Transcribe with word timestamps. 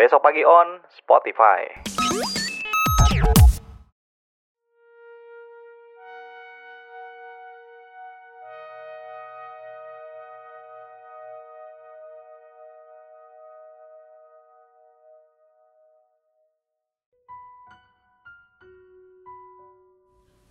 Besok 0.00 0.24
pagi 0.24 0.40
on 0.40 0.80
Spotify. 0.96 1.60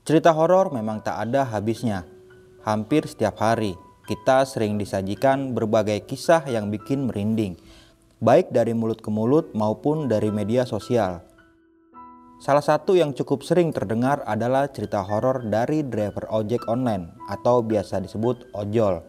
Cerita 0.06 0.30
horor 0.38 0.70
memang 0.70 1.02
tak 1.02 1.26
ada 1.26 1.50
habisnya. 1.50 2.06
Hampir 2.62 3.10
setiap 3.10 3.42
hari, 3.42 3.74
kita 4.06 4.46
sering 4.46 4.78
disajikan 4.78 5.58
berbagai 5.58 6.06
kisah 6.06 6.46
yang 6.46 6.70
bikin 6.70 7.10
merinding, 7.10 7.58
baik 8.20 8.52
dari 8.52 8.76
mulut 8.76 9.00
ke 9.00 9.08
mulut 9.08 9.56
maupun 9.56 10.12
dari 10.12 10.28
media 10.28 10.68
sosial. 10.68 11.24
Salah 12.40 12.64
satu 12.64 12.96
yang 12.96 13.16
cukup 13.16 13.44
sering 13.44 13.72
terdengar 13.72 14.24
adalah 14.28 14.68
cerita 14.72 15.04
horor 15.04 15.44
dari 15.48 15.84
driver 15.84 16.28
ojek 16.32 16.68
online 16.72 17.16
atau 17.32 17.64
biasa 17.64 18.04
disebut 18.04 18.52
ojol. 18.56 19.04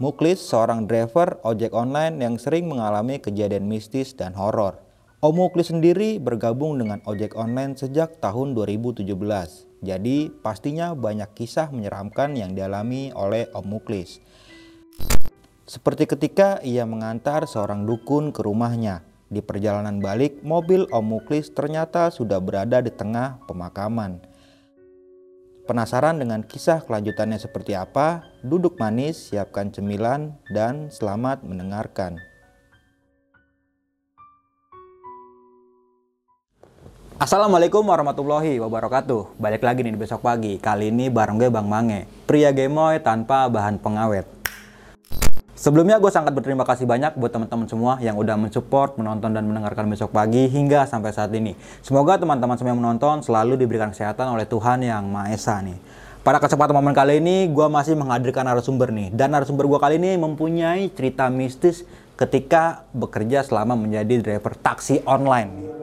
Muklis 0.00 0.40
seorang 0.40 0.88
driver 0.88 1.36
ojek 1.44 1.76
online 1.76 2.20
yang 2.24 2.40
sering 2.40 2.68
mengalami 2.68 3.20
kejadian 3.20 3.68
mistis 3.68 4.16
dan 4.16 4.32
horor. 4.32 4.80
Om 5.20 5.36
Muklis 5.36 5.68
sendiri 5.68 6.16
bergabung 6.16 6.80
dengan 6.80 7.04
ojek 7.04 7.36
online 7.36 7.76
sejak 7.76 8.24
tahun 8.24 8.56
2017. 8.56 9.04
Jadi 9.84 10.32
pastinya 10.40 10.96
banyak 10.96 11.28
kisah 11.36 11.68
menyeramkan 11.68 12.32
yang 12.32 12.56
dialami 12.56 13.12
oleh 13.12 13.52
Om 13.52 13.68
Muklis. 13.68 14.24
Seperti 15.70 16.10
ketika 16.10 16.58
ia 16.66 16.82
mengantar 16.82 17.46
seorang 17.46 17.86
dukun 17.86 18.34
ke 18.34 18.42
rumahnya. 18.42 19.06
Di 19.30 19.38
perjalanan 19.38 20.02
balik, 20.02 20.42
mobil 20.42 20.90
Om 20.90 21.06
Muklis 21.06 21.54
ternyata 21.54 22.10
sudah 22.10 22.42
berada 22.42 22.82
di 22.82 22.90
tengah 22.90 23.38
pemakaman. 23.46 24.18
Penasaran 25.70 26.18
dengan 26.18 26.42
kisah 26.42 26.82
kelanjutannya 26.82 27.38
seperti 27.38 27.78
apa? 27.78 28.26
Duduk 28.42 28.82
manis, 28.82 29.30
siapkan 29.30 29.70
cemilan, 29.70 30.34
dan 30.50 30.90
selamat 30.90 31.46
mendengarkan. 31.46 32.18
Assalamualaikum 37.22 37.84
warahmatullahi 37.84 38.56
wabarakatuh 38.64 39.36
Balik 39.36 39.60
lagi 39.60 39.84
nih 39.84 39.92
di 39.92 40.00
besok 40.00 40.24
pagi 40.24 40.56
Kali 40.56 40.88
ini 40.88 41.12
bareng 41.12 41.36
gue 41.36 41.52
Bang 41.52 41.68
Mange 41.68 42.08
Pria 42.24 42.48
gemoy 42.48 42.96
tanpa 43.04 43.44
bahan 43.44 43.76
pengawet 43.76 44.39
Sebelumnya 45.60 46.00
gue 46.00 46.08
sangat 46.08 46.32
berterima 46.32 46.64
kasih 46.64 46.88
banyak 46.88 47.20
buat 47.20 47.36
teman-teman 47.36 47.68
semua 47.68 48.00
yang 48.00 48.16
udah 48.16 48.32
mensupport, 48.32 48.96
menonton 48.96 49.36
dan 49.36 49.44
mendengarkan 49.44 49.92
besok 49.92 50.08
pagi 50.08 50.48
hingga 50.48 50.88
sampai 50.88 51.12
saat 51.12 51.28
ini. 51.36 51.52
Semoga 51.84 52.16
teman-teman 52.16 52.56
semua 52.56 52.72
yang 52.72 52.80
menonton 52.80 53.20
selalu 53.20 53.60
diberikan 53.60 53.92
kesehatan 53.92 54.32
oleh 54.32 54.48
Tuhan 54.48 54.80
yang 54.80 55.04
Maha 55.04 55.36
Esa 55.36 55.60
nih. 55.60 55.76
Pada 56.24 56.40
kesempatan 56.40 56.72
momen 56.72 56.96
kali 56.96 57.20
ini, 57.20 57.44
gue 57.52 57.68
masih 57.68 57.92
menghadirkan 57.92 58.48
narasumber 58.48 58.88
nih. 58.88 59.12
Dan 59.12 59.36
narasumber 59.36 59.68
gue 59.68 59.76
kali 59.76 60.00
ini 60.00 60.16
mempunyai 60.16 60.88
cerita 60.96 61.28
mistis 61.28 61.84
ketika 62.16 62.88
bekerja 62.96 63.44
selama 63.44 63.76
menjadi 63.76 64.16
driver 64.16 64.56
taksi 64.56 65.04
online. 65.04 65.79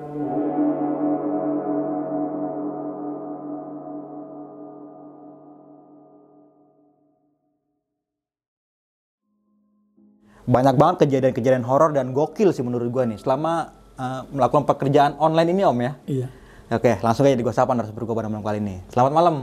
Banyak 10.48 10.76
banget 10.80 10.95
kejadian-kejadian 11.03 11.67
horor 11.67 11.92
dan 11.92 12.16
gokil 12.16 12.56
sih 12.56 12.64
menurut 12.64 12.88
gue 12.88 13.03
nih 13.03 13.20
selama 13.20 13.76
uh, 14.00 14.23
melakukan 14.31 14.64
pekerjaan 14.64 15.20
online 15.20 15.52
ini 15.52 15.64
om 15.67 15.76
ya. 15.76 15.92
Iya. 16.08 16.28
Oke, 16.67 17.00
langsung 17.04 17.28
aja 17.28 17.36
di 17.36 17.44
gue 17.44 17.56
sapa 17.56 17.76
narasumber 17.76 18.08
gue 18.08 18.16
pada 18.16 18.31
malam 18.31 18.44
kali 18.44 18.59
ini. 18.64 18.80
Selamat 18.92 19.12
malam, 19.16 19.36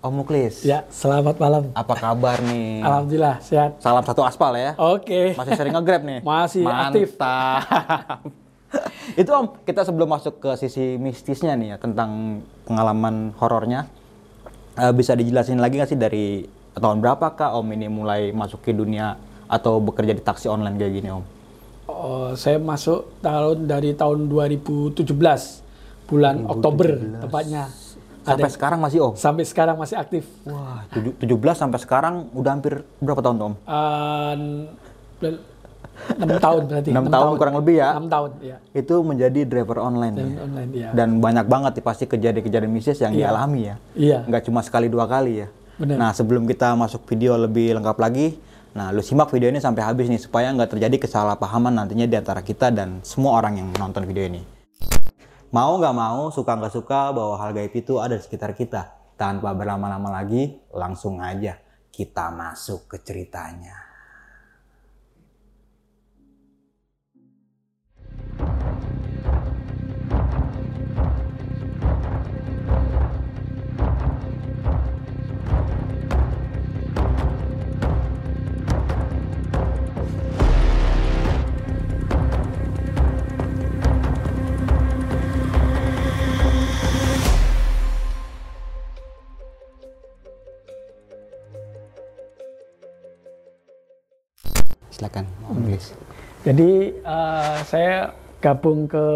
Om 0.00 0.12
Muklis. 0.16 0.64
Ya, 0.64 0.88
selamat 0.88 1.36
malam. 1.36 1.68
Apa 1.76 1.92
kabar 1.92 2.40
nih? 2.40 2.80
Alhamdulillah 2.80 3.36
sehat. 3.44 3.80
Salam 3.84 4.00
satu 4.00 4.24
aspal 4.24 4.56
ya. 4.56 4.72
Oke. 4.80 5.36
Masih 5.36 5.52
sering 5.60 5.76
nge-grab 5.76 6.00
nih? 6.04 6.20
Masih 6.24 6.64
aktif. 6.64 7.20
Mantap. 7.20 8.24
Itu 9.20 9.28
Om, 9.28 9.60
kita 9.64 9.84
sebelum 9.84 10.08
masuk 10.08 10.40
ke 10.40 10.50
sisi 10.56 10.96
mistisnya 10.96 11.52
nih 11.52 11.74
ya 11.74 11.76
tentang 11.76 12.40
pengalaman 12.64 13.36
horornya, 13.36 13.88
uh, 14.80 14.92
bisa 14.96 15.12
dijelasin 15.12 15.60
lagi 15.60 15.76
nggak 15.76 15.90
sih 15.92 16.00
dari 16.00 16.48
tahun 16.72 17.04
berapa 17.04 17.36
kak 17.36 17.60
Om 17.60 17.66
ini 17.76 17.92
mulai 17.92 18.32
masuk 18.32 18.64
ke 18.64 18.72
dunia 18.72 19.20
atau 19.50 19.82
bekerja 19.82 20.14
di 20.14 20.22
taksi 20.22 20.46
online 20.46 20.78
kayak 20.78 20.92
gini 20.94 21.08
Om? 21.10 21.24
Oh, 21.90 22.30
saya 22.38 22.62
masuk 22.62 23.18
tahun 23.18 23.66
dari 23.66 23.98
tahun 23.98 24.30
2017 24.30 25.10
bulan 26.06 26.46
2017. 26.46 26.54
Oktober 26.54 26.88
tepatnya. 27.26 27.64
Sampai 28.20 28.46
Ada, 28.46 28.54
sekarang 28.54 28.78
masih 28.78 28.98
Om? 29.02 29.12
Sampai 29.18 29.44
sekarang 29.48 29.76
masih 29.80 29.96
aktif. 29.98 30.24
Wah, 30.46 30.86
17 30.94 31.26
sampai 31.58 31.78
sekarang 31.82 32.14
udah 32.30 32.50
hampir 32.54 32.86
berapa 33.02 33.18
tahun 33.18 33.36
Om? 33.42 33.54
Uh, 33.66 34.34
6 36.16 36.38
tahun 36.38 36.62
berarti. 36.70 36.90
6, 36.94 36.96
6 36.96 37.10
tahun, 37.10 37.10
tahun 37.10 37.32
kurang 37.40 37.56
lebih 37.58 37.74
ya? 37.82 37.90
6 37.98 38.06
tahun, 38.06 38.30
ya. 38.38 38.56
Itu 38.70 38.94
menjadi 39.02 39.40
driver 39.48 39.78
online 39.82 40.14
driver 40.14 40.30
ya? 40.30 40.40
online, 40.46 40.70
ya. 40.72 40.88
Dan 40.94 41.08
banyak 41.18 41.46
banget 41.50 41.72
ya 41.80 41.82
pasti 41.82 42.04
kejadian-kejadian 42.06 42.70
mistis 42.70 43.02
yang 43.02 43.12
iya. 43.18 43.28
dialami 43.28 43.60
ya? 43.66 43.76
Iya. 43.98 44.18
Nggak 44.30 44.42
cuma 44.46 44.60
sekali 44.62 44.86
dua 44.86 45.10
kali 45.10 45.44
ya? 45.44 45.48
Benar. 45.80 45.96
Nah, 45.96 46.10
sebelum 46.12 46.44
kita 46.44 46.76
masuk 46.76 47.08
video 47.08 47.40
lebih 47.40 47.72
lengkap 47.80 47.96
lagi, 47.96 48.36
Nah, 48.70 48.94
lu 48.94 49.02
simak 49.02 49.34
video 49.34 49.50
ini 49.50 49.58
sampai 49.58 49.82
habis 49.82 50.06
nih 50.06 50.22
supaya 50.22 50.54
nggak 50.54 50.78
terjadi 50.78 50.96
kesalahpahaman 51.02 51.74
nantinya 51.74 52.06
di 52.06 52.14
antara 52.14 52.38
kita 52.38 52.70
dan 52.70 53.02
semua 53.02 53.42
orang 53.42 53.58
yang 53.58 53.68
menonton 53.74 54.06
video 54.06 54.30
ini. 54.30 54.46
Mau 55.50 55.74
nggak 55.82 55.96
mau, 55.98 56.30
suka 56.30 56.54
nggak 56.54 56.74
suka 56.78 57.10
bahwa 57.10 57.34
hal 57.34 57.50
gaib 57.50 57.74
itu 57.74 57.98
ada 57.98 58.14
di 58.14 58.22
sekitar 58.22 58.54
kita. 58.54 58.94
Tanpa 59.18 59.50
berlama-lama 59.58 60.14
lagi, 60.22 60.62
langsung 60.70 61.18
aja 61.18 61.58
kita 61.90 62.30
masuk 62.30 62.86
ke 62.86 63.02
ceritanya. 63.02 63.89
Silakan 95.00 95.24
Inggris. 95.56 95.96
Jadi 96.44 96.92
uh, 97.08 97.56
saya 97.64 98.12
gabung 98.44 98.84
ke 98.84 99.06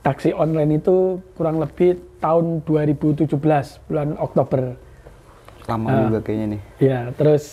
taksi 0.00 0.32
online 0.32 0.80
itu 0.80 1.20
kurang 1.36 1.60
lebih 1.60 2.00
tahun 2.24 2.64
2017 2.64 3.28
bulan 3.88 4.16
Oktober. 4.16 4.80
Lama 5.68 5.88
uh, 5.88 6.00
juga 6.08 6.18
kayaknya 6.24 6.46
nih. 6.56 6.60
Ya, 6.80 7.00
terus 7.12 7.44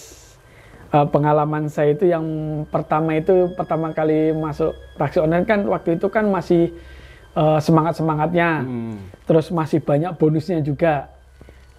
uh, 0.95 1.07
pengalaman 1.07 1.67
saya 1.67 1.91
itu 1.91 2.07
yang 2.07 2.23
pertama 2.71 3.19
itu 3.19 3.51
pertama 3.55 3.91
kali 3.91 4.31
masuk 4.35 4.71
taksi 4.95 5.19
online 5.19 5.47
kan 5.47 5.63
waktu 5.67 5.99
itu 5.99 6.07
kan 6.07 6.27
masih 6.27 6.75
uh, 7.35 7.59
semangat 7.59 7.99
semangatnya, 7.99 8.63
hmm. 8.63 8.95
terus 9.27 9.51
masih 9.51 9.83
banyak 9.83 10.11
bonusnya 10.15 10.63
juga. 10.63 11.11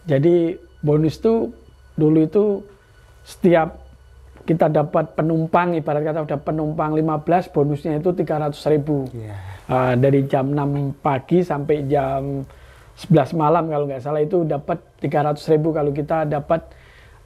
Jadi 0.09 0.57
bonus 0.81 1.21
tuh 1.21 1.53
dulu 1.97 2.25
itu 2.25 2.45
setiap 3.23 3.82
kita 4.43 4.67
dapat 4.67 5.15
penumpang 5.15 5.79
ibarat 5.79 6.03
kata 6.03 6.27
udah 6.27 6.41
penumpang 6.43 6.99
15 6.99 7.55
bonusnya 7.55 8.03
itu 8.03 8.11
300 8.11 8.51
ribu. 8.75 9.07
Yeah. 9.15 9.39
uh, 9.71 9.95
dari 9.95 10.27
jam 10.27 10.51
6 10.51 10.99
pagi 10.99 11.47
sampai 11.47 11.87
jam 11.87 12.43
11 12.99 13.39
malam 13.39 13.71
kalau 13.71 13.85
nggak 13.87 14.03
salah 14.03 14.23
itu 14.23 14.43
dapat 14.43 14.83
300 14.99 15.39
ribu 15.55 15.71
kalau 15.71 15.95
kita 15.95 16.27
dapat 16.27 16.61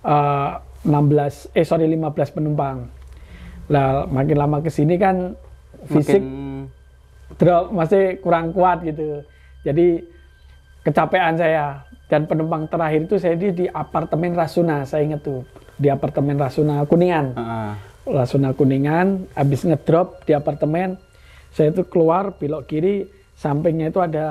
uh, 0.05 0.61
16 0.85 1.57
eh 1.57 1.65
sorry 1.65 1.89
15 1.89 2.37
penumpang. 2.37 2.85
Lah 3.73 4.05
makin 4.07 4.37
lama 4.37 4.61
ke 4.61 4.71
sini 4.71 5.01
kan 5.01 5.33
fisik 5.89 6.21
makin... 6.21 6.69
drop 7.41 7.73
masih 7.73 8.21
kurang 8.21 8.53
kuat 8.53 8.85
gitu. 8.85 9.25
Jadi 9.65 10.05
kecapean 10.85 11.35
saya 11.35 11.83
dan 12.07 12.31
penumpang 12.31 12.71
terakhir 12.71 13.11
itu 13.11 13.17
saya 13.19 13.35
di, 13.35 13.51
di 13.51 13.67
apartemen 13.67 14.35
Rasuna 14.39 14.87
saya 14.87 15.03
ingat 15.03 15.27
tuh 15.27 15.43
di 15.77 15.93
apartemen 15.93 16.39
Rasuna 16.41 16.87
Kuningan. 16.87 17.27
Uh. 17.37 17.75
Rasuna 18.07 18.55
Kuningan, 18.55 19.27
habis 19.35 19.67
ngedrop 19.67 20.23
di 20.23 20.33
apartemen, 20.33 20.95
saya 21.51 21.75
itu 21.75 21.83
keluar 21.91 22.39
belok 22.39 22.71
kiri, 22.71 23.11
sampingnya 23.35 23.91
itu 23.91 23.99
ada 23.99 24.27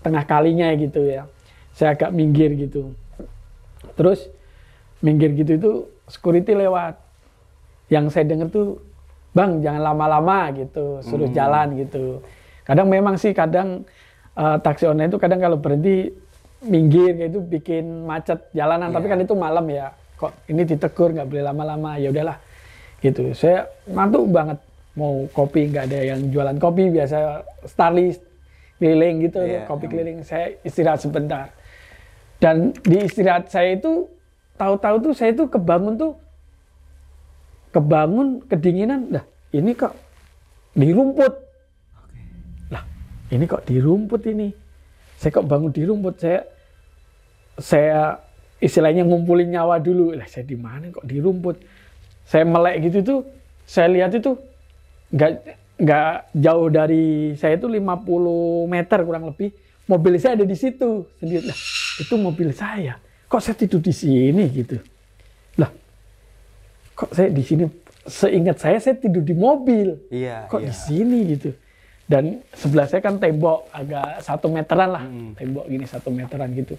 tengah 0.00 0.24
kalinya 0.24 0.72
gitu 0.72 1.04
ya. 1.04 1.28
Saya 1.76 1.92
agak 1.92 2.16
minggir 2.16 2.56
gitu. 2.56 2.96
Terus 3.92 4.24
minggir 5.04 5.36
gitu 5.36 5.52
itu 5.60 5.72
security 6.08 6.56
lewat. 6.56 6.96
Yang 7.92 8.16
saya 8.16 8.24
dengar 8.24 8.48
tuh 8.48 8.80
bang 9.34 9.60
jangan 9.60 9.82
lama-lama 9.82 10.54
gitu 10.54 11.02
suruh 11.02 11.26
jalan 11.34 11.74
gitu 11.74 12.22
kadang 12.62 12.86
memang 12.86 13.18
sih 13.18 13.34
kadang 13.34 13.82
eh, 14.38 14.56
taksi 14.62 14.86
online 14.86 15.10
itu 15.10 15.18
kadang 15.18 15.42
kalau 15.42 15.58
berhenti 15.58 16.14
minggir 16.64 17.14
kayak 17.16 17.30
itu 17.30 17.40
bikin 17.40 17.84
macet 18.08 18.40
jalanan. 18.56 18.90
Tapi 18.90 19.06
kan 19.06 19.18
itu 19.20 19.34
malam 19.36 19.64
ya 19.68 19.92
kok 20.14 20.32
ini 20.48 20.62
ditegur 20.64 21.12
nggak 21.12 21.28
boleh 21.28 21.44
lama-lama 21.44 21.96
ya 22.00 22.08
udahlah. 22.10 22.38
Gitu. 23.00 23.36
Saya 23.36 23.68
ngantuk 23.88 24.28
banget. 24.32 24.58
Mau 24.94 25.26
kopi 25.34 25.68
nggak 25.74 25.90
ada 25.90 25.98
yang 26.14 26.20
jualan 26.30 26.56
kopi 26.62 26.86
biasa 26.86 27.42
Starly 27.66 28.14
keliling 28.78 29.26
gitu 29.26 29.42
Iya. 29.42 29.66
kopi 29.66 29.90
keliling. 29.90 30.22
Saya 30.22 30.54
istirahat 30.62 31.02
sebentar. 31.02 31.50
Dan 32.38 32.70
di 32.84 33.02
istirahat 33.02 33.50
saya 33.50 33.74
itu 33.74 34.06
tahu-tahu 34.54 35.10
tuh 35.10 35.12
saya 35.16 35.34
tuh 35.34 35.50
kebangun 35.50 35.98
tuh 35.98 36.12
kebangun 37.74 38.38
kedinginan. 38.46 39.10
Dah 39.10 39.24
ini 39.54 39.74
kok 39.74 39.94
di 40.74 40.90
rumput 40.90 41.34
lah 42.70 42.82
ini 43.30 43.44
kok 43.46 43.62
di 43.66 43.78
rumput 43.78 44.22
ini? 44.30 44.50
Saya 45.18 45.30
kok 45.30 45.46
bangun 45.46 45.70
di 45.70 45.82
rumput 45.86 46.18
saya 46.18 46.42
saya 47.58 48.18
istilahnya 48.58 49.04
ngumpulin 49.04 49.50
nyawa 49.52 49.78
dulu. 49.78 50.14
Lah 50.14 50.26
saya 50.26 50.46
di 50.46 50.56
mana? 50.58 50.90
Kok 50.90 51.04
di 51.04 51.16
rumput? 51.20 51.56
Saya 52.24 52.48
melek 52.48 52.88
gitu 52.88 52.98
tuh 53.04 53.20
saya 53.64 53.88
lihat 53.92 54.12
itu 54.16 54.32
nggak 55.12 55.30
nggak 55.80 56.12
jauh 56.36 56.68
dari 56.72 57.36
saya 57.36 57.60
itu 57.60 57.68
50 57.68 58.72
meter 58.72 58.98
kurang 59.04 59.24
lebih. 59.32 59.52
Mobil 59.84 60.16
saya 60.16 60.40
ada 60.40 60.46
di 60.48 60.56
situ. 60.56 61.04
Sendiri 61.20 61.44
lah 61.44 61.58
itu 62.00 62.14
mobil 62.16 62.48
saya. 62.56 62.96
Kok 63.28 63.40
saya 63.40 63.56
tidur 63.56 63.84
di 63.84 63.92
sini? 63.92 64.44
Gitu. 64.48 64.80
Lah 65.60 65.68
kok 66.96 67.12
saya 67.12 67.28
di 67.28 67.44
sini? 67.44 67.64
Seingat 68.04 68.60
saya 68.60 68.80
saya 68.80 68.96
tidur 68.96 69.24
di 69.24 69.32
mobil. 69.36 69.96
Iya. 70.12 70.48
kok 70.48 70.64
iya. 70.64 70.72
di 70.72 70.72
sini? 70.72 71.18
Gitu. 71.36 71.52
Dan 72.04 72.44
sebelah 72.52 72.84
saya 72.84 73.00
kan 73.00 73.16
tembok 73.16 73.68
agak 73.72 74.24
satu 74.24 74.48
meteran 74.48 74.88
lah. 74.92 75.04
Tembok 75.36 75.68
gini 75.68 75.84
satu 75.84 76.08
meteran 76.08 76.48
gitu 76.52 76.76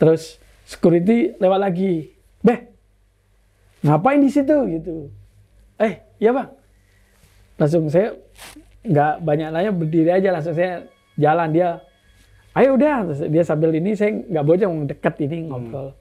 terus 0.00 0.40
security 0.64 1.36
lewat 1.36 1.60
lagi. 1.60 2.16
Beh 2.40 2.72
ngapain 3.84 4.24
di 4.24 4.32
situ? 4.32 4.56
Gitu. 4.64 5.12
Eh 5.76 6.00
iya 6.16 6.32
bang. 6.32 6.48
Langsung 7.60 7.92
saya 7.92 8.16
nggak 8.80 9.20
banyak 9.20 9.48
nanya 9.52 9.72
berdiri 9.76 10.08
aja 10.08 10.32
langsung 10.32 10.56
saya 10.56 10.88
jalan. 11.20 11.52
Dia 11.52 11.84
ayo 12.56 12.80
udah. 12.80 13.12
Terus 13.12 13.20
dia 13.28 13.44
sambil 13.44 13.76
ini 13.76 13.92
saya 13.92 14.16
nggak 14.16 14.44
bocor 14.48 14.68
deket 14.88 15.14
ini 15.28 15.36
ngobrol. 15.52 15.92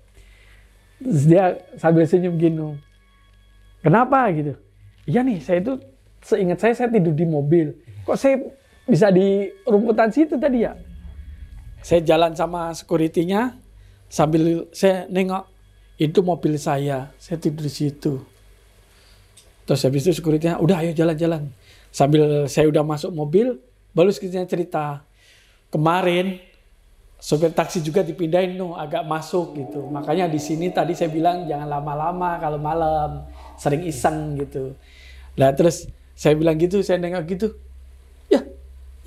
Terus 1.03 1.23
dia 1.27 1.59
sambil 1.75 2.07
senyum 2.07 2.39
gini 2.39 2.79
kenapa? 3.83 4.31
Gitu. 4.31 4.55
Iya 5.03 5.27
nih 5.27 5.43
saya 5.43 5.59
itu 5.59 5.75
seingat 6.23 6.63
saya 6.63 6.73
saya 6.75 6.87
tidur 6.87 7.11
di 7.11 7.27
mobil. 7.27 7.75
Kok 8.07 8.15
saya 8.15 8.39
bisa 8.87 9.11
di 9.11 9.51
rumputan 9.67 10.07
situ 10.11 10.39
tadi 10.39 10.63
ya? 10.63 10.75
Saya 11.79 12.03
jalan 12.03 12.35
sama 12.35 12.75
security-nya 12.75 13.55
sambil 14.09 14.67
saya 14.73 15.05
nengok 15.07 15.45
itu 16.01 16.19
mobil 16.25 16.57
saya 16.57 17.13
saya 17.21 17.37
tidur 17.37 17.63
di 17.63 17.71
situ. 17.71 18.19
Terus 19.63 19.85
habis 19.85 20.01
itu 20.03 20.17
security-nya 20.17 20.57
udah 20.57 20.81
ayo 20.81 20.91
jalan-jalan. 20.97 21.53
Sambil 21.93 22.49
saya 22.49 22.65
udah 22.67 22.81
masuk 22.81 23.13
mobil 23.13 23.61
baru 23.93 24.09
security 24.09 24.41
cerita 24.49 25.05
kemarin 25.69 26.41
sopir 27.19 27.51
taksi 27.51 27.83
juga 27.83 28.01
dipindahin 28.01 28.57
tuh 28.57 28.73
agak 28.73 29.05
masuk 29.05 29.53
gitu. 29.55 29.85
Makanya 29.93 30.25
di 30.25 30.41
sini 30.41 30.73
tadi 30.73 30.97
saya 30.97 31.13
bilang 31.13 31.45
jangan 31.45 31.69
lama-lama 31.69 32.41
kalau 32.41 32.57
malam 32.57 33.29
sering 33.61 33.85
iseng 33.85 34.35
gitu. 34.41 34.73
Lah 35.37 35.53
terus 35.53 35.85
saya 36.19 36.35
bilang 36.35 36.59
gitu 36.59 36.83
saya 36.83 36.99
nengok 36.99 37.23
gitu 37.31 37.47
ya 38.27 38.43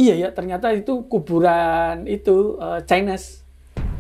iya 0.01 0.15
ya 0.17 0.29
ternyata 0.33 0.73
itu 0.73 1.05
kuburan 1.05 2.09
itu 2.09 2.57
eh, 2.57 2.81
Chinese 2.89 3.42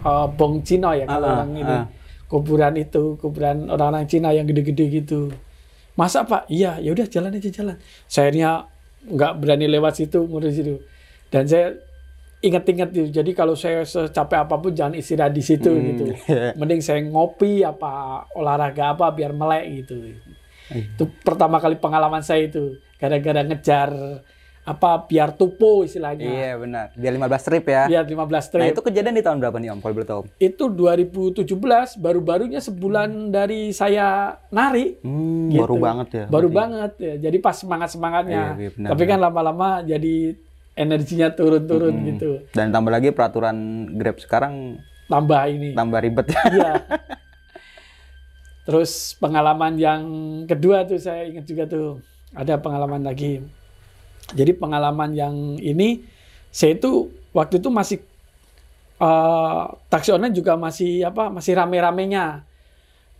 eh, 0.02 0.26
Bong 0.34 0.62
Cino 0.62 0.90
ya 0.92 1.04
kalau 1.04 1.26
Ah, 1.26 1.34
orang 1.40 1.52
ini. 1.54 1.74
ah. 1.74 1.86
kuburan 2.26 2.74
itu 2.74 3.20
kuburan 3.20 3.68
orang-orang 3.68 4.08
Cina 4.08 4.32
yang 4.32 4.44
gede-gede 4.44 4.88
gitu. 4.90 5.28
Masa 5.92 6.24
pak? 6.24 6.48
Iya 6.48 6.80
ya 6.80 6.90
udah 6.90 7.04
jalan 7.04 7.36
aja 7.36 7.50
jalan. 7.52 7.76
Saya 8.06 8.32
nggak 9.04 9.32
berani 9.36 9.68
lewat 9.68 10.00
situ 10.00 10.24
ngurus 10.24 10.56
situ. 10.56 10.80
Dan 11.28 11.44
saya 11.44 11.76
ingat-ingat 12.40 12.88
itu. 12.90 13.12
Jadi 13.12 13.30
kalau 13.32 13.52
saya 13.52 13.84
secapek 13.84 14.48
apa 14.48 14.56
pun 14.56 14.72
jangan 14.72 14.96
istirahat 14.96 15.30
di 15.30 15.44
situ 15.44 15.68
Hmm, 15.68 15.84
gitu. 15.92 16.04
Mending 16.58 16.80
saya 16.80 17.04
ngopi 17.04 17.60
apa 17.62 18.24
olahraga 18.32 18.96
apa 18.96 19.12
biar 19.12 19.30
melek 19.30 19.84
gitu. 19.84 20.16
Itu 20.72 21.04
pertama 21.20 21.60
kali 21.60 21.76
pengalaman 21.76 22.24
saya 22.24 22.48
itu. 22.48 22.80
Gara-gara 22.96 23.44
ngejar 23.44 23.92
apa 24.62 25.04
biar 25.04 25.34
tupo 25.34 25.82
istilahnya 25.82 26.22
Iya 26.22 26.54
benar. 26.54 26.86
Biar 26.94 27.12
15 27.12 27.42
trip 27.42 27.64
ya. 27.66 27.82
biar 27.84 28.04
15 28.04 28.14
trip 28.46 28.62
Nah 28.62 28.70
itu 28.70 28.80
kejadian 28.80 29.10
di 29.12 29.20
tahun 29.20 29.38
berapa 29.38 29.56
nih 29.56 29.68
Om? 29.68 29.78
Kalau 29.80 29.92
boleh 29.92 30.06
tahu. 30.06 30.22
itu 30.38 30.64
2017 30.68 31.42
baru-barunya 31.98 32.58
sebulan 32.58 33.10
dari 33.28 33.70
saya 33.70 34.06
nari 34.48 35.00
Hmm, 35.00 35.50
Gitu. 35.50 35.58
baru 35.58 35.76
banget 35.76 36.08
ya. 36.12 36.24
baru 36.26 36.46
berarti. 36.46 36.54
banget 36.56 36.92
ya 36.96 37.14
jadi 37.20 37.36
pas 37.38 37.56
semangat 37.56 37.88
semangatnya 37.90 38.44
Iya, 38.48 38.60
iya, 38.60 38.70
benar, 38.72 38.88
tapi 38.88 39.02
kan 39.04 39.18
lama-lama 39.20 39.68
jadi 39.82 40.14
energinya 40.72 41.28
turun-turun 41.28 41.92
Hmm. 41.92 42.06
gitu 42.08 42.30
Dan 42.50 42.70
tambah 42.70 42.88
lagi 42.88 43.10
peraturan 43.10 43.56
Grab 43.92 44.16
sekarang 44.16 44.78
tambah 45.04 45.42
ini 45.44 45.74
tambah 45.74 45.98
ribet 45.98 46.26
ya. 46.28 46.42
iya 46.48 46.72
terus 48.62 49.18
pengalaman 49.18 49.74
yang 49.74 50.02
kedua 50.46 50.86
tuh 50.86 50.96
saya 50.96 51.26
ingat 51.26 51.44
juga 51.44 51.66
tuh 51.66 51.98
ada 52.32 52.54
pengalaman 52.56 53.02
lagi 53.02 53.42
jadi 54.30 54.54
pengalaman 54.54 55.10
yang 55.12 55.34
ini 55.58 56.06
saya 56.48 56.78
itu 56.78 57.10
waktu 57.34 57.58
itu 57.58 57.68
masih 57.68 57.98
eh, 58.98 59.62
taksi 59.90 60.14
online 60.14 60.32
juga 60.32 60.54
masih 60.54 61.02
apa 61.02 61.26
masih 61.28 61.58
rame-ramenya. 61.58 62.46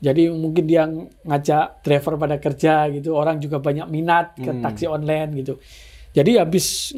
Jadi 0.03 0.35
mungkin 0.35 0.65
dia 0.67 0.83
ngajak 1.23 1.87
driver 1.87 2.19
pada 2.19 2.35
kerja 2.39 2.91
gitu 2.91 3.15
orang 3.15 3.39
juga 3.39 3.63
banyak 3.63 3.87
minat 3.87 4.35
ke 4.35 4.51
Hmm. 4.51 4.63
taksi 4.63 4.87
online 4.87 5.31
gitu. 5.39 5.63
Jadi 6.11 6.39
habis 6.39 6.91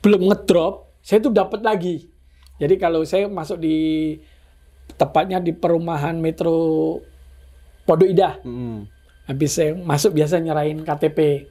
belum 0.00 0.24
ngedrop 0.28 0.88
saya 1.00 1.20
tuh 1.20 1.32
dapat 1.32 1.60
lagi. 1.60 2.08
Jadi 2.56 2.76
kalau 2.76 3.04
saya 3.04 3.28
masuk 3.28 3.60
di 3.60 4.16
tepatnya 4.96 5.40
di 5.40 5.52
perumahan 5.52 6.16
Metro 6.16 6.96
Pondok 7.84 8.08
Indah. 8.08 8.36
Hmm. 8.42 8.84
habis 9.24 9.54
saya 9.54 9.78
masuk 9.78 10.10
biasa 10.10 10.42
nyerahin 10.42 10.82
KTP 10.82 11.46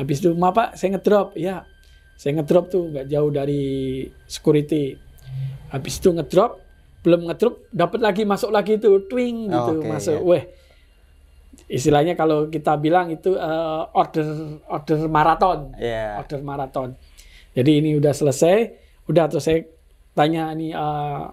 habis 0.00 0.24
itu 0.24 0.32
maaf 0.32 0.56
pak 0.56 0.68
saya 0.80 0.96
ngedrop. 0.96 1.36
Ya 1.36 1.68
saya 2.16 2.40
ngedrop 2.40 2.72
tuh 2.72 2.88
nggak 2.88 3.06
jauh 3.12 3.28
dari 3.28 3.62
security. 4.24 4.96
Habis 5.68 6.00
itu 6.00 6.08
ngedrop 6.16 6.56
belum 7.04 7.28
ngedrop 7.28 7.68
dapat 7.72 8.00
lagi 8.00 8.22
masuk 8.24 8.52
lagi 8.52 8.76
tuh 8.76 9.08
twing 9.08 9.48
gitu 9.48 9.80
Oke, 9.80 9.88
masuk. 9.88 10.20
ya. 10.20 10.24
weh 10.24 10.44
istilahnya 11.64 12.12
kalau 12.12 12.52
kita 12.52 12.76
bilang 12.76 13.08
itu 13.08 13.36
eh, 13.36 13.82
order 13.92 14.60
order 14.68 14.98
maraton. 15.08 15.76
Iya. 15.76 16.20
order 16.20 16.40
maraton. 16.44 16.96
Jadi 17.52 17.70
ini 17.84 17.90
udah 18.00 18.12
selesai 18.16 18.56
udah 19.08 19.24
terus 19.28 19.44
saya 19.44 19.64
tanya 20.16 20.52
ini 20.56 20.72
eh, 20.72 21.24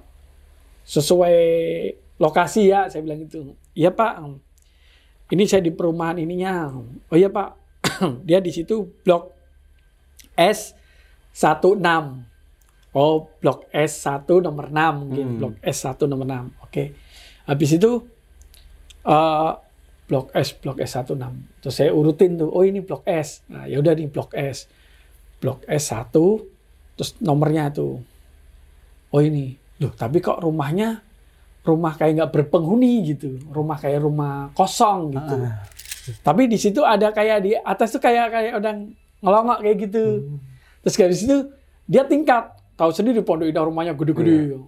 sesuai 0.88 1.38
lokasi 2.20 2.72
ya 2.72 2.88
saya 2.92 3.03
bilang 3.03 3.24
gitu. 3.27 3.56
Iya 3.75 3.92
pak. 3.92 4.24
Ini 5.27 5.44
saya 5.44 5.60
di 5.63 5.75
perumahan 5.75 6.15
ininya. 6.20 6.72
Oh 7.12 7.18
iya 7.20 7.27
pak 7.27 7.67
dia 8.27 8.39
di 8.39 8.51
situ 8.51 8.86
blok 9.01 9.34
S 10.38 10.74
16 11.34 11.77
oh 12.94 13.30
blok 13.38 13.70
S1 13.70 14.25
nomor 14.42 14.74
6 14.74 15.01
mungkin 15.01 15.25
Hmm. 15.27 15.38
blok 15.38 15.56
S1 15.62 16.00
nomor 16.10 16.25
6 16.25 16.66
oke. 16.66 16.84
Habis 17.46 17.70
itu 17.77 17.92
eh 19.06 19.51
blok 20.08 20.27
S 20.34 20.50
blok 20.58 20.77
S1 20.80 21.06
6 21.13 21.62
terus 21.62 21.75
saya 21.75 21.92
urutin 21.94 22.38
tuh 22.38 22.50
oh 22.50 22.66
ini 22.66 22.82
blok 22.82 23.06
S. 23.06 23.46
Nah 23.50 23.70
ya 23.70 23.77
udah 23.77 23.94
nih 23.94 24.10
blok 24.10 24.34
S. 24.34 24.66
Blok 25.38 25.62
S1 25.70 26.10
terus 26.98 27.13
nomornya 27.22 27.70
tuh. 27.70 28.01
Oh 29.13 29.22
ini. 29.22 29.54
Loh 29.77 29.94
tapi 29.94 30.18
kok 30.18 30.42
rumahnya 30.42 31.06
rumah 31.62 31.94
kayak 31.94 32.13
nggak 32.18 32.32
berpenghuni 32.34 33.06
gitu. 33.06 33.38
Rumah 33.54 33.77
kayak 33.77 34.01
rumah 34.01 34.50
kosong 34.58 35.13
gitu. 35.13 35.36
Ah. 35.38 35.62
Tapi 36.24 36.48
di 36.48 36.58
situ 36.60 36.84
ada 36.84 37.12
kayak 37.12 37.38
di 37.44 37.52
atas 37.56 37.94
tuh 37.96 38.02
kayak 38.02 38.32
kayak 38.32 38.52
orang 38.60 38.94
ngelongok 39.22 39.60
kayak 39.64 39.78
gitu. 39.90 40.06
Terus 40.86 40.96
dari 40.96 41.16
situ 41.16 41.36
dia 41.88 42.04
tingkat. 42.06 42.54
Tahu 42.78 42.94
sendiri 42.94 43.26
pondok 43.26 43.50
indah 43.50 43.66
rumahnya 43.66 43.94
gede-gede. 43.98 44.62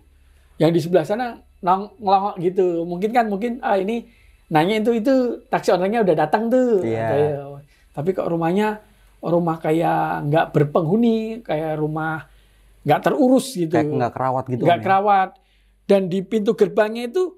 Yang 0.58 0.72
di 0.74 0.80
sebelah 0.82 1.06
sana 1.06 1.38
nang 1.62 1.94
ngelongok 2.02 2.36
gitu. 2.42 2.68
Mungkin 2.84 3.10
kan 3.14 3.26
mungkin 3.30 3.52
ah 3.62 3.78
ini 3.78 4.10
nanya 4.50 4.82
itu 4.82 4.92
itu 4.98 5.14
taksi 5.48 5.78
online-nya 5.78 6.02
udah 6.02 6.16
datang 6.18 6.50
tuh. 6.50 6.82
Kayak, 6.82 7.62
tapi 7.94 8.10
kok 8.18 8.28
rumahnya 8.28 8.82
rumah 9.22 9.60
kayak 9.62 10.26
nggak 10.32 10.46
berpenghuni 10.56 11.46
kayak 11.46 11.78
rumah 11.78 12.26
nggak 12.82 13.02
terurus 13.06 13.54
gitu. 13.54 13.78
Kayak 13.78 13.94
nggak 13.94 14.14
kerawat 14.18 14.44
gitu. 14.50 14.64
nggak 14.66 14.80
ya? 14.82 14.84
kerawat. 14.84 15.30
Dan 15.86 16.10
di 16.10 16.20
pintu 16.26 16.58
gerbangnya 16.58 17.10
itu 17.10 17.34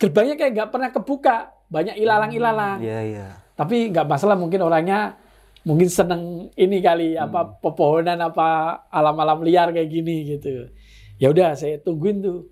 gerbangnya 0.00 0.36
kayak 0.40 0.52
nggak 0.56 0.70
pernah 0.72 0.90
kebuka 0.92 1.36
banyak 1.74 1.98
ilalang-ilalang 1.98 2.78
Iya 2.78 3.00
iya. 3.02 3.26
tapi 3.58 3.90
nggak 3.90 4.06
masalah 4.06 4.38
mungkin 4.38 4.62
orangnya 4.62 5.18
mungkin 5.66 5.90
seneng 5.90 6.52
ini 6.54 6.78
kali 6.78 7.18
apa 7.18 7.58
pepohonan 7.58 8.20
apa 8.20 8.78
alam-alam 8.92 9.42
liar 9.42 9.74
kayak 9.74 9.90
gini 9.90 10.36
gitu. 10.36 10.70
Ya 11.16 11.32
udah 11.32 11.56
saya 11.56 11.80
tungguin 11.80 12.20
tuh. 12.20 12.46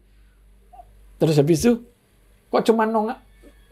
Terus 1.21 1.37
habis 1.39 1.63
itu 1.63 1.79
kok 2.49 2.65
cuma 2.67 2.83
nongak 2.83 3.21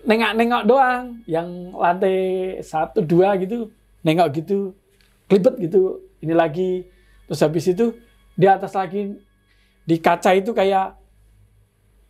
nengak-nengok 0.04 0.62
doang 0.64 1.20
yang 1.26 1.72
lantai 1.74 2.56
satu 2.62 3.04
dua 3.04 3.36
gitu 3.36 3.68
nengok 4.00 4.28
gitu 4.40 4.72
kelibet 5.28 5.60
gitu 5.60 6.00
ini 6.20 6.32
lagi 6.32 6.88
terus 7.28 7.40
habis 7.44 7.68
itu 7.68 7.92
di 8.32 8.48
atas 8.48 8.72
lagi 8.72 9.12
di 9.84 9.96
kaca 10.00 10.32
itu 10.32 10.56
kayak 10.56 10.96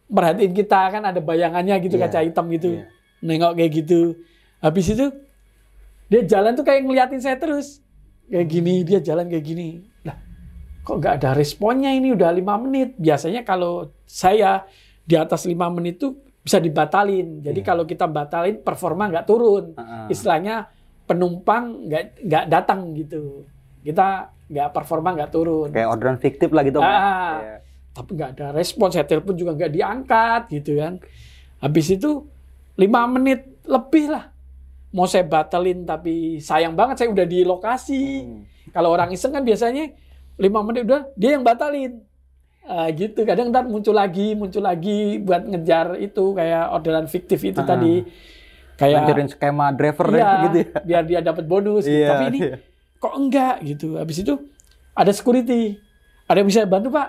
merhatiin 0.07 0.55
kita 0.55 0.81
kan 0.91 1.03
ada 1.03 1.19
bayangannya 1.19 1.75
gitu 1.83 1.99
Iya, 1.99 2.07
kaca 2.07 2.19
hitam 2.23 2.47
gitu 2.51 2.79
iya. 2.79 2.87
Nengok 3.21 3.57
kayak 3.57 3.73
gitu 3.85 4.17
habis 4.61 4.93
itu 4.93 5.07
dia 6.11 6.23
jalan 6.27 6.53
tuh 6.59 6.65
kayak 6.67 6.85
ngeliatin 6.85 7.21
saya 7.23 7.37
terus 7.39 7.81
kayak 8.27 8.49
gini 8.49 8.83
dia 8.83 8.99
jalan 9.01 9.29
kayak 9.29 9.45
gini 9.45 9.85
lah 10.05 10.17
kok 10.83 10.97
nggak 10.99 11.15
ada 11.23 11.31
responnya 11.37 11.93
ini 11.93 12.13
udah 12.13 12.31
lima 12.33 12.57
menit 12.57 12.97
biasanya 12.97 13.45
kalau 13.47 13.89
saya 14.05 14.65
di 15.05 15.15
atas 15.17 15.45
lima 15.47 15.69
menit 15.71 16.01
tuh 16.01 16.17
bisa 16.41 16.57
dibatalin 16.57 17.45
jadi 17.45 17.61
kalau 17.61 17.85
kita 17.85 18.09
batalin 18.09 18.65
performa 18.65 19.13
nggak 19.13 19.27
turun 19.29 19.77
Heeh. 19.77 20.07
istilahnya 20.09 20.73
penumpang 21.05 21.91
nggak 21.91 22.25
nggak 22.25 22.45
datang 22.49 22.97
gitu 22.97 23.45
kita 23.85 24.33
nggak 24.51 24.69
performa 24.73 25.15
nggak 25.15 25.31
turun 25.31 25.69
Kayak 25.71 25.89
orderan 25.95 26.19
fiktif 26.19 26.51
lah 26.51 26.63
gitu. 26.67 26.83
Ya? 26.83 26.89
Ah. 26.89 26.97
Iya. 27.39 27.57
tapi 27.91 28.11
nggak 28.17 28.31
ada 28.39 28.47
respon 28.55 28.89
saya 28.89 29.05
telepon 29.05 29.35
juga 29.37 29.53
nggak 29.53 29.73
diangkat 29.75 30.43
gitu 30.55 30.79
kan 30.81 31.03
habis 31.61 31.87
itu 31.93 32.25
lima 32.79 33.07
menit 33.11 33.47
lebih 33.67 34.11
lah. 34.11 34.31
Mau 34.91 35.07
saya 35.07 35.23
batalin 35.23 35.87
tapi 35.87 36.43
sayang 36.43 36.75
banget 36.75 37.03
saya 37.03 37.09
udah 37.15 37.27
di 37.27 37.47
lokasi. 37.47 38.03
Hmm. 38.27 38.43
kalau 38.71 38.95
orang 38.95 39.11
iseng 39.11 39.35
kan 39.35 39.43
biasanya 39.43 39.91
lima 40.39 40.63
menit 40.63 40.87
udah 40.87 41.11
dia 41.19 41.35
yang 41.35 41.43
batalin. 41.43 42.07
Ah, 42.63 42.87
gitu. 42.95 43.27
Kadang 43.27 43.51
ntar 43.51 43.67
muncul 43.67 43.91
lagi 43.91 44.39
muncul 44.39 44.63
lagi 44.63 45.19
buat 45.19 45.43
ngejar 45.43 45.99
itu 45.99 46.39
kayak 46.39 46.71
orderan 46.71 47.11
fiktif 47.11 47.43
itu 47.43 47.59
Ah. 47.59 47.67
tadi 47.67 48.07
kayak 48.79 48.97
Ngancurin 49.03 49.29
skema 49.29 49.67
driver 49.75 50.07
deh, 50.09 50.23
iya, 50.23 50.31
gitu 50.47 50.57
ya. 50.63 50.79
biar 50.87 51.03
dia 51.03 51.21
dapat 51.21 51.45
bonus. 51.51 51.85
Gitu. 51.85 51.99
Iya, 51.99 52.09
tapi 52.15 52.25
ini 52.31 52.39
iya. 52.47 52.57
kok 52.97 53.15
enggak 53.19 53.57
gitu. 53.67 53.99
Habis 53.99 54.17
itu 54.23 54.35
ada 54.95 55.11
security. 55.11 55.77
Ada 56.31 56.47
yang 56.47 56.49
bisa 56.49 56.63
bantu 56.65 56.95
pak. 56.95 57.09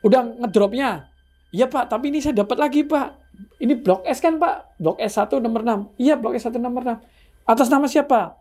Udah 0.00 0.24
ngedropnya. 0.24 1.04
Iya 1.52 1.68
pak. 1.68 1.92
Tapi 1.92 2.08
ini 2.08 2.24
saya 2.24 2.32
dapat 2.40 2.56
lagi 2.56 2.80
pak 2.88 3.19
ini 3.58 3.74
blok 3.76 4.04
S 4.04 4.18
kan 4.18 4.36
pak? 4.36 4.76
Blok 4.80 4.96
S1 4.98 5.30
nomor 5.38 5.60
6 5.62 6.00
iya 6.00 6.14
blok 6.16 6.34
S1 6.34 6.56
nomor 6.56 6.82
6 6.82 7.00
atas 7.46 7.68
nama 7.68 7.86
siapa? 7.86 8.36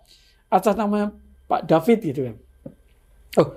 Atas 0.50 0.74
nama 0.74 1.14
Pak 1.46 1.66
David 1.66 2.00
gitu 2.04 2.22
kan. 2.30 2.36
Oh 3.38 3.48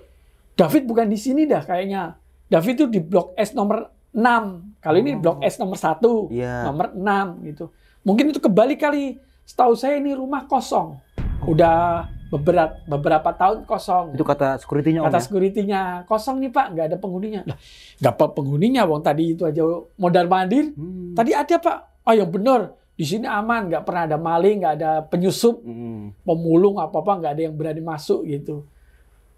David 0.53 0.85
bukan 0.85 1.09
di 1.09 1.17
sini 1.17 1.49
dah 1.49 1.65
kayaknya. 1.65 2.17
David 2.49 2.75
itu 2.77 2.87
di 2.89 3.01
blok 3.01 3.33
S 3.37 3.57
nomor 3.57 3.89
6 4.13 4.81
kali 4.85 4.99
ini 5.01 5.13
blok 5.17 5.41
S 5.41 5.57
nomor 5.57 5.81
1 5.81 6.33
Iya. 6.33 6.69
nomor 6.69 6.93
6 6.93 7.49
gitu. 7.49 7.65
Mungkin 8.05 8.33
itu 8.33 8.41
kebalik 8.41 8.81
kali. 8.81 9.17
Setahu 9.43 9.73
saya 9.75 9.99
ini 9.99 10.13
rumah 10.13 10.45
kosong. 10.47 11.01
Udah 11.49 12.07
beberapa 12.33 12.73
beberapa 12.89 13.31
tahun 13.37 13.69
kosong. 13.69 14.17
Itu 14.17 14.25
kata 14.25 14.57
security-nya 14.57 15.05
Om. 15.05 15.07
kata 15.13 15.21
ya? 15.21 15.25
security-nya. 15.29 15.81
Kosong 16.09 16.41
nih 16.41 16.49
pak. 16.49 16.67
Nggak 16.73 16.87
ada 16.89 16.97
penghuninya. 16.97 17.41
Lah 17.45 17.59
nggak 18.01 18.13
apa 18.17 18.27
penghuninya 18.33 18.83
wong. 18.89 19.05
Tadi 19.05 19.37
itu 19.37 19.45
aja. 19.45 19.61
Modal 20.01 20.27
mandir. 20.33 20.73
Hmm. 20.73 21.13
tadi 21.13 21.37
ada 21.37 21.61
pak. 21.61 22.09
Oh 22.09 22.17
yang 22.17 22.33
benar. 22.33 22.73
Di 22.97 23.05
sini 23.05 23.29
aman. 23.29 23.69
Nggak 23.69 23.85
pernah 23.85 24.03
ada 24.09 24.17
maling 24.17 24.65
nggak 24.65 24.75
ada 24.81 24.91
penyusup. 25.05 25.61
Hmm. 25.61 26.17
pemulung 26.25 26.81
apa 26.81 27.05
apa 27.05 27.13
nggak 27.21 27.33
ada 27.37 27.43
yang 27.45 27.55
berani 27.55 27.85
masuk 27.85 28.25
gitu. 28.25 28.65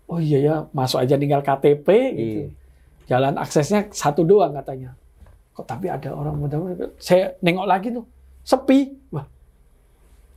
Oh 0.06 0.22
iya 0.22 0.38
ya. 0.38 0.54
Masuk 0.70 1.02
aja 1.02 1.18
tinggal 1.18 1.42
KTP 1.42 1.88
gitu. 2.14 2.42
Iya. 2.46 2.48
jalan 3.04 3.36
aksesnya 3.36 3.90
satu 3.90 4.22
doang 4.22 4.54
katanya. 4.54 4.94
Kok 5.52 5.66
tapi 5.66 5.90
ada 5.90 6.14
orang 6.14 6.38
muda 6.38 6.56
saya 7.02 7.34
nengok 7.42 7.66
lagi 7.66 7.90
tuh. 7.90 8.06
Sepi. 8.46 8.94
Wah. 9.10 9.26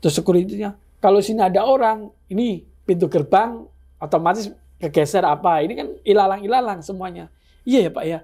Terus 0.01 0.17
security-nya 0.17 0.86
kalau 0.97 1.19
sini 1.19 1.39
ada 1.39 1.61
orang 1.61 1.97
ini 2.27 2.47
pintu 2.83 3.05
gerbang 3.05 3.63
otomatis 3.97 4.49
kegeser 4.77 5.21
apa 5.21 5.59
ini 5.59 5.73
kan 5.73 5.87
ilalang 6.01 6.41
ilalang 6.41 6.79
semuanya 6.79 7.29
iya 7.63 7.85
ya 7.85 7.91
pak 7.91 8.05
ya 8.05 8.19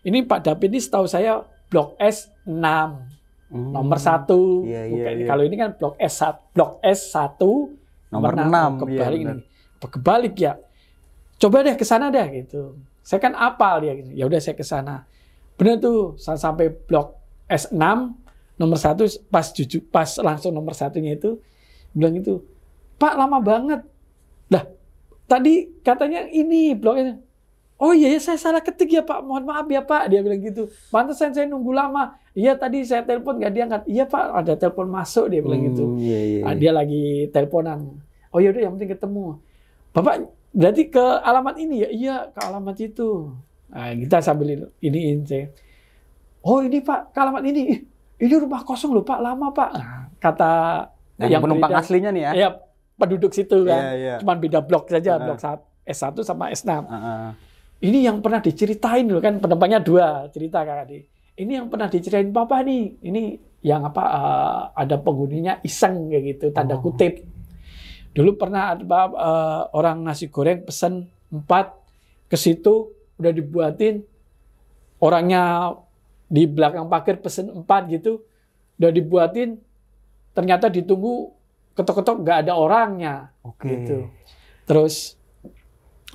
ini 0.00 0.22
Pak 0.22 0.40
David 0.40 0.70
ini 0.70 0.78
setahu 0.78 1.04
saya 1.04 1.42
blok 1.66 1.98
S 1.98 2.30
6 2.42 3.16
Hmm. 3.46 3.70
nomor 3.70 3.94
satu 3.96 4.66
Iya, 4.66 4.82
iya, 4.82 4.90
Bukan- 4.90 5.16
iya. 5.16 5.26
kalau 5.28 5.42
ini 5.44 5.54
kan 5.54 5.70
blok 5.72 5.94
S 5.96 6.18
1 6.18 6.34
blok 6.50 6.72
S 6.80 7.00
1 7.10 7.70
Nomor 8.08 8.34
enam. 8.34 8.44
enam, 8.44 8.70
Oh, 8.72 8.90
iya, 8.90 8.98
kebalik 8.98 9.20
benar. 9.20 9.36
ini 9.36 9.42
kebalik 9.86 10.34
ya 10.36 10.52
coba 11.36 11.62
deh 11.62 11.74
ke 11.74 11.84
sana 11.84 12.06
deh 12.08 12.26
gitu 12.36 12.74
saya 13.00 13.20
kan 13.20 13.34
apal 13.34 13.78
dia 13.78 13.94
gitu 13.94 14.10
ya 14.10 14.26
udah 14.26 14.40
saya 14.40 14.50
ke 14.52 14.62
sana 14.62 15.06
benar 15.54 15.78
tuh 15.78 16.14
saya 16.16 16.34
sampai 16.34 16.74
blok 16.74 17.14
S6 17.46 17.78
nomor 18.56 18.74
satu 18.76 19.06
pas 19.28 19.46
jujur 19.48 19.78
pas 19.84 20.10
langsung 20.18 20.50
nomor 20.50 20.74
satunya 20.74 21.14
itu 21.14 21.38
bilang 21.96 22.14
itu 22.20 22.44
Pak 23.00 23.16
lama 23.16 23.40
banget 23.40 23.80
lah 24.52 24.64
tadi 25.24 25.72
katanya 25.80 26.28
ini 26.28 26.76
blok 26.76 26.96
ini 27.00 27.12
Oh 27.76 27.92
iya 27.92 28.08
ya 28.08 28.16
saya 28.16 28.40
salah 28.40 28.64
ketik 28.64 28.88
ya 28.88 29.04
Pak, 29.04 29.20
mohon 29.20 29.44
maaf 29.44 29.68
ya 29.68 29.84
Pak. 29.84 30.08
Dia 30.08 30.24
bilang 30.24 30.40
gitu. 30.40 30.72
Pantesan 30.88 31.36
saya 31.36 31.44
nunggu 31.44 31.76
lama. 31.76 32.16
Iya 32.32 32.56
tadi 32.56 32.80
saya 32.88 33.04
telepon 33.04 33.36
nggak 33.36 33.52
diangkat. 33.52 33.82
Iya 33.84 34.08
Pak, 34.08 34.24
ada 34.32 34.52
telepon 34.56 34.88
masuk 34.88 35.28
dia 35.28 35.44
bilang 35.44 35.60
gitu. 35.60 35.84
Hmm, 35.84 36.00
Iya, 36.00 36.18
iya. 36.24 36.40
Ah, 36.48 36.56
dia 36.56 36.72
lagi 36.72 37.28
teleponan. 37.28 38.00
Oh 38.32 38.40
yaudah 38.40 38.64
yang 38.64 38.80
penting 38.80 38.96
ketemu. 38.96 39.36
Bapak 39.92 40.24
berarti 40.56 40.88
ke 40.88 41.04
alamat 41.20 41.54
ini 41.60 41.84
ya? 41.84 41.88
Iya 41.92 42.16
ke 42.32 42.40
alamat 42.40 42.76
itu. 42.80 43.36
Nah, 43.68 43.92
kita 43.92 44.24
sambil 44.24 44.72
iniin 44.80 45.28
saya. 45.28 45.52
Oh 46.40 46.64
ini 46.64 46.80
Pak 46.80 47.12
ke 47.12 47.18
alamat 47.20 47.44
ini. 47.44 47.76
Ini 48.16 48.34
rumah 48.40 48.64
kosong 48.64 48.96
loh 48.96 49.04
Pak, 49.04 49.20
lama 49.20 49.52
Pak. 49.52 49.70
Nah, 49.76 50.08
kata 50.16 50.52
Yang, 51.18 51.42
penumpang 51.42 51.70
berida- 51.70 51.82
aslinya 51.82 52.10
nih 52.10 52.22
ya. 52.22 52.32
Ya 52.32 52.48
penduduk 52.94 53.32
situ 53.32 53.64
kan. 53.64 53.80
Iya, 53.80 53.92
iya. 53.94 54.14
Cuman 54.20 54.36
beda 54.36 54.60
blok 54.60 54.88
saja, 54.88 55.16
Ah. 55.16 55.20
blok 55.20 55.38
sat- 55.38 55.64
S1 55.82 56.18
sama 56.20 56.50
S6. 56.50 56.82
Heeh. 56.82 57.28
Ini 57.78 57.98
yang 58.04 58.18
pernah 58.18 58.38
diceritain 58.38 59.06
loh 59.06 59.20
kan 59.20 59.36
penumpangnya 59.36 59.78
dua 59.78 60.26
cerita 60.28 60.60
Kak 60.60 60.84
Adi. 60.84 61.00
Ini 61.36 61.52
yang 61.54 61.68
pernah 61.68 61.86
diceritain 61.86 62.28
papa 62.30 62.60
nih. 62.60 63.00
Ini 63.00 63.22
yang 63.62 63.84
apa 63.84 64.02
eh, 64.02 64.60
ada 64.76 64.96
penghuninya 64.96 65.60
iseng 65.60 66.08
kayak 66.08 66.24
gitu 66.34 66.46
tanda 66.50 66.74
Oh. 66.74 66.82
kutip. 66.82 67.20
Dulu 68.10 68.34
pernah 68.34 68.72
ada 68.72 68.82
eh, 69.06 69.62
orang 69.72 70.02
nasi 70.02 70.26
goreng 70.26 70.64
pesen 70.64 71.04
empat 71.28 71.70
ke 72.26 72.34
situ 72.34 72.90
udah 73.16 73.30
dibuatin 73.30 74.02
orangnya 74.98 75.72
di 76.26 76.44
belakang 76.44 76.86
pagar 76.86 77.20
pesen 77.20 77.52
empat 77.52 77.86
gitu 77.88 78.24
udah 78.76 78.90
dibuatin 78.90 79.60
ternyata 80.36 80.68
ditunggu 80.68 81.32
ketok-ketok 81.72 82.20
nggak 82.20 82.38
ada 82.44 82.52
orangnya 82.52 83.14
Oke. 83.40 83.72
gitu. 83.72 84.12
Terus 84.68 85.16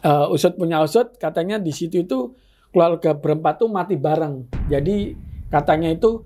eh, 0.06 0.28
usut 0.30 0.54
punya 0.54 0.86
usut 0.86 1.18
katanya 1.18 1.58
di 1.58 1.74
situ 1.74 2.06
itu 2.06 2.38
keluarga 2.70 3.18
berempat 3.18 3.58
tuh 3.58 3.70
mati 3.74 3.98
bareng. 3.98 4.46
Jadi 4.70 5.18
katanya 5.50 5.90
itu 5.90 6.22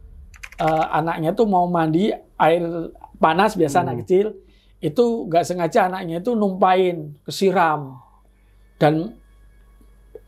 eh, 0.60 0.86
anaknya 0.92 1.32
tuh 1.32 1.48
mau 1.48 1.64
mandi 1.72 2.12
air 2.36 2.92
panas 3.16 3.56
biasa 3.56 3.88
anak 3.88 4.04
kecil 4.04 4.36
itu 4.84 5.06
nggak 5.32 5.48
sengaja 5.48 5.88
anaknya 5.88 6.20
itu 6.20 6.36
numpain 6.36 7.16
kesiram 7.24 7.96
dan 8.76 9.16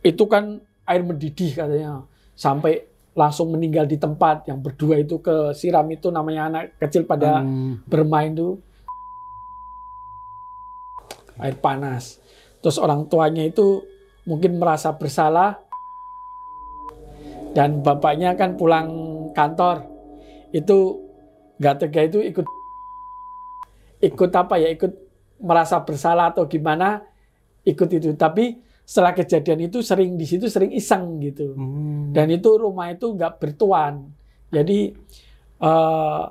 itu 0.01 0.23
kan 0.25 0.63
air 0.87 1.03
mendidih 1.03 1.51
katanya 1.51 2.07
sampai 2.31 2.87
langsung 3.17 3.49
meninggal 3.49 3.89
di 3.89 3.97
tempat. 3.97 4.45
Yang 4.45 4.59
berdua 4.61 4.95
itu 5.01 5.17
kesiram. 5.17 5.89
Itu 5.89 6.13
namanya 6.13 6.53
anak 6.53 6.63
kecil 6.77 7.09
pada 7.09 7.41
Hmm. 7.41 7.81
bermain 7.89 8.37
tuh. 8.37 8.61
Air 11.41 11.57
panas. 11.57 12.21
Terus 12.61 12.77
orang 12.77 13.09
tuanya 13.09 13.41
itu 13.41 13.81
mungkin 14.29 14.61
merasa 14.61 14.93
bersalah. 14.93 15.57
Dan 17.57 17.81
bapaknya 17.81 18.37
kan 18.37 18.53
pulang 18.53 18.89
kantor. 19.33 19.81
Itu 20.53 21.01
nggak 21.57 21.75
tega 21.81 22.01
itu 22.05 22.21
ikut 22.21 22.45
ikut 23.97 24.31
apa 24.37 24.61
ya? 24.61 24.69
Ikut 24.69 24.93
merasa 25.41 25.81
bersalah 25.81 26.29
atau 26.33 26.45
gimana? 26.45 27.01
Ikut 27.65 27.89
itu. 27.89 28.13
Tapi 28.13 28.66
setelah 28.87 29.11
kejadian 29.11 29.67
itu 29.67 29.83
sering 29.83 30.15
di 30.15 30.23
situ 30.23 30.47
sering 30.47 30.71
iseng 30.71 31.19
gitu. 31.19 31.51
Hmm. 31.51 32.15
dan 32.15 32.31
itu 32.31 32.47
rumah 32.55 32.87
itu 32.87 33.11
nggak 33.11 33.35
bertuan. 33.35 34.07
Jadi 34.47 34.95
eh, 35.59 36.23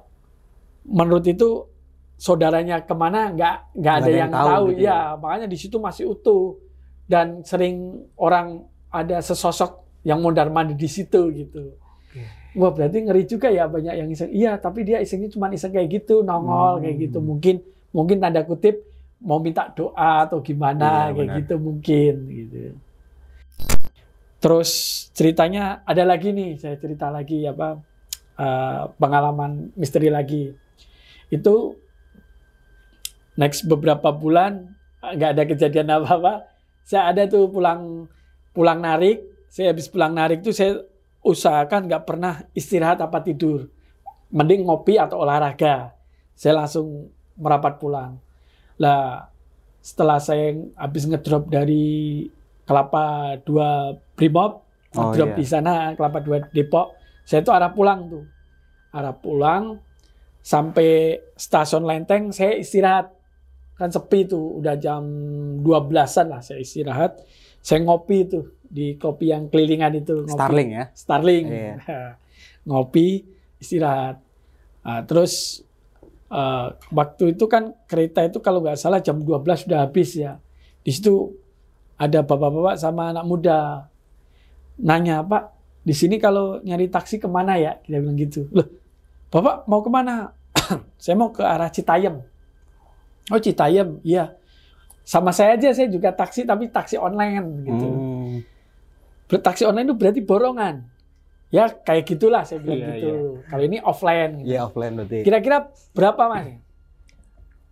menurut 0.88 1.24
itu 1.28 1.68
saudaranya 2.16 2.80
ke 2.80 2.94
mana 2.96 3.28
nggak 3.28 3.76
nggak 3.76 3.94
ada, 4.00 4.08
yang, 4.08 4.32
tahu, 4.32 4.64
gitu 4.72 4.88
ya? 4.88 5.20
makanya 5.20 5.46
di 5.52 5.58
situ 5.60 5.76
masih 5.76 6.16
utuh. 6.16 6.56
Dan 7.04 7.44
sering 7.44 8.02
orang 8.16 8.64
ada 8.88 9.20
sesosok 9.20 9.84
yang 10.02 10.18
mondar 10.24 10.48
mandir 10.48 10.74
di 10.80 10.88
situ 10.88 11.28
gitu. 11.36 11.76
Wah 12.56 12.72
berarti 12.72 13.04
ngeri 13.04 13.28
juga 13.28 13.52
ya 13.52 13.68
banyak 13.68 13.94
yang 14.00 14.08
iseng. 14.08 14.32
Iya 14.32 14.56
tapi 14.56 14.80
dia 14.82 14.98
isengnya 15.04 15.28
cuma 15.28 15.52
iseng 15.52 15.76
kayak 15.76 15.92
gitu 15.92 16.24
nongol 16.24 16.80
Hmm. 16.80 16.88
kayak 16.88 16.96
gitu. 17.04 17.18
Mungkin 17.20 17.60
mungkin 17.92 18.16
tanda 18.16 18.42
kutip 18.48 18.80
mau 19.20 19.40
minta 19.40 19.72
doa 19.72 20.28
atau 20.28 20.38
gimana 20.44 21.08
Iya, 21.08 21.14
kayak 21.14 21.16
benar. 21.16 21.36
gitu 21.40 21.54
mungkin 21.56 22.14
gitu. 22.28 22.56
Terus 24.36 24.70
ceritanya 25.16 25.80
ada 25.88 26.04
lagi 26.04 26.30
nih, 26.30 26.60
saya 26.60 26.76
cerita 26.76 27.08
lagi 27.08 27.48
apa 27.48 27.80
eh, 28.36 28.82
pengalaman 29.00 29.72
misteri 29.74 30.12
lagi. 30.12 30.52
Itu 31.32 31.74
next 33.36 33.64
beberapa 33.66 34.12
bulan 34.12 34.76
nggak 35.00 35.30
ada 35.32 35.42
kejadian 35.48 35.88
apa-apa. 35.90 36.46
Saya 36.86 37.10
ada 37.10 37.26
tuh 37.26 37.50
pulang 37.50 38.06
pulang 38.54 38.78
narik, 38.78 39.24
saya 39.50 39.72
habis 39.74 39.90
pulang 39.90 40.14
narik 40.14 40.44
tuh 40.44 40.54
saya 40.54 40.84
usahakan 41.26 41.90
nggak 41.90 42.04
pernah 42.06 42.44
istirahat 42.54 43.02
apa 43.02 43.18
tidur. 43.24 43.66
Mending 44.30 44.68
ngopi 44.68 45.00
atau 45.00 45.22
olahraga. 45.24 45.96
Saya 46.36 46.60
langsung 46.62 47.08
merapat 47.40 47.80
pulang. 47.80 48.20
Lah 48.82 49.28
setelah 49.80 50.18
saya 50.18 50.56
habis 50.74 51.06
ngedrop 51.06 51.46
dari 51.46 52.26
Kelapa 52.66 53.38
2 53.46 54.18
Brimob, 54.18 54.66
Oh, 54.96 55.12
ngedrop 55.12 55.36
iya. 55.36 55.38
di 55.38 55.46
sana 55.46 55.72
Kelapa 55.92 56.24
2 56.24 56.56
Depok, 56.56 56.96
saya 57.28 57.44
itu 57.44 57.52
arah 57.52 57.70
pulang 57.74 58.08
tuh. 58.08 58.24
Arah 58.94 59.12
pulang 59.12 59.76
sampai 60.40 61.20
stasiun 61.36 61.84
Lenteng 61.84 62.32
saya 62.32 62.56
istirahat. 62.56 63.12
Kan 63.76 63.92
sepi 63.92 64.24
tuh, 64.24 64.56
udah 64.56 64.72
jam 64.80 65.04
12-an 65.60 66.26
lah 66.32 66.40
saya 66.40 66.64
istirahat. 66.64 67.20
Saya 67.60 67.84
ngopi 67.84 68.24
tuh 68.24 68.56
di 68.64 68.96
kopi 68.96 69.36
yang 69.36 69.52
kelilingan 69.52 70.00
itu. 70.00 70.24
Ngopi. 70.24 70.32
Starling 70.32 70.68
ya. 70.72 70.84
Starling. 70.96 71.44
Iya. 71.44 71.74
Ngopi, 72.72 73.26
istirahat. 73.60 74.16
Nah, 74.80 75.02
terus 75.04 75.60
eh, 76.30 76.66
waktu 76.92 77.36
itu 77.36 77.44
kan 77.46 77.74
kereta 77.86 78.26
itu 78.26 78.38
kalau 78.42 78.62
nggak 78.62 78.78
salah 78.78 79.02
jam 79.02 79.20
12 79.20 79.66
sudah 79.66 79.86
habis 79.86 80.14
ya. 80.16 80.38
Di 80.82 80.90
situ 80.94 81.34
ada 81.96 82.22
bapak-bapak 82.22 82.76
sama 82.78 83.10
anak 83.10 83.24
muda. 83.26 83.88
Nanya, 84.76 85.24
Pak, 85.24 85.56
di 85.86 85.94
sini 85.96 86.20
kalau 86.20 86.60
nyari 86.60 86.92
taksi 86.92 87.16
ke 87.16 87.24
mana 87.24 87.56
ya? 87.56 87.80
Kita 87.80 87.96
bilang 87.96 88.18
gitu. 88.20 88.44
Loh, 88.52 88.68
Bapak 89.32 89.66
mau 89.66 89.80
ke 89.82 89.90
mana? 89.90 90.32
saya 91.02 91.14
mau 91.18 91.32
ke 91.34 91.42
arah 91.42 91.70
Citayam. 91.70 92.22
Oh 93.30 93.40
Citayam, 93.42 93.98
iya. 94.06 94.34
Sama 95.06 95.30
saya 95.30 95.54
aja, 95.54 95.70
saya 95.74 95.86
juga 95.90 96.10
taksi 96.10 96.46
tapi 96.46 96.70
taksi 96.70 96.98
online 96.98 97.46
gitu. 97.62 97.86
Hmm. 97.86 98.36
Taksi 99.30 99.66
online 99.66 99.86
itu 99.90 99.96
berarti 99.98 100.20
borongan. 100.22 100.86
Ya 101.46 101.70
kayak 101.70 102.04
gitulah 102.10 102.42
saya 102.42 102.58
bilang 102.58 102.82
Iya, 102.82 102.92
gitu. 102.98 103.12
Kalau 103.46 103.62
ini 103.62 103.78
offline. 103.80 104.42
gitu. 104.42 104.48
Iya 104.50 104.60
offline 104.66 104.92
berarti. 104.98 105.18
Kira-kira 105.22 105.70
berapa 105.94 106.22
mas? 106.26 106.58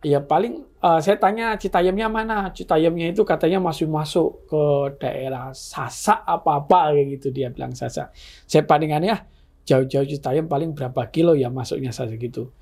Ya 0.05 0.21
paling 0.21 0.63
eh, 0.63 1.01
saya 1.01 1.17
tanya 1.17 1.57
Citayamnya 1.57 2.07
mana? 2.13 2.37
Citayamnya 2.53 3.11
itu 3.11 3.25
katanya 3.25 3.59
masih 3.59 3.89
masuk 3.89 4.47
ke 4.47 4.63
daerah 5.01 5.51
Sasak 5.57 6.23
apa-apa 6.23 6.93
kayak 6.95 7.19
gitu 7.19 7.33
dia 7.35 7.49
bilang 7.51 7.73
Sasak. 7.75 8.13
Saya 8.47 8.63
bandingannya 8.63 9.17
ah, 9.17 9.21
jauh-jauh 9.65 10.07
Citayam 10.07 10.47
paling 10.47 10.77
berapa 10.77 11.09
kilo 11.11 11.33
ya 11.35 11.49
masuknya 11.51 11.91
Sasak 11.91 12.21
gitu. 12.21 12.53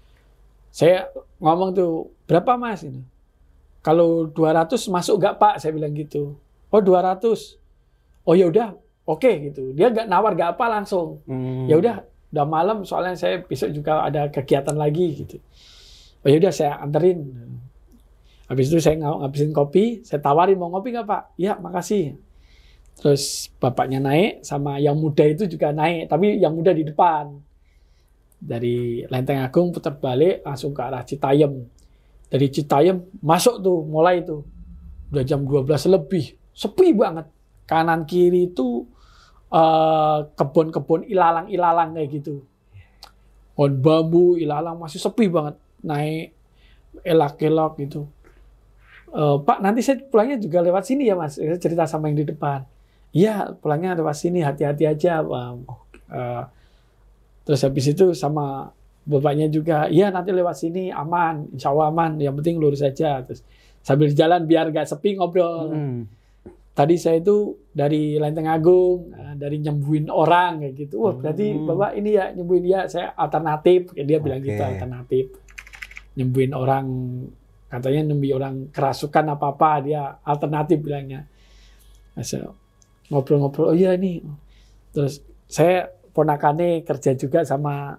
Saya 0.72 1.12
ngomong 1.36 1.76
tuh 1.76 1.92
berapa 2.24 2.56
mas 2.56 2.80
ini? 2.86 3.04
Kalau 3.82 4.30
200 4.30 4.78
masuk 4.88 5.18
nggak 5.20 5.36
pak? 5.36 5.54
Saya 5.60 5.74
bilang 5.74 5.92
gitu. 5.92 6.38
Oh 6.72 6.80
200. 6.80 7.58
Oh 8.22 8.38
ya 8.38 8.46
udah, 8.46 8.78
oke 9.16 9.30
gitu. 9.50 9.72
Dia 9.76 9.92
nggak 9.92 10.06
nawar 10.08 10.32
nggak 10.34 10.56
apa 10.58 10.66
langsung. 10.80 11.20
Hmm. 11.28 11.68
ya 11.68 11.76
udah 11.78 11.96
udah 12.32 12.46
malam 12.48 12.82
soalnya 12.88 13.12
saya 13.12 13.44
besok 13.44 13.70
juga 13.76 14.02
ada 14.08 14.32
kegiatan 14.32 14.72
lagi 14.72 15.24
gitu. 15.24 15.36
Oh 16.24 16.28
ya 16.28 16.40
udah 16.40 16.52
saya 16.52 16.80
anterin. 16.80 17.28
Habis 18.48 18.68
itu 18.68 18.78
saya 18.84 19.00
ng- 19.00 19.20
ngabisin 19.24 19.52
kopi 19.52 20.04
saya 20.04 20.20
tawarin 20.20 20.56
mau 20.56 20.72
ngopi 20.72 20.92
nggak 20.92 21.06
pak? 21.06 21.22
Ya 21.36 21.56
makasih. 21.60 22.16
Terus 22.96 23.48
bapaknya 23.56 24.00
naik 24.00 24.44
sama 24.44 24.76
yang 24.76 24.96
muda 25.00 25.24
itu 25.24 25.48
juga 25.48 25.72
naik 25.72 26.08
tapi 26.08 26.40
yang 26.40 26.52
muda 26.56 26.72
di 26.72 26.84
depan. 26.84 27.36
Dari 28.42 29.06
Lenteng 29.06 29.38
Agung 29.38 29.70
putar 29.70 29.94
balik 29.94 30.42
langsung 30.42 30.74
ke 30.74 30.82
arah 30.82 31.06
Citayam 31.06 31.62
dari 32.32 32.48
Citayam 32.48 33.04
masuk 33.20 33.60
tuh 33.60 33.84
mulai 33.84 34.24
tuh. 34.24 34.40
Udah 35.12 35.20
jam 35.20 35.44
12 35.44 35.68
lebih. 35.92 36.32
Sepi 36.56 36.96
banget. 36.96 37.28
Kanan 37.68 38.08
kiri 38.08 38.48
itu 38.48 38.88
eh, 39.52 40.18
kebun-kebun 40.32 41.04
ilalang-ilalang 41.06 41.92
kayak 41.92 42.08
gitu. 42.08 42.42
Pohon 43.52 43.72
bambu, 43.78 44.40
ilalang 44.40 44.80
masih 44.80 44.96
sepi 44.98 45.28
banget. 45.28 45.60
Naik 45.84 46.32
elak-elok 47.04 47.72
gitu. 47.84 48.08
Eh, 49.12 49.36
Pak, 49.44 49.60
nanti 49.60 49.84
saya 49.84 50.00
pulangnya 50.00 50.40
juga 50.40 50.64
lewat 50.64 50.88
sini 50.88 51.04
ya 51.04 51.14
Mas. 51.14 51.36
Saya 51.36 51.60
cerita 51.60 51.84
sama 51.84 52.08
yang 52.08 52.24
di 52.24 52.26
depan. 52.32 52.64
Iya, 53.12 53.52
pulangnya 53.60 53.92
lewat 54.00 54.16
sini, 54.16 54.40
hati-hati 54.40 54.88
aja. 54.88 55.20
Pak. 55.20 55.48
Eh, 56.12 56.42
terus 57.44 57.60
habis 57.60 57.84
itu 57.92 58.16
sama 58.16 58.72
bapaknya 59.02 59.50
juga, 59.50 59.90
iya 59.90 60.14
nanti 60.14 60.30
lewat 60.30 60.54
sini 60.62 60.94
aman, 60.94 61.50
insya 61.52 61.74
Allah 61.74 61.90
aman. 61.92 62.16
Yang 62.16 62.34
penting 62.40 62.56
lurus 62.56 62.80
aja. 62.80 63.20
Terus 63.20 63.44
sambil 63.82 64.08
jalan 64.14 64.46
biar 64.46 64.70
gak 64.70 64.86
sepi 64.88 65.18
ngobrol 65.18 65.74
Hmm. 65.74 66.00
Tadi 66.72 66.96
saya 66.96 67.20
itu 67.20 67.52
dari 67.68 68.16
Lenteng 68.16 68.48
Agung, 68.48 69.12
eh, 69.12 69.34
dari 69.36 69.60
nyembuhin 69.60 70.08
orang 70.08 70.64
kayak 70.64 70.74
gitu. 70.76 71.04
Wah, 71.04 71.12
berarti 71.12 71.52
Hmm. 71.52 71.68
Bapak 71.68 71.90
ini 71.96 72.10
ya 72.16 72.32
nyembuhin 72.32 72.64
dia, 72.64 72.80
saya 72.88 73.12
alternatif. 73.12 73.92
Kayak 73.92 74.06
dia 74.08 74.18
bilang 74.18 74.40
Oke. 74.40 74.48
gitu, 74.48 74.62
alternatif. 74.62 75.24
Nyembuhin 76.16 76.52
orang, 76.52 76.86
katanya 77.68 78.00
nyembuhin 78.08 78.34
orang 78.36 78.54
kerasukan 78.68 79.24
apa-apa, 79.32 79.70
dia 79.80 80.02
alternatif 80.20 80.76
bilangnya. 80.80 81.28
Nah, 82.12 82.24
saya 82.24 82.48
ngobrol-ngobrol, 83.08 83.72
oh 83.72 83.76
iya 83.76 83.92
nih. 83.96 84.20
Terus 84.92 85.20
saya 85.48 85.88
ponakannya 86.12 86.84
kerja 86.84 87.12
juga 87.12 87.44
sama 87.44 87.96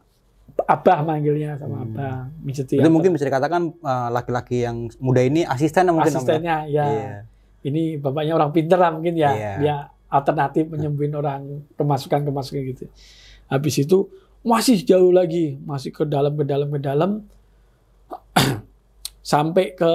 Abah 0.53 1.01
manggilnya 1.01 1.57
sama 1.57 1.81
Hmm. 1.81 1.97
Abah. 1.97 2.17
Itu 2.45 2.89
mungkin 2.89 3.17
bisa 3.17 3.25
dikatakan 3.25 3.73
eh, 3.73 4.09
laki-laki 4.13 4.61
yang 4.61 4.85
muda 5.01 5.25
ini 5.25 5.41
asisten 5.41 5.89
mungkin 5.89 6.13
ya? 6.13 6.17
asistennya 6.17 6.57
ya. 6.69 6.85
Iya. 6.85 7.17
Ini 7.63 7.97
bapaknya 7.97 8.35
orang 8.35 8.51
pinter 8.51 8.77
lah 8.79 8.91
mungkin 8.91 9.15
ya. 9.15 9.31
Iya. 9.31 9.51
dia 9.59 9.75
alternatif 10.11 10.69
menyembuhin 10.69 11.15
orang 11.21 11.63
kemasukan 11.79 12.21
kemasukan 12.27 12.61
gitu. 12.75 12.85
Habis 13.47 13.75
itu 13.83 14.07
masih 14.43 14.83
jauh 14.83 15.09
lagi 15.15 15.55
masih 15.63 15.95
ke 15.95 16.03
dalam 16.03 16.35
ke 16.35 16.43
dalam 16.43 16.67
ke 16.69 16.79
dalam. 16.79 17.11
Sampai 19.23 19.71
ke 19.73 19.91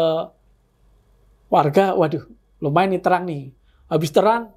warga 1.53 1.93
waduh 1.97 2.25
lumayan 2.59 2.97
nih 2.97 3.03
terang 3.05 3.25
nih. 3.29 3.53
Habis 3.89 4.11
terang 4.13 4.53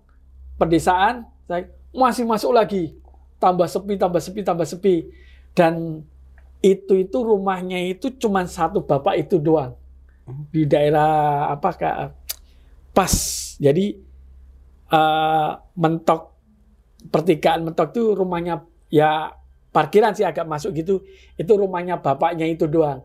pedesaan 0.55 1.27
saya 1.45 1.67
masih 1.91 2.23
masuk 2.23 2.55
lagi. 2.55 2.95
Tambah 3.41 3.67
sepi 3.67 3.99
tambah 3.99 4.21
sepi 4.21 4.41
tambah 4.41 4.67
sepi. 4.67 4.95
Dan 5.51 6.05
itu 6.61 6.93
itu 6.93 7.17
rumahnya 7.19 7.81
itu 7.89 8.13
cuma 8.15 8.45
satu 8.45 8.85
bapak 8.85 9.27
itu 9.27 9.41
doang. 9.41 9.75
Di 10.53 10.63
daerah 10.63 11.49
apa 11.51 11.73
kak 11.73 12.20
pas 12.91 13.11
jadi 13.57 13.95
eh, 14.87 15.49
mentok 15.73 16.31
pertigaan 17.07 17.63
mentok 17.63 17.91
tuh 17.91 18.13
rumahnya 18.13 18.61
ya 18.87 19.31
parkiran 19.71 20.11
sih 20.11 20.23
agak 20.23 20.43
masuk 20.43 20.75
gitu 20.75 21.01
itu 21.33 21.51
rumahnya 21.51 21.97
bapaknya 21.97 22.45
itu 22.45 22.67
doang 22.67 23.01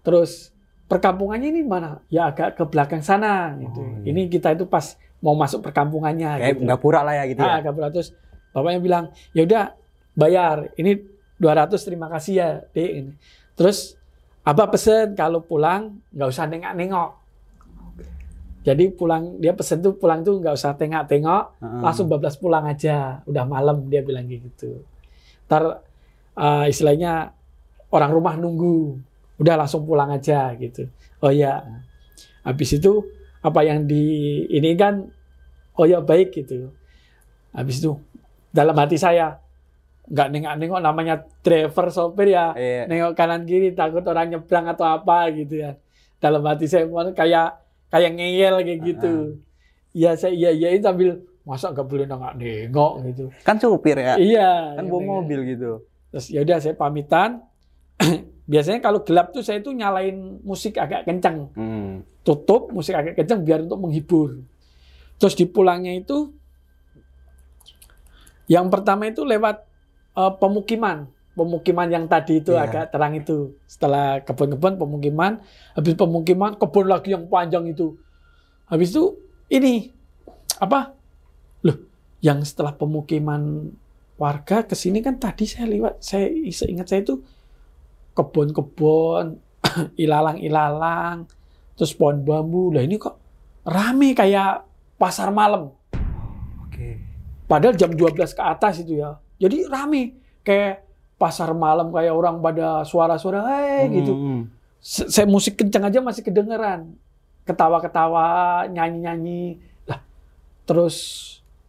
terus 0.00 0.54
perkampungannya 0.86 1.50
ini 1.50 1.62
mana 1.62 2.00
ya 2.08 2.30
agak 2.30 2.56
ke 2.56 2.64
belakang 2.64 3.02
sana 3.02 3.52
gitu 3.58 3.82
Oh, 3.82 4.00
iya. 4.00 4.08
ini 4.08 4.26
kita 4.26 4.54
itu 4.54 4.64
pas 4.64 4.94
mau 5.18 5.34
masuk 5.34 5.60
perkampungannya 5.60 6.38
Kayak 6.38 6.54
gitu. 6.54 6.64
nggak 6.64 6.80
pura 6.80 7.00
lah 7.02 7.12
ya 7.12 7.24
gitu 7.26 7.42
Ah, 7.42 7.58
ya. 7.58 7.68
berat. 7.68 7.90
Terus 7.90 8.14
bapaknya 8.48 8.78
bilang, 8.78 9.04
ya 9.34 9.42
udah 9.42 9.64
bayar. 10.14 10.70
Ini 10.74 10.94
200 11.36 11.74
terima 11.82 12.06
kasih 12.06 12.32
ya, 12.32 12.48
Dek. 12.70 12.90
Ini. 12.96 13.12
Terus 13.52 13.98
Abah 14.40 14.70
pesen 14.70 15.12
kalau 15.12 15.42
pulang 15.42 15.98
nggak 16.08 16.28
usah 16.30 16.46
nengok-nengok. 16.46 17.10
Jadi 18.68 18.92
pulang 18.92 19.40
dia 19.40 19.56
pesen 19.56 19.80
tuh 19.80 19.96
pulang 19.96 20.20
tuh 20.20 20.44
nggak 20.44 20.52
usah 20.52 20.76
tengok-tengok, 20.76 21.44
Heeh. 21.64 21.80
langsung 21.80 22.04
bablas 22.12 22.36
pulang 22.36 22.68
aja. 22.68 23.24
Udah 23.24 23.48
malam 23.48 23.88
dia 23.88 24.04
bilang 24.04 24.28
gitu. 24.28 24.84
Ntar 25.48 25.80
eh, 26.36 26.64
istilahnya 26.68 27.32
orang 27.88 28.10
rumah 28.12 28.36
nunggu, 28.36 29.00
udah 29.40 29.54
langsung 29.56 29.88
pulang 29.88 30.12
aja 30.12 30.52
gitu. 30.60 30.84
Oh 31.24 31.32
ya, 31.32 31.64
habis 32.44 32.76
itu 32.76 33.00
apa 33.40 33.64
yang 33.64 33.88
di 33.88 34.44
ini 34.52 34.76
kan, 34.76 35.08
oh 35.80 35.86
ya 35.88 36.04
baik 36.04 36.36
gitu. 36.36 36.68
Habis 37.56 37.80
itu 37.80 37.96
dalam 38.52 38.76
hati 38.76 39.00
saya 39.00 39.40
nggak 40.08 40.28
nengok-nengok 40.28 40.80
namanya 40.84 41.14
driver 41.40 41.88
sopir 41.88 42.36
ya, 42.36 42.52
Iya. 42.52 42.84
nengok 42.84 43.12
kanan 43.16 43.48
kiri 43.48 43.72
takut 43.72 44.04
orang 44.04 44.28
nyebrang 44.36 44.68
atau 44.68 44.84
apa 44.84 45.32
gitu 45.32 45.64
ya. 45.64 45.72
Dalam 46.20 46.44
hati 46.44 46.68
saya 46.68 46.84
kayak 47.16 47.67
kayak 47.88 48.12
ngeyel 48.14 48.54
kayak 48.60 48.80
gitu. 48.84 49.14
Iya 49.92 50.14
saya 50.14 50.32
iya 50.32 50.50
iyain 50.52 50.80
sambil 50.80 51.24
masa 51.42 51.72
nggak 51.72 51.88
boleh 51.88 52.04
nengok 52.04 52.32
nengok 52.36 52.92
gitu. 53.08 53.24
Kan 53.42 53.56
supir 53.56 53.96
ya. 53.96 54.14
Iya. 54.16 54.76
Kan 54.76 54.84
bawa 54.86 55.00
gitu. 55.00 55.08
mobil 55.10 55.40
gitu. 55.48 55.70
Terus 56.12 56.26
ya 56.28 56.40
udah 56.44 56.58
saya 56.60 56.74
pamitan. 56.74 57.42
biasanya 58.48 58.80
kalau 58.80 59.04
gelap 59.04 59.28
tuh 59.28 59.44
saya 59.44 59.60
tuh 59.60 59.76
nyalain 59.76 60.40
musik 60.40 60.80
agak 60.80 61.04
kencang 61.04 61.52
Hmm. 61.52 62.00
tutup 62.24 62.72
musik 62.72 62.96
agak 62.96 63.12
kencang 63.18 63.44
biar 63.44 63.60
untuk 63.68 63.76
menghibur. 63.76 64.40
Terus 65.20 65.34
di 65.34 65.44
pulangnya 65.44 65.92
itu 65.92 66.32
yang 68.48 68.72
pertama 68.72 69.04
itu 69.04 69.22
lewat 69.22 69.56
eh, 70.16 70.32
pemukiman. 70.40 71.06
Pemukiman 71.38 71.86
yang 71.86 72.10
tadi 72.10 72.42
itu 72.42 72.50
Iya. 72.50 72.66
agak 72.66 72.84
terang 72.90 73.14
itu. 73.14 73.54
Setelah 73.70 74.18
kebun-kebun 74.26 74.74
pemukiman, 74.74 75.38
habis 75.78 75.94
pemukiman 75.94 76.58
kebun 76.58 76.90
lagi 76.90 77.14
yang 77.14 77.30
panjang 77.30 77.70
itu. 77.70 77.94
Habis 78.66 78.90
itu 78.90 79.14
ini 79.46 79.94
apa? 80.58 80.98
Loh, 81.62 81.78
yang 82.18 82.42
setelah 82.42 82.74
pemukiman 82.74 83.70
warga 84.18 84.66
ke 84.66 84.74
sini 84.74 84.98
kan 84.98 85.14
tadi 85.22 85.46
saya 85.46 85.70
lewat 85.70 86.02
saya 86.02 86.26
ingat 86.66 86.90
saya 86.90 87.06
itu 87.06 87.22
kebun-kebun, 88.18 89.38
ilalang-ilalang, 90.02 91.30
terus 91.78 91.94
pohon 91.94 92.26
bambu. 92.26 92.74
Lah 92.74 92.82
ini 92.82 92.98
kok 92.98 93.14
rame 93.62 94.10
kayak 94.18 94.66
pasar 94.98 95.30
malam. 95.30 95.70
Oke. 96.66 96.98
Padahal 97.46 97.78
jam 97.78 97.94
12 97.94 98.34
ke 98.34 98.42
atas 98.42 98.82
itu 98.82 98.98
ya. 98.98 99.22
Jadi 99.38 99.70
rame 99.70 100.18
kayak 100.42 100.87
pasar 101.18 101.50
malam 101.50 101.90
kayak 101.90 102.14
orang 102.14 102.38
pada 102.38 102.86
suara-suara 102.86 103.42
hey, 103.50 103.90
gitu. 103.90 104.14
Hmm. 104.14 104.42
Saya 104.80 105.26
musik 105.26 105.58
kencang 105.58 105.90
aja 105.90 105.98
masih 105.98 106.22
kedengeran. 106.22 106.94
Ketawa-ketawa, 107.42 108.64
nyanyi-nyanyi. 108.70 109.58
Lah, 109.84 109.98
terus 110.62 110.96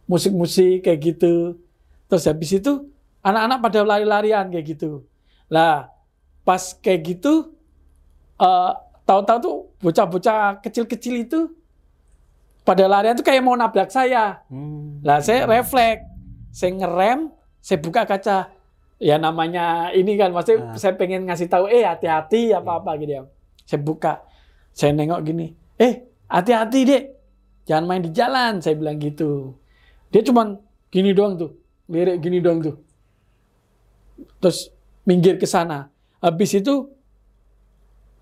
musik-musik 0.06 0.86
kayak 0.86 1.00
gitu. 1.02 1.58
Terus 2.06 2.24
habis 2.30 2.54
itu 2.54 2.86
anak-anak 3.26 3.58
pada 3.58 3.78
lari-larian 3.82 4.46
kayak 4.48 4.66
gitu. 4.78 5.02
Lah, 5.50 5.90
pas 6.46 6.72
kayak 6.78 7.18
gitu 7.18 7.52
eh 8.40 8.72
tahu-tahu 9.04 9.38
tuh 9.42 9.56
bocah-bocah 9.84 10.64
kecil-kecil 10.64 11.14
itu 11.28 11.40
pada 12.64 12.88
larian 12.88 13.18
tuh 13.18 13.26
kayak 13.26 13.44
mau 13.44 13.58
nabrak 13.58 13.92
saya. 13.92 14.40
Hmm. 14.48 15.02
Lah 15.04 15.20
saya 15.20 15.44
refleks, 15.44 16.06
saya 16.54 16.72
ngerem, 16.78 17.28
saya 17.60 17.78
buka 17.82 18.06
kaca. 18.08 18.48
Ya 19.00 19.16
namanya 19.16 19.88
ini 19.90 20.12
kan, 20.14 20.28
maksudnya 20.30 20.70
Ah. 20.70 20.76
saya 20.76 20.92
pengen 20.92 21.24
ngasih 21.24 21.48
tahu, 21.48 21.64
eh 21.66 21.82
hati-hati 21.82 22.52
apa-apa 22.52 23.00
gitu 23.00 23.12
ya. 23.16 23.22
Saya 23.64 23.80
buka, 23.80 24.20
saya 24.70 24.92
nengok 24.92 25.24
gini, 25.24 25.56
eh 25.74 26.04
hati-hati 26.28 26.80
dek, 26.84 27.04
jangan 27.64 27.84
main 27.88 28.04
di 28.04 28.12
jalan, 28.12 28.60
saya 28.60 28.76
bilang 28.76 29.00
gitu. 29.00 29.56
Dia 30.12 30.20
cuman 30.20 30.60
gini 30.92 31.16
doang 31.16 31.34
tuh, 31.34 31.56
lirik 31.88 32.20
gini 32.20 32.44
doang 32.44 32.60
tuh. 32.60 32.76
Terus 34.36 34.68
minggir 35.02 35.40
ke 35.40 35.48
sana. 35.48 35.88
Habis 36.20 36.60
itu 36.60 36.92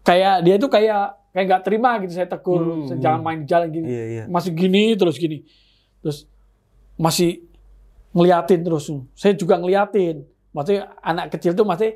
kayak 0.06 0.46
dia 0.46 0.56
tuh 0.56 0.70
kayak 0.70 1.18
kayak 1.34 1.44
nggak 1.44 1.62
terima 1.66 1.90
gitu 2.00 2.12
saya 2.14 2.30
tegur, 2.30 2.62
Hmm. 2.86 3.02
jangan 3.02 3.20
main 3.20 3.38
di 3.42 3.46
jalan 3.46 3.68
gini 3.68 3.86
Iya, 3.86 4.04
iya. 4.08 4.24
masih 4.26 4.50
gini 4.54 4.96
terus 4.96 5.20
gini 5.20 5.44
terus 6.00 6.24
masih 6.96 7.44
ngeliatin 8.10 8.64
terus 8.64 8.88
saya 9.12 9.36
juga 9.36 9.60
ngeliatin 9.60 10.24
maksudnya 10.50 10.92
anak 10.98 11.30
kecil 11.30 11.52
tuh 11.52 11.62
masih 11.62 11.94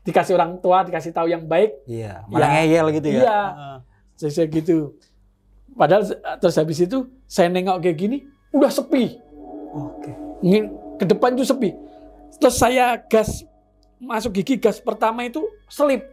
dikasih 0.00 0.34
orang 0.34 0.58
tua 0.58 0.82
dikasih 0.82 1.10
tahu 1.10 1.26
yang 1.26 1.44
baik 1.44 1.72
Iya. 1.84 2.24
Malah 2.26 2.44
Ya. 2.44 2.54
ngeyel 2.58 2.86
gitu 2.92 3.08
ya. 3.08 3.18
Iya. 3.18 3.40
Heeh. 3.50 3.76
saya, 4.14 4.46
gitu 4.46 4.76
padahal 5.72 6.06
terus 6.38 6.54
habis 6.54 6.78
itu 6.78 6.98
saya 7.24 7.48
nengok 7.48 7.80
kayak 7.80 7.96
gini 7.96 8.16
udah 8.50 8.70
sepi 8.70 9.18
Oke. 9.74 10.10
Ngin- 10.40 10.70
ke 10.94 11.04
depan 11.04 11.34
itu 11.34 11.42
sepi 11.42 11.74
terus 12.36 12.54
saya 12.54 12.94
gas 13.00 13.42
masuk 13.96 14.30
gigi 14.34 14.54
gas 14.56 14.78
pertama 14.78 15.24
itu 15.24 15.42
selip 15.66 16.04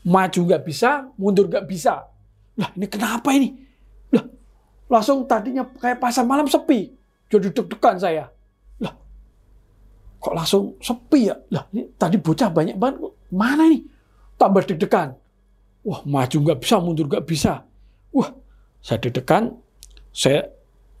maju 0.00 0.40
nggak 0.42 0.64
bisa 0.64 1.06
mundur 1.14 1.46
nggak 1.46 1.62
bisa 1.64 2.08
lah 2.56 2.70
ini 2.72 2.86
kenapa 2.86 3.30
ini 3.30 3.54
lah 4.10 4.24
langsung 4.88 5.22
tadinya 5.24 5.68
kayak 5.70 6.00
pasar 6.00 6.24
malam 6.24 6.48
sepi 6.48 6.90
jadi 7.28 7.52
deg-degan 7.52 7.96
saya 7.96 8.32
kok 10.20 10.36
langsung 10.36 10.76
sepi 10.78 11.32
ya? 11.32 11.36
Lah 11.50 11.64
ini 11.72 11.88
tadi 11.96 12.20
bocah 12.20 12.52
banyak 12.52 12.76
banget 12.76 13.00
mana 13.32 13.64
ini? 13.66 13.82
Tambah 14.36 14.62
deg-degan. 14.68 15.16
Wah 15.80 16.00
maju 16.04 16.36
nggak 16.44 16.60
bisa 16.60 16.76
mundur 16.76 17.08
nggak 17.08 17.24
bisa. 17.24 17.64
Wah 18.12 18.30
saya 18.84 19.00
deg-degan 19.00 19.56
saya 20.12 20.52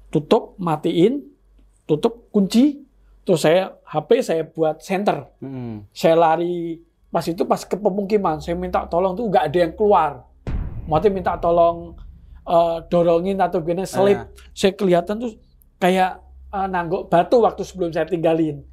tutup 0.08 0.56
matiin 0.56 1.20
tutup 1.84 2.32
kunci 2.32 2.80
terus 3.22 3.44
saya 3.44 3.76
HP 3.84 4.22
saya 4.24 4.42
buat 4.46 4.80
center 4.80 5.26
Hmm. 5.42 5.84
saya 5.92 6.14
lari 6.14 6.80
pas 7.10 7.26
itu 7.26 7.42
pas 7.42 7.58
ke 7.66 7.74
pemukiman 7.74 8.38
saya 8.38 8.54
minta 8.54 8.86
tolong 8.86 9.12
tuh 9.12 9.28
nggak 9.28 9.44
ada 9.52 9.58
yang 9.68 9.74
keluar. 9.76 10.10
Maksudnya 10.88 11.10
minta 11.12 11.32
tolong 11.36 11.94
eh, 12.46 12.78
dorongin 12.88 13.36
atau 13.38 13.60
gini 13.60 13.84
selip. 13.84 14.16
Ah. 14.16 14.26
saya 14.56 14.72
kelihatan 14.72 15.20
tuh 15.20 15.32
kayak 15.76 16.18
eh, 16.50 16.66
nangguk 16.70 17.10
batu 17.10 17.42
waktu 17.44 17.62
sebelum 17.66 17.92
saya 17.92 18.06
tinggalin 18.08 18.64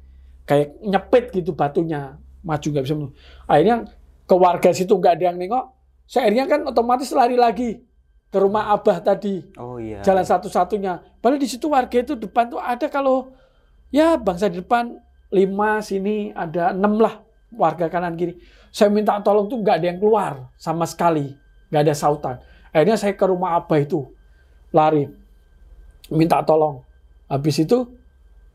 kayak 0.48 0.80
nyepit 0.80 1.24
gitu 1.36 1.52
batunya 1.52 2.16
maju 2.40 2.66
nggak 2.72 2.84
bisa 2.88 2.94
mundur. 2.96 3.12
akhirnya 3.44 3.84
ke 4.24 4.34
warga 4.34 4.70
situ 4.72 4.96
nggak 4.96 5.20
ada 5.20 5.24
yang 5.28 5.36
nengok 5.36 5.64
saya 6.08 6.24
akhirnya 6.24 6.44
kan 6.48 6.60
otomatis 6.64 7.12
lari 7.12 7.36
lagi 7.36 7.84
ke 8.28 8.38
rumah 8.40 8.72
abah 8.72 9.00
tadi 9.00 9.40
Oh 9.56 9.80
iya. 9.80 10.04
jalan 10.04 10.24
satu-satunya. 10.24 11.00
Padahal 11.20 11.40
di 11.40 11.48
situ 11.48 11.68
warga 11.72 11.96
itu 11.96 12.12
depan 12.12 12.52
tuh 12.52 12.60
ada 12.60 12.84
kalau 12.92 13.32
ya 13.88 14.20
bangsa 14.20 14.52
di 14.52 14.60
depan 14.60 15.00
lima 15.32 15.80
sini 15.80 16.32
ada 16.36 16.76
enam 16.76 17.00
lah 17.00 17.24
warga 17.52 17.88
kanan 17.88 18.16
kiri. 18.16 18.36
Saya 18.68 18.92
minta 18.92 19.16
tolong 19.24 19.48
tuh 19.48 19.60
nggak 19.64 19.80
ada 19.80 19.86
yang 19.88 20.00
keluar 20.00 20.52
sama 20.60 20.84
sekali, 20.84 21.32
nggak 21.72 21.82
ada 21.88 21.94
sautan. 21.96 22.36
Akhirnya 22.68 23.00
saya 23.00 23.16
ke 23.16 23.24
rumah 23.24 23.56
abah 23.56 23.80
itu 23.80 24.04
lari 24.76 25.08
minta 26.12 26.44
tolong. 26.44 26.84
Habis 27.32 27.64
itu 27.64 27.88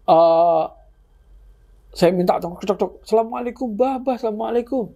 eh 0.06 0.64
saya 1.94 2.10
minta 2.10 2.42
tolong, 2.42 2.58
tok, 2.58 2.78
tok, 2.78 2.92
assalamualaikum, 3.06 3.70
bah, 3.78 4.02
bah, 4.02 4.18
assalamualaikum. 4.18 4.90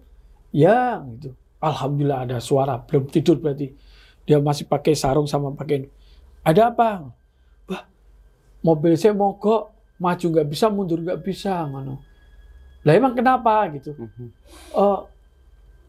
Ya, 0.50 0.98
gitu. 1.14 1.30
Alhamdulillah 1.62 2.26
ada 2.26 2.38
suara, 2.42 2.74
belum 2.82 3.06
tidur 3.06 3.38
berarti. 3.38 3.70
Dia 4.26 4.42
masih 4.42 4.66
pakai 4.66 4.98
sarung 4.98 5.30
sama 5.30 5.54
pakai 5.54 5.86
ini. 5.86 5.88
Ada 6.42 6.74
apa? 6.74 7.06
Bah, 7.70 7.86
mobil 8.66 8.98
saya 8.98 9.14
mogok, 9.14 9.70
maju 10.02 10.26
nggak 10.26 10.48
bisa, 10.50 10.66
mundur 10.74 10.98
nggak 10.98 11.22
bisa, 11.22 11.62
ngono. 11.70 12.02
Lah 12.82 12.92
emang 12.94 13.14
kenapa 13.14 13.70
gitu? 13.74 13.94
Eh, 13.94 15.00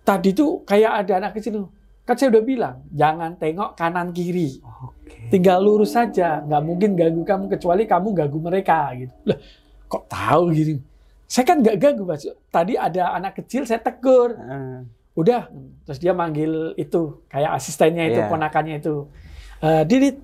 tadi 0.06 0.30
tuh 0.34 0.62
kayak 0.62 1.06
ada 1.06 1.14
anak 1.26 1.32
kecil. 1.38 1.70
Kan 2.06 2.18
saya 2.18 2.34
udah 2.38 2.44
bilang, 2.46 2.86
jangan 2.94 3.38
tengok 3.38 3.78
kanan 3.78 4.10
kiri. 4.14 4.62
Oke. 4.62 5.30
Tinggal 5.30 5.62
lurus 5.62 5.94
saja, 5.94 6.42
nggak 6.46 6.62
mungkin 6.66 6.90
ganggu 6.98 7.22
kamu 7.26 7.46
kecuali 7.50 7.86
kamu 7.86 8.08
ganggu 8.14 8.40
mereka 8.42 8.94
gitu. 8.98 9.14
Lah, 9.30 9.38
kok 9.90 10.06
tahu 10.10 10.54
gitu? 10.54 10.82
Saya 11.30 11.46
kan 11.46 11.62
nggak 11.62 11.78
ganggu, 11.78 12.04
Mas. 12.10 12.26
Tadi 12.50 12.74
ada 12.74 13.14
anak 13.14 13.38
kecil, 13.38 13.62
saya 13.64 13.78
tegur. 13.78 14.34
Heeh. 14.34 14.82
Udah, 15.14 15.46
terus 15.86 16.02
dia 16.02 16.10
manggil 16.10 16.74
itu 16.74 17.22
kayak 17.30 17.54
asistennya 17.54 18.10
itu, 18.10 18.18
Iya. 18.24 18.30
ponakannya 18.32 18.82
itu. 18.82 19.06
Eh, 19.62 19.84
Didit, 19.86 20.18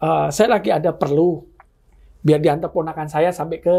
eh, 0.00 0.26
saya 0.32 0.48
lagi 0.48 0.70
ada 0.72 0.96
perlu 0.96 1.44
biar 2.24 2.40
diantar 2.40 2.72
ponakan 2.72 3.06
saya 3.06 3.28
sampai 3.30 3.58
ke 3.60 3.76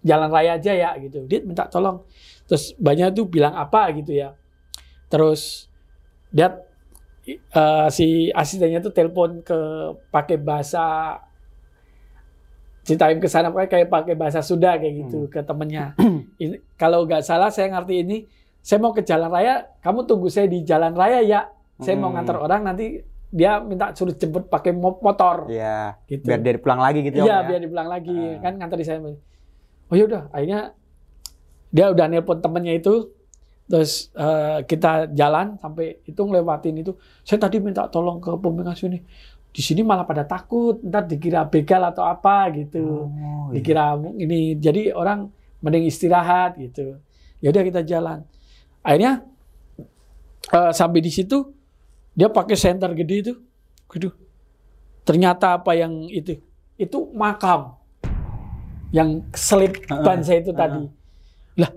jalan 0.00 0.30
raya 0.30 0.56
aja 0.56 0.72
ya 0.72 0.90
gitu. 1.02 1.26
Dit 1.26 1.44
minta 1.44 1.68
tolong. 1.68 2.00
Terus 2.46 2.72
banyak 2.78 3.12
tuh 3.12 3.26
bilang 3.26 3.52
apa 3.52 3.90
gitu 3.92 4.14
ya. 4.14 4.32
Terus 5.10 5.66
dia 6.30 6.62
eh, 7.26 7.88
si 7.90 8.30
asistennya 8.30 8.78
tuh 8.78 8.94
telepon 8.94 9.42
ke 9.42 9.58
pakai 10.08 10.38
bahasa 10.38 11.18
ceritain 12.86 13.18
ke 13.18 13.26
sana 13.26 13.50
kayak 13.50 13.90
pakai 13.90 14.14
bahasa 14.14 14.38
Sunda 14.40 14.78
kayak 14.78 14.94
gitu 15.02 15.26
ke 15.26 15.42
temennya. 15.42 15.98
Ini, 16.42 16.62
kalau 16.78 17.02
nggak 17.02 17.20
salah 17.20 17.50
saya 17.50 17.74
ngerti 17.74 17.94
ini, 17.98 18.16
saya 18.62 18.78
mau 18.78 18.94
ke 18.94 19.02
jalan 19.02 19.26
raya, 19.26 19.66
kamu 19.82 20.06
tunggu 20.06 20.30
saya 20.30 20.46
di 20.46 20.62
jalan 20.62 20.94
raya 20.94 21.18
ya. 21.20 21.50
Saya 21.76 21.98
mau 21.98 22.08
Hmm. 22.08 22.22
ngantar 22.22 22.38
orang 22.38 22.62
nanti 22.62 23.02
dia 23.26 23.58
minta 23.58 23.90
suruh 23.90 24.14
jemput 24.14 24.46
pakai 24.46 24.70
mo- 24.70 25.02
motor. 25.02 25.50
Iya. 25.50 25.98
Gitu. 26.06 26.24
Biar 26.24 26.40
dia 26.40 26.56
pulang 26.56 26.78
lagi 26.78 27.02
gitu 27.02 27.20
Iya, 27.20 27.26
Om, 27.26 27.28
ya. 27.28 27.38
biar 27.44 27.60
dipulang 27.60 27.88
lagi 27.90 28.16
Ah. 28.16 28.40
kan 28.40 28.52
ngantar 28.54 28.78
di 28.78 28.86
saya. 28.86 28.98
Oh 29.86 29.94
yaudah, 29.94 30.30
akhirnya 30.30 30.72
dia 31.68 31.90
udah 31.90 32.06
nelpon 32.06 32.38
temennya 32.38 32.74
itu, 32.74 33.10
terus 33.66 34.08
eh, 34.14 34.62
kita 34.62 35.10
jalan 35.10 35.58
sampai 35.58 35.98
itu 36.02 36.16
ngelewatin 36.16 36.80
itu. 36.80 36.94
Saya 37.22 37.42
tadi 37.42 37.58
minta 37.58 37.84
tolong 37.86 38.22
ke 38.22 38.30
pemimpin 38.32 38.72
sini. 38.72 38.98
Di 39.56 39.64
sini 39.64 39.80
malah 39.80 40.04
pada 40.04 40.28
takut, 40.28 40.84
ntar 40.84 41.08
dikira 41.08 41.48
begal 41.48 41.80
atau 41.88 42.04
apa 42.04 42.52
gitu. 42.52 43.08
Oh, 43.08 43.48
iya. 43.48 43.56
Dikira 43.56 43.96
ini 44.20 44.52
jadi 44.60 44.92
orang 44.92 45.32
mending 45.64 45.88
istirahat 45.88 46.60
gitu. 46.60 47.00
Ya 47.40 47.48
udah 47.56 47.64
kita 47.64 47.80
jalan. 47.80 48.20
Akhirnya 48.84 49.24
eh, 50.52 50.72
sampai 50.76 51.00
di 51.00 51.08
situ 51.08 51.56
dia 52.12 52.28
pakai 52.28 52.52
senter 52.52 52.92
gede 52.92 53.16
itu. 53.24 53.34
Gitu. 53.88 54.12
Ternyata 55.08 55.56
apa 55.56 55.72
yang 55.72 56.04
itu? 56.12 56.36
Itu 56.76 57.08
makam 57.16 57.80
yang 58.92 59.24
selip 59.32 59.88
ban 59.88 60.20
saya 60.20 60.44
itu 60.44 60.52
tadi. 60.52 60.84
Lah, 61.56 61.72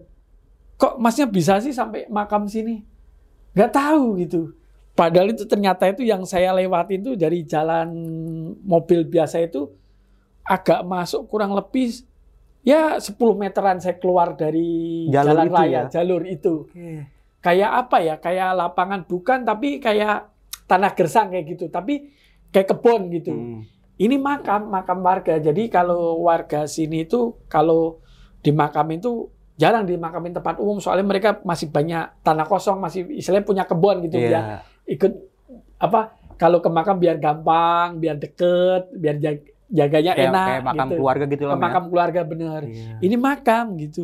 kok 0.75 0.99
masnya 0.99 1.31
bisa 1.31 1.63
sih 1.63 1.71
sampai 1.71 2.11
makam 2.11 2.43
sini? 2.43 2.83
Nggak 3.55 3.71
tahu 3.71 4.19
gitu. 4.19 4.51
Padahal 4.99 5.31
itu 5.31 5.47
ternyata 5.47 5.87
itu 5.87 6.03
yang 6.03 6.27
saya 6.27 6.51
lewatin 6.51 6.99
itu 6.99 7.15
dari 7.15 7.47
jalan 7.47 7.87
mobil 8.67 9.07
biasa 9.07 9.39
itu 9.39 9.71
agak 10.43 10.83
masuk 10.83 11.23
kurang 11.31 11.55
lebih 11.55 12.03
ya 12.67 12.99
10 12.99 13.15
meteran 13.39 13.79
saya 13.79 13.95
keluar 13.95 14.35
dari 14.35 15.07
Jalur 15.07 15.39
jalan 15.39 15.45
itu 15.47 15.55
raya, 15.55 15.71
ya? 15.71 15.83
jalur 15.87 16.27
itu. 16.27 16.67
Kayak 17.39 17.71
apa 17.87 17.97
ya? 18.03 18.15
Kayak 18.19 18.49
lapangan 18.59 19.07
bukan 19.07 19.47
tapi 19.47 19.79
kayak 19.79 20.27
tanah 20.67 20.91
gersang 20.91 21.31
kayak 21.31 21.45
gitu, 21.55 21.71
tapi 21.71 22.11
kayak 22.51 22.75
kebun 22.75 23.07
gitu. 23.15 23.31
Hmm. 23.31 23.63
Ini 23.95 24.19
makam, 24.19 24.67
makam 24.67 24.99
warga. 24.99 25.39
Jadi 25.39 25.71
kalau 25.71 26.27
warga 26.27 26.67
sini 26.67 27.07
itu 27.07 27.39
kalau 27.47 28.03
di 28.43 28.51
makam 28.51 28.91
itu 28.91 29.31
jarang 29.59 29.83
dimakamin 29.83 30.31
tempat 30.31 30.55
umum 30.63 30.79
soalnya 30.79 31.03
mereka 31.03 31.39
masih 31.43 31.67
banyak 31.67 32.23
tanah 32.23 32.47
kosong, 32.47 32.79
masih 32.79 33.07
istilahnya 33.11 33.43
punya 33.47 33.63
kebun 33.67 34.07
gitu 34.07 34.19
Iya. 34.19 34.31
ya. 34.31 34.43
Ikut 34.89 35.13
apa? 35.77 36.17
Kalau 36.39 36.63
ke 36.63 36.69
makam 36.71 36.97
biar 36.97 37.19
gampang, 37.19 37.99
biar 37.99 38.15
deket, 38.15 38.89
biar 38.95 39.15
jag- 39.19 39.45
jaganya 39.69 40.13
Kayak, 40.17 40.29
enak 40.31 40.47
kayak 40.47 40.63
makam 40.65 40.87
gitu. 40.87 40.95
keluarga 40.97 41.25
gitu 41.29 41.43
lah. 41.45 41.55
makam 41.59 41.83
keluarga 41.93 42.21
bener. 42.25 42.61
Iya. 42.65 42.95
Ini 43.05 43.15
makam 43.15 43.65
gitu. 43.77 44.03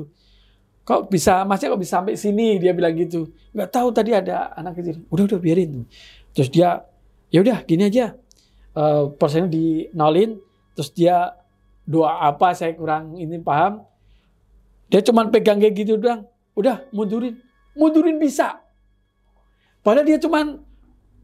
Kok 0.85 1.09
bisa, 1.09 1.41
masnya 1.41 1.73
kok 1.73 1.81
bisa 1.81 1.97
sampai 1.97 2.13
sini? 2.13 2.61
Dia 2.61 2.77
bilang 2.77 2.93
gitu. 2.93 3.33
Nggak 3.57 3.69
tahu 3.73 3.87
tadi 3.89 4.13
ada 4.13 4.53
anak 4.53 4.77
kecil. 4.77 5.01
Udah 5.09 5.23
udah 5.25 5.39
biarin. 5.41 5.89
Terus 6.37 6.53
dia, 6.53 6.85
ya 7.33 7.41
udah 7.41 7.65
gini 7.65 7.89
aja. 7.89 8.13
Eh 8.75 9.03
persennya 9.17 9.49
di 9.49 9.89
nolin. 9.97 10.37
Terus 10.77 10.93
dia 10.93 11.33
doa 11.81 12.19
apa 12.21 12.53
saya 12.53 12.75
kurang 12.77 13.17
ini 13.17 13.41
paham. 13.41 13.81
Dia 14.91 15.01
cuman 15.01 15.33
pegang 15.33 15.57
kayak 15.57 15.73
gitu 15.73 15.97
doang. 15.97 16.29
Udah 16.53 16.85
mundurin, 16.93 17.41
mundurin 17.73 18.21
bisa. 18.21 18.61
Padahal 19.81 20.05
dia 20.05 20.21
cuman 20.21 20.61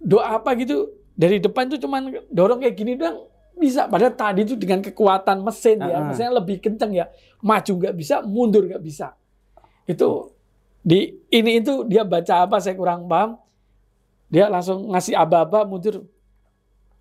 doa 0.02 0.36
apa 0.36 0.58
gitu 0.58 0.90
dari 1.14 1.38
depan 1.38 1.70
tuh 1.70 1.78
cuman 1.78 2.10
dorong 2.28 2.60
kayak 2.60 2.76
gini 2.76 2.98
doang 2.98 3.30
bisa. 3.54 3.86
Padahal 3.86 4.18
tadi 4.18 4.42
tuh 4.42 4.58
dengan 4.58 4.82
kekuatan 4.82 5.46
mesin 5.46 5.78
ya, 5.80 6.02
Ah. 6.02 6.10
mesinnya 6.10 6.34
lebih 6.34 6.58
kenceng 6.58 6.92
ya. 6.92 7.06
Maju 7.40 7.72
nggak 7.78 7.94
bisa, 7.94 8.26
mundur 8.26 8.66
nggak 8.66 8.82
bisa. 8.82 9.14
Itu 9.86 10.34
di 10.82 11.14
ini 11.30 11.62
itu 11.62 11.86
dia 11.86 12.02
baca 12.02 12.50
apa 12.50 12.58
saya 12.58 12.74
kurang 12.74 13.06
paham. 13.06 13.38
Dia 14.32 14.50
langsung 14.50 14.90
ngasih 14.90 15.14
aba-aba 15.14 15.62
mundur. 15.64 16.10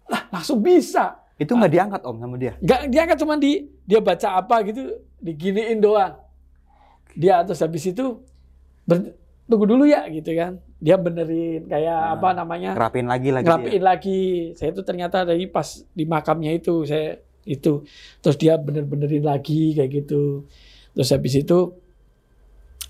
Lah 0.05 0.29
langsung 0.29 0.61
bisa. 0.61 1.17
Itu 1.41 1.57
nggak 1.57 1.73
diangkat 1.73 2.01
om 2.05 2.21
sama 2.21 2.37
dia. 2.37 2.53
Nggak, 2.61 2.81
dia 2.93 3.03
kan 3.09 3.17
cuma 3.17 3.35
di 3.41 3.53
dia 3.89 4.01
baca 4.05 4.29
apa 4.37 4.61
gitu 4.61 4.83
diginiin 5.17 5.81
doang. 5.81 6.21
Dia 7.17 7.41
terus 7.41 7.65
habis 7.65 7.89
itu 7.89 8.21
ber- 8.85 9.17
tunggu 9.51 9.67
dulu 9.67 9.85
ya 9.85 10.07
gitu 10.07 10.31
kan. 10.33 10.63
Dia 10.79 10.95
benerin 10.95 11.67
kayak 11.67 11.91
Ah, 11.93 12.15
apa 12.15 12.31
namanya? 12.33 12.73
Ngerapin 12.73 13.05
lagi 13.05 13.29
lagi. 13.29 13.45
ngerapiin 13.45 13.83
lagi. 13.83 14.21
Saya 14.55 14.71
itu 14.71 14.81
ternyata 14.81 15.27
dari 15.27 15.45
pas 15.45 15.67
di 15.91 16.07
makamnya 16.07 16.55
itu 16.55 16.87
saya 16.87 17.19
itu 17.43 17.83
terus 18.21 18.37
dia 18.37 18.55
bener-benerin 18.55 19.21
lagi 19.23 19.75
kayak 19.75 19.91
gitu. 20.01 20.47
Terus 20.95 21.11
habis 21.11 21.35
itu 21.35 21.59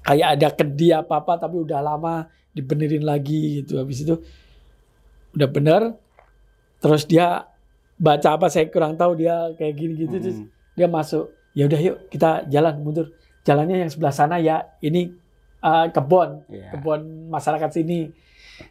kayak 0.00 0.28
ada 0.36 0.48
kendi 0.50 0.90
apa 0.90 1.18
apa 1.18 1.36
tapi 1.36 1.56
udah 1.58 1.80
lama 1.80 2.14
dibenerin 2.50 3.02
lagi 3.02 3.60
gitu. 3.60 3.80
Habis 3.80 4.04
itu 4.04 4.14
udah 5.32 5.48
bener. 5.48 5.82
Terus 6.78 7.04
dia 7.04 7.44
baca 7.96 8.28
apa 8.32 8.48
saya 8.48 8.68
kurang 8.68 8.96
tahu 8.96 9.12
dia 9.14 9.52
kayak 9.54 9.74
gini 9.74 9.92
gitu 9.98 10.16
terus 10.16 10.38
Hmm. 10.38 10.48
dia 10.72 10.86
masuk. 10.86 11.28
Ya 11.52 11.66
udah 11.66 11.80
yuk 11.80 11.96
kita 12.08 12.46
jalan 12.46 12.80
mundur. 12.80 13.12
Jalannya 13.40 13.76
yang 13.78 13.90
sebelah 13.90 14.12
sana 14.12 14.36
ya 14.36 14.68
ini 14.78 15.16
uh, 15.60 15.86
kebun 15.88 16.44
Iya. 16.48 16.76
kebun 16.76 17.28
masyarakat 17.28 17.70
sini. 17.72 18.10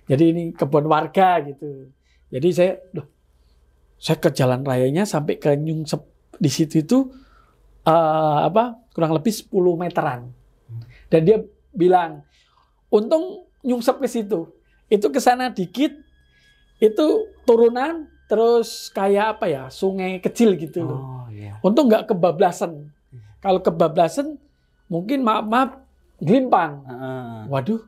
Jadi 0.05 0.23
ini 0.29 0.43
kebun 0.53 0.85
warga 0.85 1.41
gitu. 1.41 1.89
Jadi 2.29 2.47
saya, 2.53 2.77
loh, 2.93 3.09
saya 3.97 4.21
ke 4.21 4.29
jalan 4.29 4.61
rayanya 4.61 5.01
sampai 5.01 5.41
ke 5.41 5.57
Nyungsep 5.57 6.05
di 6.37 6.45
situ 6.45 6.85
itu 6.85 7.09
eh, 7.81 8.37
apa 8.45 8.77
kurang 8.93 9.17
lebih 9.17 9.33
10 9.33 9.49
meteran. 9.73 10.29
Dan 11.09 11.25
dia 11.25 11.41
bilang, 11.73 12.21
untung 12.87 13.49
Nyungsep 13.65 13.97
ke 13.97 14.05
situ. 14.05 14.45
Itu 14.93 15.09
ke 15.09 15.17
sana 15.17 15.49
dikit, 15.49 15.89
itu 16.77 17.05
turunan 17.43 18.05
terus 18.29 18.93
kayak 18.93 19.41
apa 19.41 19.45
ya 19.49 19.63
sungai 19.73 20.21
kecil 20.21 20.53
gitu 20.53 20.85
loh. 20.85 21.01
Oh 21.01 21.25
iya. 21.33 21.57
Untung 21.65 21.89
nggak 21.89 22.13
kebablasan. 22.13 22.93
Kalau 23.41 23.57
kebablasan 23.59 24.37
mungkin 24.85 25.25
maaf 25.25 25.81
gelimpang. 26.19 26.83
Heeh. 26.83 27.39
Waduh, 27.47 27.81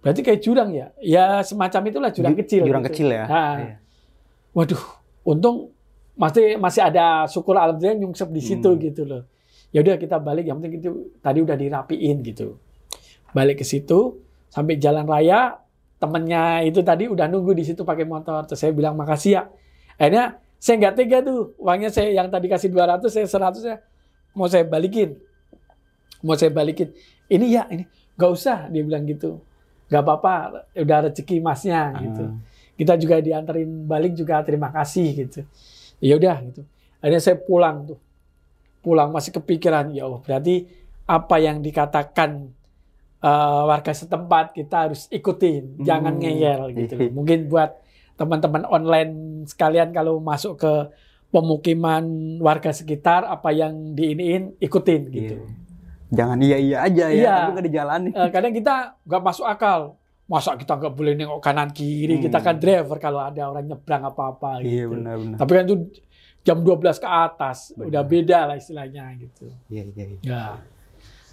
berarti 0.00 0.20
kayak 0.20 0.40
jurang 0.40 0.70
ya? 0.70 0.90
Ya 0.98 1.40
semacam 1.40 1.80
itulah 1.86 2.10
jurang 2.10 2.34
Ju- 2.34 2.40
kecil. 2.44 2.62
Jurang 2.64 2.82
gitu. 2.82 2.90
kecil 2.92 3.08
ya. 3.08 3.24
Nah, 3.24 3.54
Iya. 3.56 3.76
Waduh, 4.52 4.82
untung 5.24 5.56
masih 6.14 6.54
masih 6.56 6.80
ada 6.80 7.26
syukur 7.26 7.54
alhamdulillah 7.54 7.98
nyungsep 7.98 8.30
di 8.30 8.38
situ 8.38 8.70
Hmm. 8.70 8.80
gitu 8.80 9.02
loh. 9.02 9.22
Ya 9.74 9.82
udah 9.82 9.98
kita 9.98 10.16
balik, 10.18 10.46
yang 10.46 10.58
penting 10.58 10.78
itu 10.78 10.90
tadi 11.18 11.38
udah 11.40 11.56
dirapiin 11.58 12.22
gitu. 12.22 12.54
Balik 13.34 13.60
ke 13.60 13.66
situ 13.66 14.22
sampai 14.46 14.78
jalan 14.78 15.02
raya, 15.04 15.58
temennya 15.98 16.62
itu 16.62 16.78
tadi 16.80 17.10
udah 17.10 17.26
nunggu 17.26 17.50
di 17.52 17.66
situ 17.66 17.82
pakai 17.82 18.06
motor. 18.06 18.46
Terus 18.46 18.62
saya 18.62 18.70
bilang 18.70 18.94
makasih 18.94 19.32
ya. 19.34 19.42
Akhirnya 19.98 20.38
saya 20.56 20.74
nggak 20.78 20.94
tega 20.94 21.18
tuh, 21.20 21.58
uangnya 21.58 21.90
saya 21.90 22.14
yang 22.14 22.30
tadi 22.30 22.46
kasih 22.46 22.70
200, 22.70 23.10
saya 23.10 23.26
100 23.26 23.66
ya 23.66 23.76
mau 24.32 24.46
saya 24.46 24.62
balikin. 24.62 25.18
Mau 26.24 26.34
saya 26.34 26.48
balikin. 26.48 26.88
Ini 27.26 27.46
ya, 27.46 27.62
ini 27.68 27.84
nggak 28.14 28.30
usah 28.30 28.66
dia 28.66 28.80
bilang 28.80 29.04
gitu. 29.04 29.38
Nggak 29.86 30.02
apa-apa, 30.02 30.34
udah 30.74 30.98
rezeki 31.04 31.38
masnya 31.38 31.92
gitu 32.00 32.24
Ah. 32.24 32.32
kita 32.74 32.96
juga 32.96 33.20
dianterin 33.20 33.84
balik 33.84 34.12
juga 34.12 34.40
terima 34.40 34.66
kasih 34.68 35.06
gitu 35.14 35.40
ya 36.00 36.16
udah 36.16 36.42
gitu 36.42 36.66
akhirnya 36.98 37.22
saya 37.22 37.38
pulang 37.38 37.86
tuh 37.86 37.98
pulang 38.80 39.08
masih 39.08 39.30
kepikiran 39.30 39.92
ya 39.92 40.04
Allah 40.04 40.18
berarti 40.18 40.66
apa 41.06 41.36
yang 41.38 41.60
dikatakan 41.60 42.50
eh, 43.20 43.62
warga 43.62 43.92
setempat 43.92 44.52
kita 44.52 44.88
harus 44.88 45.06
ikutin 45.08 45.78
jangan 45.80 46.12
Hmm. 46.12 46.22
ngeyel 46.24 46.60
gitu 46.74 46.94
mungkin 47.12 47.46
buat 47.46 47.78
teman-teman 48.14 48.66
online 48.66 49.12
sekalian 49.44 49.92
kalau 49.92 50.18
masuk 50.18 50.58
ke 50.58 50.72
pemukiman 51.30 52.02
warga 52.38 52.70
sekitar 52.70 53.22
apa 53.24 53.50
yang 53.50 53.92
diiniin 53.92 54.58
ikutin 54.58 55.02
gitu 55.10 55.36
Iya. 55.36 55.62
Jangan 56.14 56.38
iya 56.38 56.56
iya 56.56 56.76
aja 56.80 57.04
ya, 57.04 57.14
Iya. 57.14 57.34
tapi 57.36 57.50
nggak 57.52 57.66
dijalani. 57.66 58.10
Eh, 58.10 58.30
kadang 58.30 58.52
kita 58.52 58.74
nggak 59.02 59.22
masuk 59.22 59.44
akal. 59.44 59.80
Masa 60.24 60.56
kita 60.56 60.72
nggak 60.74 60.94
boleh 60.94 61.12
nengok 61.12 61.36
kanan 61.38 61.68
kiri, 61.68 62.16
kita 62.16 62.38
Hmm. 62.38 62.46
kan 62.46 62.56
driver 62.56 62.96
kalau 62.96 63.20
ada 63.20 63.42
orang 63.44 63.66
nyebrang 63.66 64.02
apa-apa 64.04 64.58
Iya 64.58 64.86
gitu. 64.86 64.92
benar 64.94 65.14
benar. 65.18 65.36
Tapi 65.36 65.50
kan 65.52 65.62
itu 65.64 65.76
jam 66.40 66.58
12 66.60 66.96
ke 66.96 67.04
atas, 67.04 67.58
Benar. 67.72 67.86
udah 67.90 68.02
beda 68.02 68.38
lah 68.46 68.56
istilahnya 68.56 69.04
gitu. 69.18 69.52
Iya 69.68 69.82
iya. 69.86 70.04
iya. 70.06 70.18
Ya. 70.22 70.44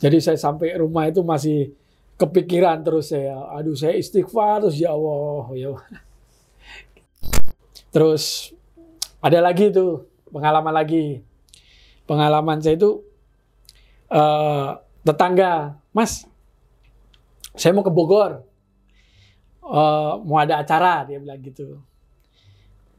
Jadi 0.02 0.17
saya 0.20 0.36
sampai 0.36 0.76
rumah 0.76 1.06
itu 1.06 1.22
masih 1.22 1.72
kepikiran 2.15 2.82
terus 2.82 3.10
saya. 3.10 3.38
Aduh, 3.54 3.74
saya 3.74 3.94
istighfar 3.94 4.60
terus 4.62 4.76
ya 4.76 4.91
Allah, 4.91 5.46
ya 5.54 5.67
Allah. 5.72 5.86
Terus 7.91 8.52
ada 9.20 9.39
lagi 9.39 9.70
tuh 9.70 10.04
pengalaman 10.28 10.74
lagi. 10.74 11.22
Pengalaman 12.04 12.60
saya 12.60 12.76
itu 12.76 13.04
eh, 14.12 14.69
tetangga, 15.02 15.80
Mas, 15.95 16.28
saya 17.56 17.71
mau 17.71 17.82
ke 17.82 17.91
Bogor, 17.91 18.43
Eh, 19.62 20.13
mau 20.28 20.36
ada 20.36 20.60
acara, 20.60 21.08
dia 21.08 21.15
bilang 21.21 21.39
gitu. 21.39 21.80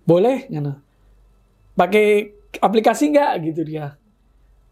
Boleh, 0.08 0.48
Ngana. 0.48 0.80
Pakai 1.76 2.32
aplikasi 2.62 3.12
nggak 3.12 3.32
gitu 3.52 3.60
dia? 3.66 3.98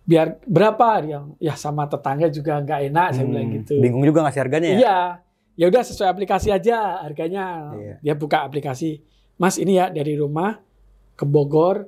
Biar 0.09 0.40
berapa 0.48 0.87
dia? 1.05 1.20
Ya 1.37 1.55
sama 1.61 1.85
tetangga 1.85 2.33
juga 2.33 2.57
nggak 2.62 2.81
enak, 2.88 3.09
saya 3.12 3.26
bilang 3.29 3.53
Hmm, 3.53 3.57
gitu. 3.61 3.74
Bingung 3.85 4.00
juga 4.07 4.24
ngasih 4.24 4.40
harganya 4.40 4.68
ya? 4.70 4.79
Iya, 4.81 4.98
ya 5.61 5.64
udah 5.68 5.83
sesuai 5.85 6.09
aplikasi 6.09 6.48
aja 6.48 7.05
harganya. 7.05 7.74
Iya. 7.76 7.94
Dia 8.00 8.14
buka 8.16 8.48
aplikasi. 8.48 9.05
Mas 9.37 9.61
ini 9.61 9.76
ya 9.76 9.92
dari 9.92 10.16
rumah 10.16 10.57
ke 11.18 11.29
Bogor 11.29 11.85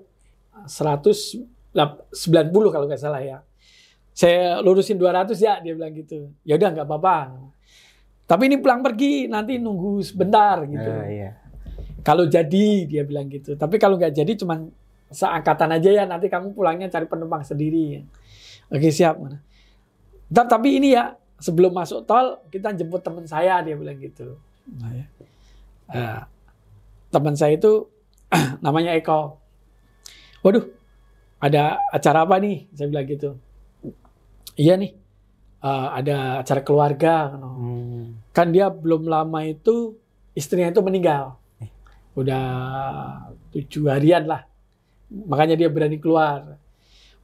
190 0.66 1.48
kalau 2.68 2.84
nggak 2.84 3.00
salah 3.00 3.22
ya. 3.24 3.40
Saya 4.12 4.60
lurusin 4.60 5.00
200 5.00 5.32
ya, 5.40 5.58
dia 5.64 5.72
bilang 5.72 5.92
gitu. 5.96 6.28
Ya 6.44 6.60
udah 6.60 6.68
nggak 6.72 6.86
apa-apa. 6.88 7.16
Tapi 8.28 8.42
ini 8.48 8.56
pulang 8.60 8.84
pergi, 8.84 9.28
nanti 9.28 9.56
nunggu 9.56 10.04
sebentar 10.04 10.60
gitu. 10.68 10.90
Eh, 11.04 11.08
iya. 11.20 11.30
Kalau 12.04 12.28
jadi 12.28 12.84
dia 12.88 13.02
bilang 13.08 13.28
gitu. 13.32 13.56
Tapi 13.56 13.80
kalau 13.80 13.96
nggak 13.96 14.12
jadi 14.12 14.32
cuman 14.36 14.68
seangkatan 15.12 15.76
aja 15.76 15.90
ya. 15.90 16.04
Nanti 16.04 16.28
kamu 16.28 16.52
pulangnya 16.52 16.88
cari 16.92 17.08
penumpang 17.08 17.44
sendiri. 17.44 18.04
Oke 18.72 18.88
siap. 18.88 19.20
Tapi, 20.32 20.48
tapi 20.48 20.68
ini 20.80 20.96
ya 20.96 21.12
sebelum 21.42 21.74
masuk 21.74 22.06
tol 22.06 22.40
kita 22.48 22.72
jemput 22.72 23.04
teman 23.04 23.26
saya 23.28 23.60
dia 23.60 23.76
bilang 23.76 23.98
gitu. 24.00 24.38
Nah, 24.80 24.90
ya. 24.94 25.06
Nah, 25.92 26.20
teman 27.12 27.36
saya 27.36 27.58
itu 27.58 27.88
namanya 28.64 28.96
Eko. 28.96 29.36
Waduh, 30.40 30.64
ada 31.38 31.78
acara 31.92 32.24
apa 32.24 32.40
nih? 32.40 32.66
Saya 32.72 32.88
bilang 32.88 33.06
gitu. 33.06 33.36
Iya 34.54 34.76
nih, 34.76 34.92
eh, 35.64 35.86
ada 35.98 36.16
acara 36.44 36.60
keluarga. 36.60 37.14
Hmm. 37.36 38.18
kan 38.32 38.48
dia 38.48 38.72
belum 38.72 39.12
lama 39.12 39.44
itu 39.44 39.92
istrinya 40.32 40.72
itu 40.72 40.80
meninggal 40.80 41.36
Eh. 41.60 41.68
udah 42.16 42.44
tujuh 43.52 43.92
harian 43.92 44.24
lah 44.24 44.48
makanya 45.12 45.60
dia 45.60 45.68
berani 45.68 46.00
keluar 46.00 46.56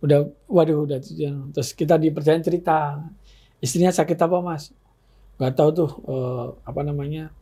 udah 0.05 0.29
waduh 0.45 0.85
udah 0.85 1.01
tujuh- 1.01 1.49
terus 1.57 1.73
kita 1.73 1.97
dipercaya 1.97 2.37
cerita 2.45 3.01
istrinya 3.59 3.89
sakit 3.89 4.21
apa 4.21 4.37
mas 4.45 4.69
nggak 5.41 5.53
tahu 5.57 5.71
tuh 5.73 5.91
eh, 6.13 6.47
apa 6.61 6.81
namanya 6.85 7.33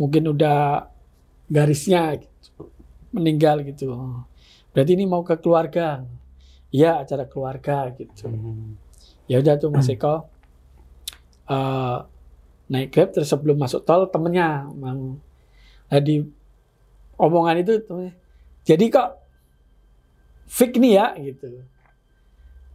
mungkin 0.00 0.32
udah 0.32 0.88
garisnya 1.52 2.16
gitu. 2.16 2.72
meninggal 3.12 3.60
gitu 3.68 3.92
berarti 4.72 4.96
ini 4.96 5.04
mau 5.04 5.20
ke 5.20 5.36
keluarga 5.36 6.08
iya 6.72 7.02
acara 7.02 7.24
keluarga 7.26 7.90
gitu. 7.94 8.26
Hmm. 8.28 8.76
ya 9.26 9.42
udah 9.42 9.54
tuh 9.58 9.70
Mas 9.74 9.90
Eko. 9.90 10.26
Eh, 11.46 11.98
naik 12.66 12.90
grab 12.90 13.14
terus 13.14 13.30
sebelum 13.30 13.54
masuk 13.58 13.86
tol 13.86 14.10
temennya 14.10 14.66
mang 14.74 15.22
nah, 15.86 16.02
di 16.02 16.18
omongan 17.14 17.62
itu 17.62 17.78
temennya, 17.86 18.14
jadi 18.66 18.84
kok 18.90 19.08
fake 20.50 20.82
nih 20.82 20.92
ya? 20.98 21.06
gitu. 21.22 21.46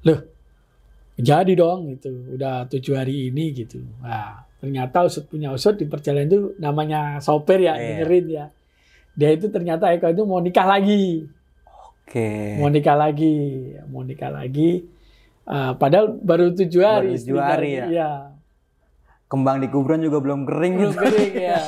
Loh 0.08 0.20
jadi 1.20 1.52
dong 1.54 1.92
gitu. 1.92 2.10
Udah 2.40 2.66
tujuh 2.72 2.96
hari 2.96 3.28
ini 3.30 3.52
gitu. 3.52 3.84
Nah 4.00 4.48
ternyata 4.64 5.04
usut 5.06 5.28
punya 5.28 5.52
usut 5.52 5.76
di 5.76 5.86
perjalanan 5.90 6.32
itu 6.32 6.40
namanya 6.58 7.20
sopir 7.20 7.60
ya 7.60 7.76
Iya. 7.76 7.84
dengerin 8.02 8.26
ya. 8.32 8.46
Dia 9.12 9.30
itu 9.36 9.52
ternyata 9.52 9.92
Eko 9.92 10.08
itu 10.08 10.24
mau 10.24 10.40
nikah 10.40 10.64
lagi 10.66 11.28
Oke. 12.12 12.60
mau 12.60 12.68
nikah 12.68 12.98
lagi 12.98 13.36
mau 13.88 14.04
nikah 14.04 14.28
lagi 14.30 14.84
Ah, 15.42 15.74
padahal 15.74 16.20
baru 16.22 16.52
tujuh 16.52 16.80
hari 16.80 17.12
Baru 17.12 17.24
tujuh 17.24 17.40
hari 17.42 17.70
ya? 17.74 17.86
Iya, 17.88 18.12
Kembang 19.26 19.58
di 19.58 19.68
kuburan 19.68 20.00
juga 20.00 20.20
belum 20.20 20.44
kering 20.44 20.74
belum 20.76 20.92
gitu. 20.92 21.02
kering 21.02 21.34
ya 21.50 21.62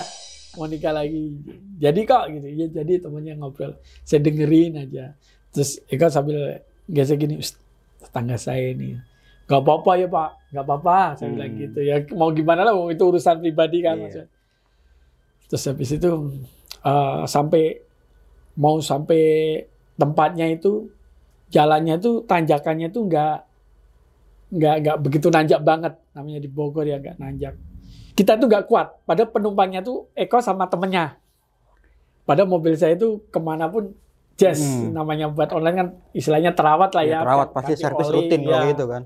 mau 0.53 0.67
nikah 0.67 0.93
lagi 0.93 1.33
jadi 1.79 1.99
kok 2.03 2.23
gitu 2.29 2.47
ya 2.49 2.65
jadi 2.69 2.93
temennya 2.99 3.33
ngobrol 3.33 3.73
saya 4.01 4.19
dengerin 4.21 4.77
aja 4.77 5.15
terus 5.49 5.81
Eko 5.87 6.05
sambil 6.07 6.59
gesek 6.85 7.17
gini 7.17 7.39
"Ust, 7.39 7.57
tetangga 7.97 8.35
saya 8.35 8.69
ini 8.69 8.99
nggak 9.43 9.59
apa-apa 9.59 9.91
ya 9.95 10.07
pak 10.07 10.29
nggak 10.51 10.63
apa-apa 10.63 10.97
saya 11.15 11.25
Hmm. 11.25 11.35
bilang 11.35 11.51
gitu 11.57 11.79
ya 11.81 11.95
mau 12.11 12.29
gimana 12.29 12.61
lah 12.61 12.75
itu 12.85 13.01
urusan 13.01 13.39
pribadi 13.39 13.79
kan 13.79 13.95
Iya. 13.95 14.03
maksudnya. 14.03 14.27
terus 15.47 15.63
habis 15.65 15.89
itu 15.89 16.11
eh, 16.83 17.21
sampai 17.25 17.63
mau 18.55 18.77
sampai 18.77 19.23
tempatnya 19.95 20.49
itu 20.49 20.89
jalannya 21.49 21.97
itu 21.97 22.25
tanjakannya 22.25 22.89
itu 22.89 22.99
nggak 22.99 23.35
nggak 24.53 24.75
nggak 24.81 24.97
begitu 25.01 25.27
nanjak 25.27 25.61
banget 25.61 25.93
namanya 26.13 26.39
di 26.39 26.49
Bogor 26.49 26.83
ya 26.83 26.97
nggak 26.97 27.17
nanjak 27.17 27.53
kita 28.13 28.37
tuh 28.37 28.45
nggak 28.45 28.65
kuat 28.65 29.01
padahal 29.03 29.29
penumpangnya 29.29 29.81
tuh 29.81 30.09
Eko 30.13 30.37
sama 30.37 30.65
temennya 30.65 31.17
padahal 32.23 32.47
mobil 32.47 32.73
saya 32.73 32.93
itu 32.93 33.21
ke 33.27 33.37
mana 33.37 33.67
pun 33.67 33.93
jazz 34.33 34.61
Hmm. 34.61 34.93
namanya 34.93 35.29
buat 35.29 35.49
online 35.49 35.75
kan 35.75 35.87
istilahnya 36.09 36.53
terawat 36.53 36.89
lah 36.91 37.05
ya, 37.05 37.11
Ya, 37.11 37.19
terawat 37.21 37.49
pasti 37.53 37.73
servis 37.75 38.09
rutin 38.09 38.41
kalau 38.41 38.65
ya. 38.65 38.71
gitu 38.73 38.85
kan. 38.87 39.01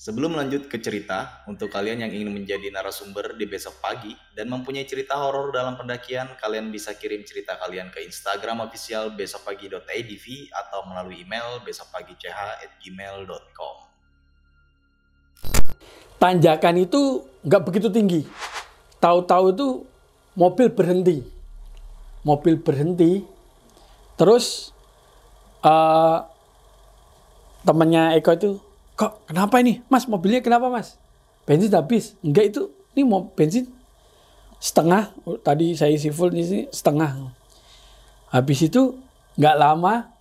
Sebelum 0.00 0.32
lanjut 0.32 0.64
ke 0.64 0.80
cerita, 0.80 1.44
untuk 1.44 1.68
kalian 1.68 2.00
yang 2.00 2.08
ingin 2.08 2.32
menjadi 2.32 2.72
narasumber 2.72 3.36
di 3.36 3.44
besok 3.44 3.84
pagi 3.84 4.16
dan 4.32 4.48
mempunyai 4.48 4.88
cerita 4.88 5.20
horor 5.20 5.52
dalam 5.52 5.76
pendakian, 5.76 6.40
kalian 6.40 6.72
bisa 6.72 6.96
kirim 6.96 7.20
cerita 7.20 7.60
kalian 7.60 7.92
ke 7.92 8.00
Instagram 8.08 8.64
official 8.64 9.12
besokpagi.idv 9.12 10.26
atau 10.56 10.88
melalui 10.88 11.20
email 11.20 11.60
besokpagi.ch@gmail.com. 11.68 13.76
tanjakan 16.16 16.76
itu 16.80 17.28
nggak 17.44 17.62
begitu 17.68 17.92
tinggi. 17.92 18.24
Tahu-tahu 19.04 19.52
itu 19.52 19.84
mobil 20.32 20.72
berhenti, 20.72 21.28
mobil 22.24 22.56
berhenti, 22.56 23.20
terus 24.16 24.72
eh 25.60 26.18
temannya 27.68 28.16
Eko 28.16 28.32
itu, 28.32 28.69
kok 29.00 29.24
kenapa 29.24 29.56
ini, 29.64 29.80
Mas 29.88 30.04
mobilnya 30.04 30.44
kenapa 30.44 30.68
Mas? 30.68 31.00
Bensin 31.48 31.72
habis? 31.72 32.20
Enggak 32.20 32.52
itu, 32.52 32.68
ini 32.92 33.08
mau 33.08 33.32
bensin 33.32 33.64
setengah. 34.60 35.16
Tadi 35.40 35.72
saya 35.72 35.88
isi 35.96 36.12
full 36.12 36.28
di 36.28 36.44
sini 36.44 36.62
setengah. 36.68 37.32
Habis 38.28 38.68
itu 38.68 39.00
nggak 39.40 39.56
lama, 39.56 40.12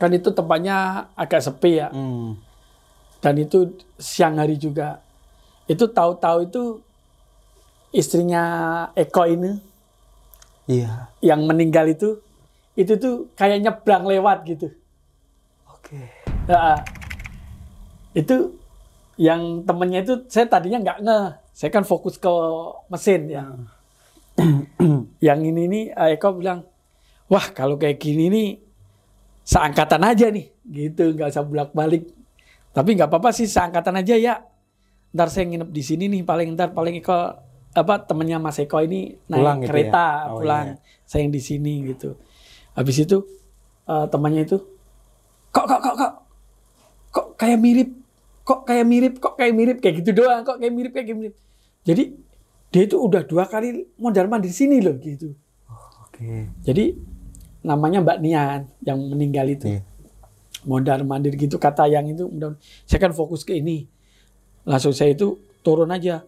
kan 0.00 0.08
itu 0.08 0.32
tempatnya 0.32 1.08
agak 1.12 1.44
sepi 1.44 1.84
ya 1.84 1.92
Hmm. 1.92 2.40
dan 3.20 3.36
itu 3.36 3.76
siang 4.00 4.40
hari 4.40 4.56
juga. 4.56 5.04
Itu 5.68 5.92
tahu-tahu 5.92 6.48
itu 6.48 6.62
istrinya 7.92 8.42
Eko 8.96 9.28
ini 9.28 9.52
Iya. 10.66 11.12
yang 11.20 11.44
meninggal 11.44 11.92
itu 11.92 12.18
itu 12.72 12.92
tuh 12.96 13.28
kayak 13.36 13.62
nyebrang 13.62 14.04
lewat 14.04 14.44
gitu. 14.44 14.68
Oke. 15.70 16.08
Ya, 16.46 16.80
itu 18.16 18.56
yang 19.20 19.64
temennya 19.68 20.00
itu 20.04 20.24
saya 20.32 20.48
tadinya 20.48 20.80
nggak 20.80 20.98
nge, 21.04 21.20
saya 21.52 21.70
kan 21.72 21.84
fokus 21.84 22.16
ke 22.16 22.32
mesin 22.88 23.28
ya. 23.28 23.44
yang 25.26 25.40
ini 25.40 25.68
nih 25.68 25.84
eh, 25.92 26.16
Eko 26.16 26.36
bilang, 26.36 26.64
wah 27.28 27.46
kalau 27.52 27.76
kayak 27.76 28.00
gini 28.00 28.28
nih 28.28 28.48
seangkatan 29.44 30.00
aja 30.04 30.32
nih, 30.32 30.48
gitu 30.68 31.12
nggak 31.12 31.28
usah 31.32 31.44
bolak 31.44 31.72
balik. 31.76 32.08
Tapi 32.72 32.96
nggak 32.96 33.08
apa-apa 33.08 33.32
sih 33.32 33.48
seangkatan 33.48 34.00
aja 34.00 34.16
ya. 34.16 34.34
Ntar 35.12 35.32
saya 35.32 35.48
nginep 35.48 35.68
di 35.72 35.82
sini 35.84 36.04
nih 36.12 36.24
paling 36.24 36.52
ntar 36.56 36.76
paling 36.76 37.00
Eko 37.00 37.36
apa 37.76 37.94
temennya 38.04 38.40
Mas 38.40 38.60
Eko 38.60 38.80
ini 38.80 39.16
naik 39.28 39.40
Pulang 39.40 39.58
gitu 39.60 39.68
kereta 39.68 40.04
ya? 40.08 40.28
Oh, 40.32 40.40
pulang, 40.40 40.66
iya. 40.72 41.04
saya 41.04 41.20
yang 41.24 41.32
di 41.32 41.42
sini 41.44 41.74
gitu. 41.88 42.16
Habis 42.76 42.96
itu 43.04 43.24
eh, 43.88 44.06
temannya 44.08 44.44
itu 44.44 44.56
kok 45.52 45.64
kok 45.64 45.80
kok 45.80 45.94
kok 45.96 46.12
kok 47.16 47.26
kayak 47.40 47.56
mirip 47.56 48.05
kok 48.46 48.62
kayak 48.62 48.86
mirip 48.86 49.14
kok 49.18 49.34
kayak 49.34 49.52
mirip 49.52 49.78
kayak 49.82 50.00
gitu 50.00 50.14
doang 50.14 50.40
kok 50.40 50.56
kayak 50.56 50.70
mirip 50.70 50.92
kayak 50.94 51.10
mirip 51.10 51.34
jadi 51.82 52.14
dia 52.66 52.82
itu 52.82 52.96
udah 52.96 53.22
dua 53.22 53.44
kali 53.44 53.90
mondar 53.96 54.26
mandir 54.26 54.50
sini 54.50 54.78
loh 54.78 54.94
gitu 54.96 55.34
Oke. 56.00 56.46
jadi 56.62 56.94
namanya 57.60 57.98
Mbak 58.00 58.18
Nian 58.20 58.60
yang 58.80 58.98
meninggal 59.02 59.46
itu 59.48 59.66
Iya. 59.68 59.82
mondar 60.62 61.02
mandir 61.02 61.34
gitu 61.34 61.58
kata 61.58 61.86
yang 61.86 62.06
itu 62.06 62.24
mudah 62.24 62.54
saya 62.84 62.98
kan 63.00 63.10
fokus 63.10 63.42
ke 63.42 63.54
ini 63.54 63.90
langsung 64.62 64.90
saya 64.90 65.10
itu 65.10 65.34
turun 65.60 65.90
aja 65.90 66.22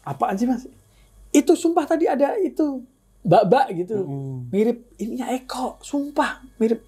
apaan 0.00 0.34
sih 0.34 0.46
mas 0.46 0.66
itu 1.28 1.52
sumpah 1.52 1.84
tadi 1.84 2.06
ada 2.06 2.34
itu 2.36 2.82
mbak-mbak 3.20 3.66
gitu 3.76 3.96
Mm. 4.00 4.38
mirip 4.48 4.78
ininya 4.96 5.26
Eko 5.32 5.82
sumpah 5.82 6.46
mirip 6.56 6.82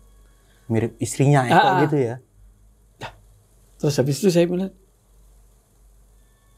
Mirip 0.68 0.94
istrinya 0.98 1.42
Eko 1.42 1.56
Ah, 1.56 1.72
ah. 1.72 1.80
gitu 1.82 1.96
ya. 1.98 2.14
Terus 3.78 3.94
habis 3.94 4.18
itu 4.18 4.28
saya 4.28 4.44
bilang, 4.50 4.74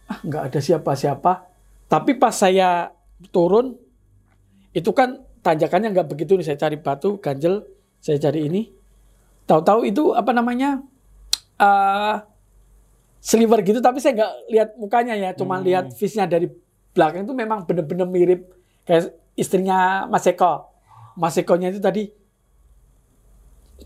ah 0.09 0.19
nggak 0.25 0.43
ada 0.51 0.61
siapa-siapa. 0.61 1.33
Tapi 1.87 2.17
pas 2.17 2.33
saya 2.33 2.91
turun, 3.29 3.77
itu 4.73 4.91
kan 4.97 5.21
tanjakannya 5.45 5.93
nggak 5.93 6.09
begitu 6.09 6.41
nih. 6.41 6.47
Saya 6.49 6.59
cari 6.59 6.77
batu, 6.81 7.21
ganjel, 7.21 7.69
saya 8.01 8.17
cari 8.17 8.49
ini. 8.49 8.63
Tahu-tahu 9.45 9.85
itu 9.85 10.17
apa 10.17 10.33
namanya, 10.33 10.81
eh 11.61 12.17
sliver 13.21 13.61
gitu. 13.63 13.85
Tapi 13.85 14.01
saya 14.01 14.17
nggak 14.17 14.35
lihat 14.49 14.69
mukanya 14.81 15.15
ya, 15.15 15.31
cuma 15.37 15.61
Hmm. 15.61 15.67
lihat 15.69 15.85
face-nya 15.93 16.25
dari 16.25 16.49
belakang 16.91 17.29
itu 17.29 17.35
memang 17.37 17.69
bener-bener 17.69 18.09
mirip 18.09 18.51
kayak 18.83 19.15
istrinya 19.37 20.09
Mas 20.11 20.27
Eko. 20.27 20.67
Mas 21.15 21.37
Ekonya 21.39 21.71
itu 21.71 21.79
tadi 21.79 22.11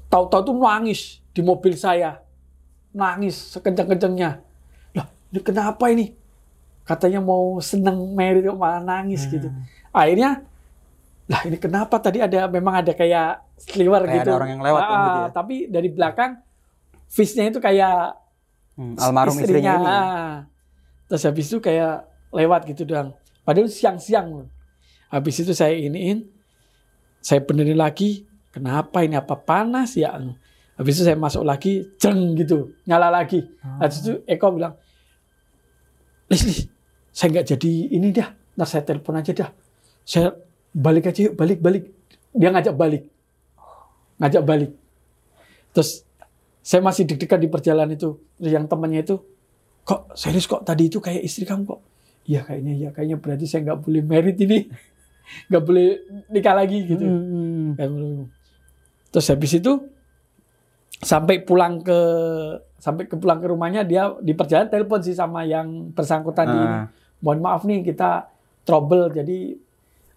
tahu-tahu 0.08 0.52
tuh 0.52 0.56
nangis 0.56 1.20
di 1.34 1.42
mobil 1.42 1.74
saya 1.74 2.23
nangis 2.94 3.34
sekencang-kencangnya. 3.52 4.38
Lah, 4.94 5.06
ini 5.28 5.40
kenapa 5.42 5.84
ini? 5.90 6.14
Katanya 6.84 7.18
mau 7.18 7.58
seneng 7.58 8.14
merit 8.14 8.44
kok 8.44 8.54
malah 8.54 8.78
nangis 8.78 9.26
gitu. 9.26 9.50
Akhirnya, 9.90 10.44
lah 11.24 11.40
ini 11.42 11.56
kenapa 11.56 11.96
tadi 11.98 12.20
ada 12.20 12.46
memang 12.46 12.84
ada 12.84 12.92
kayak 12.92 13.42
sliver 13.56 14.04
Kayak 14.04 14.14
gitu. 14.20 14.28
ada 14.28 14.36
orang 14.36 14.50
yang 14.52 14.62
lewat 14.62 14.80
kan 14.80 14.92
Ah, 14.92 15.02
gitu 15.02 15.18
ya? 15.18 15.28
Tapi 15.32 15.54
dari 15.66 15.88
belakang 15.88 16.32
face-nya 17.06 17.48
itu 17.48 17.58
kayak 17.58 18.20
Hmm, 18.74 18.98
Almarhum 18.98 19.38
istrinya, 19.38 19.78
ini. 19.78 19.86
ya? 19.86 19.94
ah. 19.94 20.34
Terus 21.06 21.22
habis 21.24 21.46
itu 21.46 21.58
kayak 21.58 22.04
lewat 22.34 22.66
gitu 22.66 22.82
doang. 22.82 23.14
Padahal 23.42 23.70
siang-siang 23.70 24.26
loh. 24.34 24.48
Habis 25.08 25.40
itu 25.40 25.54
saya 25.54 25.72
iniin, 25.72 26.26
saya 27.18 27.38
benerin 27.38 27.78
lagi. 27.78 28.26
Kenapa 28.50 29.02
ini 29.02 29.14
apa 29.14 29.34
panas 29.34 29.94
ya? 29.94 30.14
Habis 30.74 30.92
itu 30.98 31.02
saya 31.06 31.14
masuk 31.14 31.46
lagi, 31.46 31.86
jeng 32.02 32.34
gitu, 32.34 32.74
nyala 32.84 33.06
lagi. 33.10 33.46
Habis 33.78 34.02
itu 34.02 34.12
Eko 34.26 34.50
bilang, 34.50 34.74
Lis, 36.26 36.66
saya 37.14 37.30
nggak 37.30 37.46
jadi 37.54 37.72
ini 37.94 38.10
dah. 38.10 38.34
Ntar 38.58 38.66
saya 38.66 38.82
telepon 38.82 39.14
aja 39.18 39.30
dah. 39.30 39.50
Saya 40.02 40.34
balik 40.74 41.10
aja 41.10 41.30
yuk, 41.30 41.34
balik, 41.38 41.62
balik. 41.62 41.84
Dia 42.34 42.50
ngajak 42.50 42.74
balik. 42.74 43.06
Ngajak 44.18 44.42
balik. 44.42 44.70
Terus 45.70 46.02
saya 46.64 46.80
masih 46.80 47.04
deg-degan 47.04 47.44
di 47.44 47.48
perjalanan 47.52 47.92
itu 47.92 48.16
Terus 48.40 48.52
yang 48.56 48.64
temannya 48.64 49.04
itu 49.04 49.20
kok 49.84 50.16
serius 50.16 50.48
kok 50.48 50.64
tadi 50.64 50.88
itu 50.88 50.96
kayak 50.96 51.20
istri 51.20 51.44
kamu 51.44 51.68
kok 51.68 51.84
iya 52.24 52.40
kayaknya 52.40 52.72
iya 52.72 52.88
kayaknya 52.88 53.20
berarti 53.20 53.44
saya 53.44 53.68
nggak 53.68 53.84
boleh 53.84 54.00
merit 54.00 54.40
ini 54.40 54.64
nggak 55.52 55.60
boleh 55.60 55.86
nikah 56.32 56.56
lagi 56.56 56.88
gitu 56.88 57.04
Hmm. 57.04 57.76
Kayak 57.76 57.90
gitu. 57.92 58.24
terus 59.12 59.26
habis 59.28 59.52
itu 59.60 59.72
sampai 61.04 61.44
pulang 61.44 61.84
ke 61.84 62.00
sampai 62.80 63.04
ke 63.04 63.16
pulang 63.20 63.38
ke 63.40 63.46
rumahnya 63.48 63.84
dia 63.84 64.12
di 64.24 64.32
perjalanan 64.32 64.72
telepon 64.72 65.00
sih 65.04 65.12
sama 65.16 65.44
yang 65.44 65.92
bersangkutan 65.92 66.46
di 66.48 66.60
Ah. 66.64 66.84
mohon 67.20 67.40
maaf 67.40 67.64
nih 67.64 67.84
kita 67.84 68.28
trouble 68.64 69.12
jadi 69.12 69.56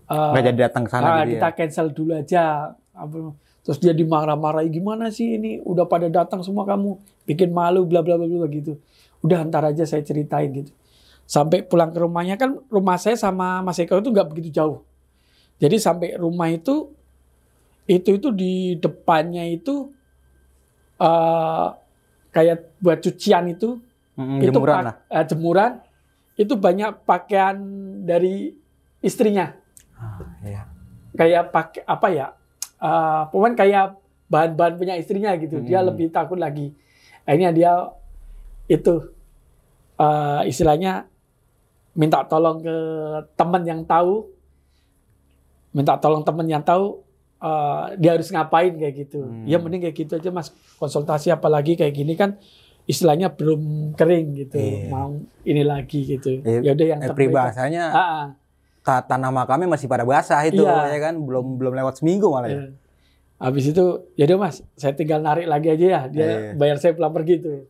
eh, 0.08 0.32
Nggak 0.32 0.44
jadi 0.52 0.60
datang 0.72 0.84
ke 0.88 0.92
sana 0.92 1.08
ah, 1.08 1.16
gitu 1.24 1.36
kita 1.36 1.48
ya. 1.48 1.56
cancel 1.56 1.88
dulu 1.92 2.12
aja. 2.16 2.44
Terus 3.68 3.84
dia 3.84 3.92
dimarah-marahi 3.92 4.72
gimana 4.72 5.12
sih 5.12 5.36
ini? 5.36 5.60
Udah 5.60 5.84
pada 5.84 6.08
datang 6.08 6.40
semua 6.40 6.64
kamu 6.64 6.96
bikin 7.28 7.52
malu 7.52 7.84
bla 7.84 8.00
bla 8.00 8.16
bla 8.16 8.24
bla 8.24 8.48
gitu. 8.48 8.80
Udah 9.20 9.44
ntar 9.44 9.68
aja 9.68 9.84
saya 9.84 10.00
ceritain 10.08 10.48
gitu. 10.56 10.72
Sampai 11.28 11.68
pulang 11.68 11.92
ke 11.92 12.00
rumahnya 12.00 12.40
kan 12.40 12.56
rumah 12.72 12.96
saya 12.96 13.20
sama 13.20 13.60
Mas 13.60 13.76
Eko 13.84 14.00
itu 14.00 14.08
nggak 14.08 14.32
begitu 14.32 14.56
jauh. 14.56 14.88
Jadi 15.60 15.84
sampai 15.84 16.16
rumah 16.16 16.48
itu 16.48 16.96
itu 17.92 18.16
itu 18.16 18.32
di 18.32 18.80
depannya 18.80 19.44
itu 19.52 19.92
eh 20.98 21.68
kayak 22.30 22.58
buat 22.78 23.00
cucian 23.00 23.48
itu 23.48 23.78
Hmm, 24.14 24.42
itu 24.42 24.50
jemuran 24.50 24.74
pak- 24.74 24.84
lah. 24.84 24.96
eh, 25.12 25.26
jemuran 25.26 25.72
itu 26.36 26.54
banyak 26.54 27.04
pakaian 27.04 27.58
dari 28.02 28.50
istrinya 29.00 29.54
Ah, 29.94 30.18
iya. 30.42 30.66
kayak 31.12 31.50
pakai 31.50 31.82
apa 31.84 32.08
ya 32.10 32.28
pokoknya 33.28 33.56
kayak 33.56 33.86
bahan-bahan 34.28 34.74
punya 34.76 34.94
istrinya 34.94 35.34
gitu 35.34 35.62
dia 35.62 35.80
Hmm. 35.80 35.88
lebih 35.88 36.10
takut 36.10 36.36
lagi 36.36 36.74
akhirnya 37.24 37.50
dia 37.52 37.72
itu 38.66 39.14
eh 39.96 40.42
istilahnya 40.46 41.06
minta 41.94 42.22
tolong 42.24 42.58
ke 42.60 42.76
teman 43.34 43.62
yang 43.64 43.82
tahu 43.84 44.30
minta 45.72 45.94
tolong 45.96 46.22
teman 46.22 46.46
yang 46.46 46.62
tahu 46.62 47.02
eh, 47.38 47.86
dia 47.96 48.12
harus 48.12 48.28
ngapain 48.28 48.74
kayak 48.74 48.96
gitu 49.00 49.22
Hmm. 49.22 49.44
ya 49.44 49.58
mending 49.58 49.82
kayak 49.82 49.96
gitu 49.96 50.14
aja 50.14 50.30
mas 50.30 50.50
konsultasi 50.76 51.30
apalagi 51.30 51.74
kayak 51.74 51.94
gini 51.94 52.14
kan 52.14 52.38
istilahnya 52.84 53.30
belum 53.30 53.62
kering 53.94 54.28
gitu 54.38 54.56
Iya. 54.56 54.88
mau 54.88 55.12
ini 55.44 55.62
lagi 55.62 56.08
gitu 56.08 56.40
Eh, 56.40 56.62
ya 56.62 56.72
udah 56.72 56.88
yang 56.88 57.00
Eh, 57.00 57.10
peribahasanya 57.10 57.84
Ah, 57.88 58.00
ah. 58.00 58.26
ta- 58.80 59.04
tanah 59.04 59.30
makamnya 59.30 59.68
masih 59.68 59.86
pada 59.86 60.02
basah 60.02 60.40
itu 60.44 60.62
Iya. 60.62 60.90
ya 60.90 61.00
kan 61.04 61.20
belum 61.20 61.58
belum 61.58 61.74
lewat 61.74 62.00
seminggu 62.00 62.28
malah 62.28 62.48
ya. 62.48 62.58
Iya. 62.58 62.70
Habis 63.38 63.70
itu, 63.70 63.86
ya 64.16 64.26
udah 64.26 64.40
mas, 64.42 64.66
saya 64.74 64.94
tinggal 64.94 65.22
narik 65.22 65.46
lagi 65.46 65.70
aja 65.70 65.86
ya. 65.86 66.02
Dia 66.08 66.26
Iya. 66.26 66.38
bayar 66.56 66.80
saya 66.80 66.98
pulang 66.98 67.14
pergi 67.14 67.38
tuh. 67.38 67.70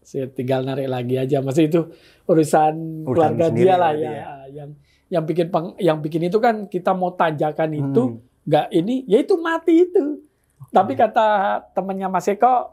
Saya 0.00 0.28
tinggal 0.28 0.62
narik 0.62 0.86
lagi 0.86 1.16
aja. 1.16 1.42
Masih 1.42 1.66
itu 1.66 1.90
urusan, 2.24 3.02
keluarga 3.02 3.50
dia 3.50 3.74
lah 3.74 3.92
ya. 3.92 4.10
ya. 4.12 4.26
Yang 4.54 4.70
yang 5.08 5.24
bikin 5.24 5.46
peng- 5.48 5.74
yang 5.76 5.98
bikin 5.98 6.22
itu 6.22 6.38
kan 6.38 6.54
kita 6.66 6.92
mau 6.92 7.10
tanjakan 7.10 7.70
itu 7.72 8.02
Hmm. 8.04 8.20
Nggak 8.48 8.66
ini, 8.72 9.04
ya 9.04 9.20
itu 9.20 9.36
mati 9.36 9.84
itu. 9.84 10.24
Tapi 10.68 10.92
kata 10.94 11.26
temannya 11.70 12.08
Mas 12.08 12.26
Eko, 12.26 12.72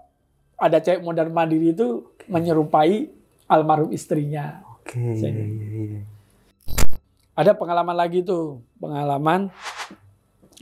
ada 0.56 0.80
cewek 0.80 1.00
modern 1.00 1.30
mandiri 1.30 1.70
itu 1.70 2.02
menyerupai 2.26 3.12
almarhum 3.46 3.92
istrinya. 3.92 4.64
Oke. 4.74 5.00
Saya- 5.16 5.32
iya, 5.32 5.46
iya, 5.46 5.84
iya. 5.92 6.02
ada 7.34 7.52
pengalaman 7.52 7.94
lagi 7.94 8.24
tuh 8.24 8.64
pengalaman 8.78 9.52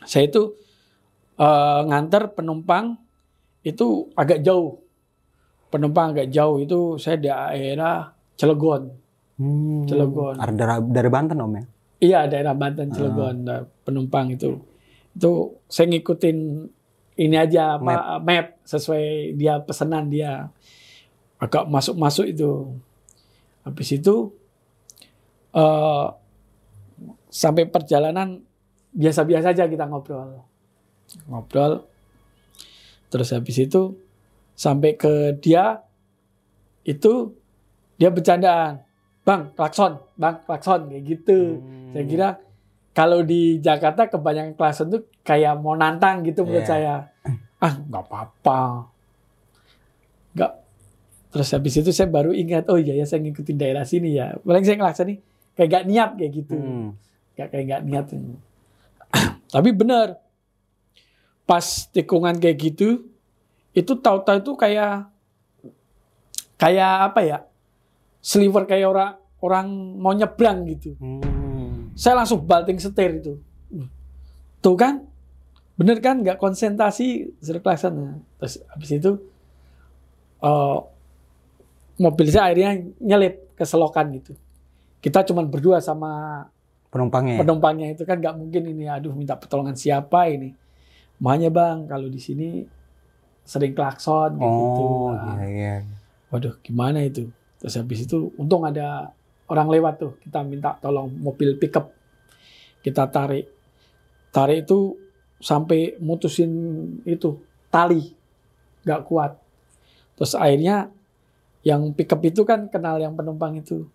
saya 0.03 0.25
itu 0.25 0.57
eh, 1.35 1.79
nganter 1.83 2.29
penumpang 2.31 2.97
itu 3.61 4.09
agak 4.13 4.41
jauh 4.41 4.81
penumpang 5.67 6.11
agak 6.11 6.29
jauh 6.29 6.57
itu 6.57 6.97
saya 6.97 7.15
di 7.15 7.27
daerah 7.27 8.09
Cilegon 8.33 8.89
Hmm. 9.33 9.81
Cilegon. 9.83 10.37
Ar- 10.37 10.49
Dari, 10.51 10.81
dari 10.87 11.09
Banten 11.09 11.37
om 11.39 11.51
ya. 11.51 11.63
iya 11.99 12.19
daerah 12.27 12.53
Banten 12.53 12.89
Cilegon 12.89 13.35
Nah, 13.43 13.61
penumpang 13.83 14.29
itu 14.29 14.57
itu 15.13 15.61
saya 15.69 15.85
ngikutin 15.89 16.37
ini 17.13 17.37
aja 17.37 17.77
apa 17.77 18.17
map, 18.17 18.57
sesuai 18.65 19.37
dia 19.37 19.61
pesanan 19.61 20.09
dia. 20.09 20.49
Agak 21.37 21.69
masuk-masuk 21.69 22.25
itu. 22.33 22.73
Habis 23.63 23.99
itu 24.01 24.33
eh 25.53 26.05
sampai 27.29 27.69
perjalanan 27.69 28.41
biasa-biasa 28.93 29.53
aja 29.53 29.69
kita 29.69 29.85
ngobrol. 29.85 30.41
Ngobrol. 31.29 31.85
Terus 33.13 33.29
habis 33.33 33.57
itu 33.61 33.93
sampai 34.57 34.97
ke 34.97 35.37
dia 35.37 35.85
itu 36.81 37.37
dia 38.01 38.09
bercandaan. 38.09 38.81
Bang 39.23 39.55
klakson 39.55 40.01
bang 40.17 40.41
klakson 40.43 40.89
kayak 40.89 41.03
gitu. 41.05 41.61
Hmm. 41.61 41.95
saya 41.95 42.05
kira 42.09 42.29
kalau 42.93 43.21
di 43.21 43.57
Jakarta 43.57 44.05
kebanyakan 44.05 44.53
klakson 44.53 44.87
tuh 44.87 45.01
kayak 45.21 45.57
mau 45.57 45.73
nantang 45.73 46.21
gitu 46.21 46.45
menurut 46.45 46.61
Iya. 46.61 46.69
saya 46.69 46.93
ah 47.57 47.73
nggak 47.75 48.03
apa-apa 48.03 48.61
nggak 50.33 50.51
terus 51.29 51.49
habis 51.49 51.73
itu 51.75 51.89
saya 51.89 52.05
baru 52.05 52.29
ingat 52.29 52.69
oh 52.69 52.77
iya 52.77 52.93
ya 52.93 53.05
saya 53.05 53.21
ngikutin 53.21 53.57
daerah 53.57 53.81
sini 53.81 54.13
ya 54.13 54.37
paling 54.37 54.61
saya 54.61 54.77
klakson 54.77 55.09
nih 55.09 55.17
kayak 55.53 55.69
gak 55.69 55.85
niat 55.85 56.09
kayak 56.15 56.31
gitu 56.33 56.55
Hmm. 56.55 56.89
Gak 57.33 57.49
kayak 57.49 57.65
nggak 57.65 57.81
niat. 57.83 58.05
Tapi 59.53 59.69
benar. 59.73 60.21
Pas 61.43 61.65
tikungan 61.89 62.37
kayak 62.37 62.57
gitu, 62.61 63.09
itu 63.71 63.91
tahu-tahu 63.95 64.37
itu 64.39 64.53
kayak 64.53 65.09
kayak 66.55 67.09
apa 67.09 67.19
ya? 67.21 67.37
Sliver 68.21 68.63
kayak 68.63 68.85
orang 68.85 69.11
orang 69.41 69.65
mau 69.97 70.13
nyebrang 70.13 70.61
gitu. 70.69 70.93
Hmm. 70.95 71.25
Saya 71.93 72.17
langsung 72.17 72.41
banting 72.41 72.77
setir 72.77 73.21
itu. 73.21 73.37
Tuh 74.59 74.75
kan? 74.75 75.05
Bener 75.75 75.97
kan? 75.99 76.21
Nggak 76.21 76.37
konsentrasi 76.37 77.33
suruh 77.39 77.59
klakson. 77.59 78.21
Terus 78.37 78.61
habis 78.69 78.89
itu 78.91 79.11
eh, 80.39 80.77
mobil 81.95 82.27
saya 82.29 82.49
akhirnya 82.49 82.71
nyelip 82.99 83.53
ke 83.53 83.63
selokan 83.63 84.09
gitu. 84.17 84.33
Kita 84.99 85.21
cuman 85.23 85.45
berdua 85.47 85.77
sama 85.77 86.45
Penumpangnya. 86.87 87.41
penumpangnya 87.41 87.97
itu 87.97 88.05
kan 88.05 88.21
nggak 88.21 88.37
mungkin 88.37 88.69
ini 88.69 88.85
aduh 88.85 89.17
minta 89.17 89.33
pertolongan 89.33 89.73
siapa 89.73 90.29
ini 90.29 90.53
makanya 91.17 91.49
bang 91.49 91.77
kalau 91.89 92.05
di 92.05 92.21
sini 92.21 92.69
sering 93.41 93.73
klakson 93.73 94.37
kayak 94.37 94.53
gitu 94.53 94.83
oh 94.85 95.09
Nah, 95.09 95.41
iya 95.41 95.81
iya. 95.81 95.89
waduh 96.29 96.53
gimana 96.61 97.01
itu 97.01 97.33
terus 97.57 97.81
habis 97.81 98.05
itu 98.05 98.29
untung 98.37 98.61
ada 98.61 99.09
orang 99.53 99.69
lewat 99.69 99.93
tuh 100.01 100.11
kita 100.17 100.41
minta 100.41 100.73
tolong 100.81 101.13
mobil 101.13 101.53
pickup. 101.61 101.93
Kita 102.81 103.05
tarik. 103.13 103.45
Tarik 104.33 104.65
itu 104.65 104.97
sampai 105.37 106.01
mutusin 106.01 106.49
itu 107.05 107.37
tali. 107.69 108.17
Nggak 108.81 109.01
kuat. 109.05 109.37
Terus 110.17 110.33
akhirnya 110.33 110.89
yang 111.61 111.93
pickup 111.93 112.19
itu 112.25 112.41
kan 112.41 112.65
kenal 112.67 112.97
yang 112.97 113.13
penumpang 113.13 113.61
itu. 113.61 113.85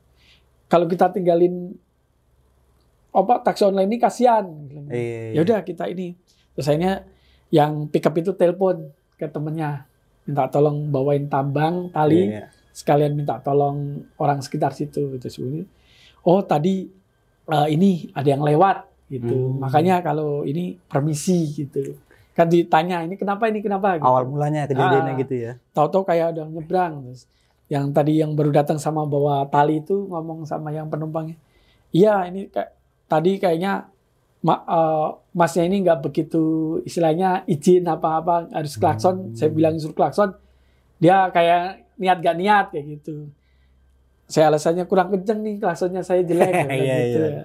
Kalau 0.70 0.86
kita 0.86 1.10
tinggalin 1.10 1.74
apa 3.10 3.42
taksi 3.42 3.66
online 3.66 3.90
ini 3.90 3.98
kasihan. 3.98 4.46
Iya, 4.88 5.34
ya 5.34 5.40
udah 5.42 5.58
kita 5.66 5.90
ini. 5.90 6.14
Terus 6.54 6.70
akhirnya 6.70 7.02
yang 7.50 7.90
pickup 7.90 8.14
itu 8.14 8.30
telepon 8.38 8.94
ke 9.18 9.26
temennya. 9.26 9.90
Minta 10.22 10.46
tolong 10.52 10.86
bawain 10.92 11.26
tambang 11.26 11.90
tali. 11.90 12.30
Iya. 12.30 12.52
Sekalian 12.78 13.12
minta 13.12 13.40
tolong 13.40 13.78
orang 14.14 14.38
sekitar 14.38 14.70
situ 14.70 15.10
gitu 15.12 15.26
sebenarnya 15.28 15.66
oh 16.22 16.40
tadi 16.42 16.86
eh, 17.46 17.68
ini 17.68 18.12
ada 18.12 18.28
yang 18.28 18.42
lewat 18.42 18.86
gitu 19.08 19.34
Hmm. 19.34 19.58
makanya 19.58 19.98
kalau 20.00 20.44
ini 20.44 20.76
permisi 20.84 21.48
gitu 21.56 21.96
kan 22.32 22.46
ditanya 22.46 23.02
ini 23.02 23.16
kenapa 23.16 23.48
ini 23.48 23.58
kenapa 23.58 23.96
gitu. 23.96 24.04
Awal 24.04 24.24
mulanya 24.24 24.62
kejadiannya 24.64 25.12
Ah. 25.12 25.18
gitu 25.18 25.34
ya. 25.34 25.52
tahu-tahu 25.72 26.02
kayak 26.04 26.26
ada 26.32 26.44
nyebrang 26.44 27.02
terus 27.02 27.26
yang 27.66 27.90
tadi 27.90 28.16
yang 28.16 28.32
baru 28.32 28.54
datang 28.54 28.76
sama 28.76 29.02
bawa 29.04 29.42
tali 29.46 29.80
itu 29.80 30.06
ngomong 30.06 30.44
sama 30.44 30.70
yang 30.70 30.86
penumpangnya 30.86 31.34
iya 31.90 32.22
ini 32.24 32.46
kayak 32.46 32.70
tadi 33.06 33.36
kayaknya 33.36 33.88
ma- 34.40 34.62
eh, 34.62 35.08
masnya 35.32 35.64
ini 35.64 35.82
nggak 35.82 35.98
begitu 36.00 36.44
istilahnya 36.82 37.42
izin 37.44 37.82
apa-apa 37.84 38.52
harus 38.52 38.76
klakson 38.76 39.16
Hmm. 39.24 39.34
saya 39.34 39.50
bilang 39.50 39.74
suruh 39.74 39.96
klakson 39.96 40.30
dia 40.96 41.26
kayak 41.28 41.87
niat 41.98 42.18
gak 42.18 42.36
niat 42.36 42.66
kayak 42.70 42.86
gitu 42.96 43.28
saya 44.24 44.48
alasannya 44.48 44.84
kurang 44.84 45.08
kenceng 45.10 45.40
nih 45.40 45.56
klaksonnya 45.56 46.00
saya 46.00 46.20
jelek 46.22 46.52
kayak 46.68 46.78
Iya, 46.78 46.96
gitu 47.00 47.18
iya. 47.18 47.28
ya. 47.28 47.44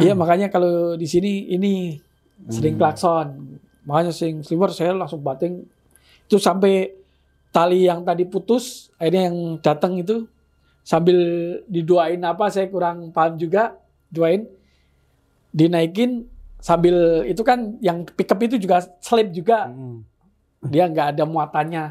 iya 0.00 0.12
makanya 0.12 0.48
kalau 0.48 0.94
di 0.94 1.04
sini 1.04 1.48
ini 1.48 1.96
sering 2.46 2.74
Hmm. 2.74 2.80
klakson 2.80 3.26
makanya 3.82 4.12
sering 4.12 4.40
sliver 4.40 4.70
saya 4.70 4.92
langsung 4.92 5.20
bating 5.20 5.64
itu 6.24 6.36
sampai 6.36 6.92
tali 7.48 7.84
yang 7.84 8.04
tadi 8.04 8.22
putus 8.22 8.92
akhirnya 8.94 9.32
yang 9.32 9.36
datang 9.58 9.96
itu 9.96 10.28
sambil 10.82 11.16
diduain 11.64 12.20
apa 12.20 12.48
saya 12.48 12.68
kurang 12.68 13.10
paham 13.10 13.36
juga 13.36 13.76
duain 14.06 14.44
dinaikin 15.50 16.28
sambil 16.58 17.22
itu 17.24 17.40
kan 17.40 17.78
yang 17.78 18.02
pickup 18.04 18.38
itu 18.40 18.58
juga 18.58 18.82
slip 18.98 19.30
juga 19.30 19.68
Hmm. 19.68 20.02
dia 20.64 20.84
nggak 20.84 21.14
ada 21.14 21.22
muatannya 21.22 21.84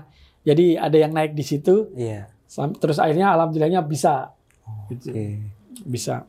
Jadi 0.47 0.79
ada 0.79 0.95
yang 0.95 1.11
naik 1.11 1.35
di 1.35 1.43
situ, 1.43 1.91
Iya. 1.91 2.31
terus 2.79 2.97
akhirnya 2.97 3.35
alhamdulillahnya 3.35 3.83
bisa, 3.83 4.31
gitu. 4.87 5.11
Oke. 5.11 5.43
bisa 5.83 6.23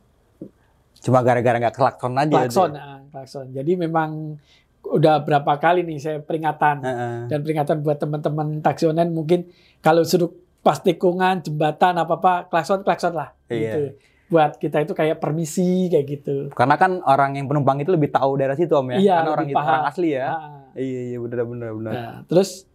Cuma 0.99 1.23
gara-gara 1.23 1.55
nggak 1.57 1.73
klakson 1.73 2.11
aja. 2.13 2.27
klakson, 2.37 2.69
tuh. 2.69 2.75
nah, 2.75 2.99
klakson. 3.09 3.45
Jadi 3.49 3.79
memang 3.79 4.35
udah 4.83 5.23
berapa 5.23 5.55
kali 5.55 5.81
nih 5.81 5.97
saya 5.97 6.17
peringatan 6.19 6.83
Heeh. 6.83 7.17
dan 7.31 7.39
peringatan 7.39 7.79
buat 7.79 7.95
teman-teman 7.95 8.59
taksi 8.59 8.83
online 8.85 9.09
mungkin 9.09 9.47
kalau 9.79 10.03
suruh 10.03 10.27
pas 10.59 10.75
tikungan 10.75 11.39
jembatan 11.39 11.95
apa 11.95 12.13
apa 12.13 12.33
klakson 12.45 12.83
klakson 12.83 13.15
lah, 13.15 13.31
Iya. 13.47 13.55
gitu. 13.55 13.81
Buat 14.29 14.59
kita 14.59 14.83
itu 14.83 14.91
kayak 14.91 15.17
permisi 15.17 15.87
kayak 15.87 16.05
gitu. 16.05 16.37
Karena 16.51 16.75
kan 16.75 17.01
orang 17.01 17.33
yang 17.33 17.47
penumpang 17.47 17.79
itu 17.79 17.89
lebih 17.89 18.11
tahu 18.11 18.35
daerah 18.35 18.53
situ 18.53 18.75
om 18.75 18.85
ya. 18.91 18.99
Iya, 18.99 19.15
Karena 19.17 19.31
orang 19.33 19.47
itu 19.47 19.57
orang 19.57 19.85
asli 19.87 20.09
ya. 20.13 20.27
Ah. 20.29 20.69
Iya 20.75 21.01
iya 21.09 21.17
benar 21.17 21.47
benar 21.47 21.69
benar. 21.73 21.91
Nah, 21.91 22.13
terus 22.27 22.68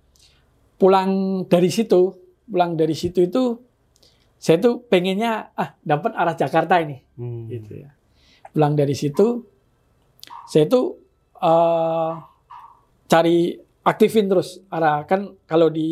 pulang 0.75 1.11
dari 1.47 1.69
situ, 1.69 2.13
pulang 2.45 2.75
dari 2.75 2.93
situ 2.93 3.25
itu 3.25 3.59
saya 4.37 4.61
tuh 4.61 4.85
pengennya 4.85 5.55
ah 5.55 5.73
dapat 5.81 6.13
arah 6.13 6.37
Jakarta 6.37 6.77
ini, 6.79 7.01
Hmm. 7.17 7.49
gitu 7.49 7.81
ya. 7.81 7.91
Pulang 8.53 8.77
dari 8.77 8.93
situ, 8.93 9.41
saya 10.45 10.67
tuh 10.67 11.01
eh, 11.37 12.13
cari 13.05 13.53
aktifin 13.83 14.27
terus 14.27 14.65
arah 14.69 15.05
kan 15.05 15.29
kalau 15.45 15.69
di 15.69 15.89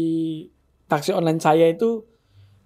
taksi 0.87 1.13
online 1.13 1.39
saya 1.39 1.69
itu 1.69 2.05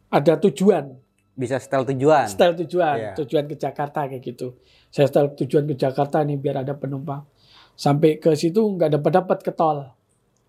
ada 0.07 0.39
tujuan, 0.39 0.95
Bisa 1.35 1.59
setel 1.59 1.83
tujuan. 1.85 2.27
setel 2.27 2.55
tujuan, 2.63 2.97
Iya. 2.97 3.13
tujuan 3.19 3.45
ke 3.45 3.55
Jakarta 3.55 4.07
kayak 4.07 4.23
gitu. 4.23 4.55
Saya 4.89 5.07
setel 5.07 5.35
tujuan 5.37 5.67
ke 5.67 5.75
Jakarta 5.75 6.23
nih 6.23 6.39
biar 6.39 6.63
ada 6.63 6.75
penumpang. 6.75 7.27
Sampai 7.75 8.17
ke 8.17 8.33
situ 8.35 8.59
nggak 8.59 8.97
dapat 8.99 9.13
dapat 9.13 9.39
ke 9.43 9.53
tol. 9.53 9.85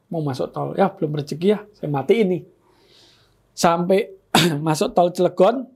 Mau 0.07 0.23
masuk 0.23 0.55
tol, 0.55 0.71
ya 0.79 0.87
belum 0.87 1.19
rezeki 1.19 1.47
ya, 1.51 1.59
saya 1.75 1.91
mati 1.91 2.23
ini. 2.23 2.39
Sampai 3.51 4.07
masuk 4.67 4.95
tol 4.95 5.11
Cilegon, 5.11 5.67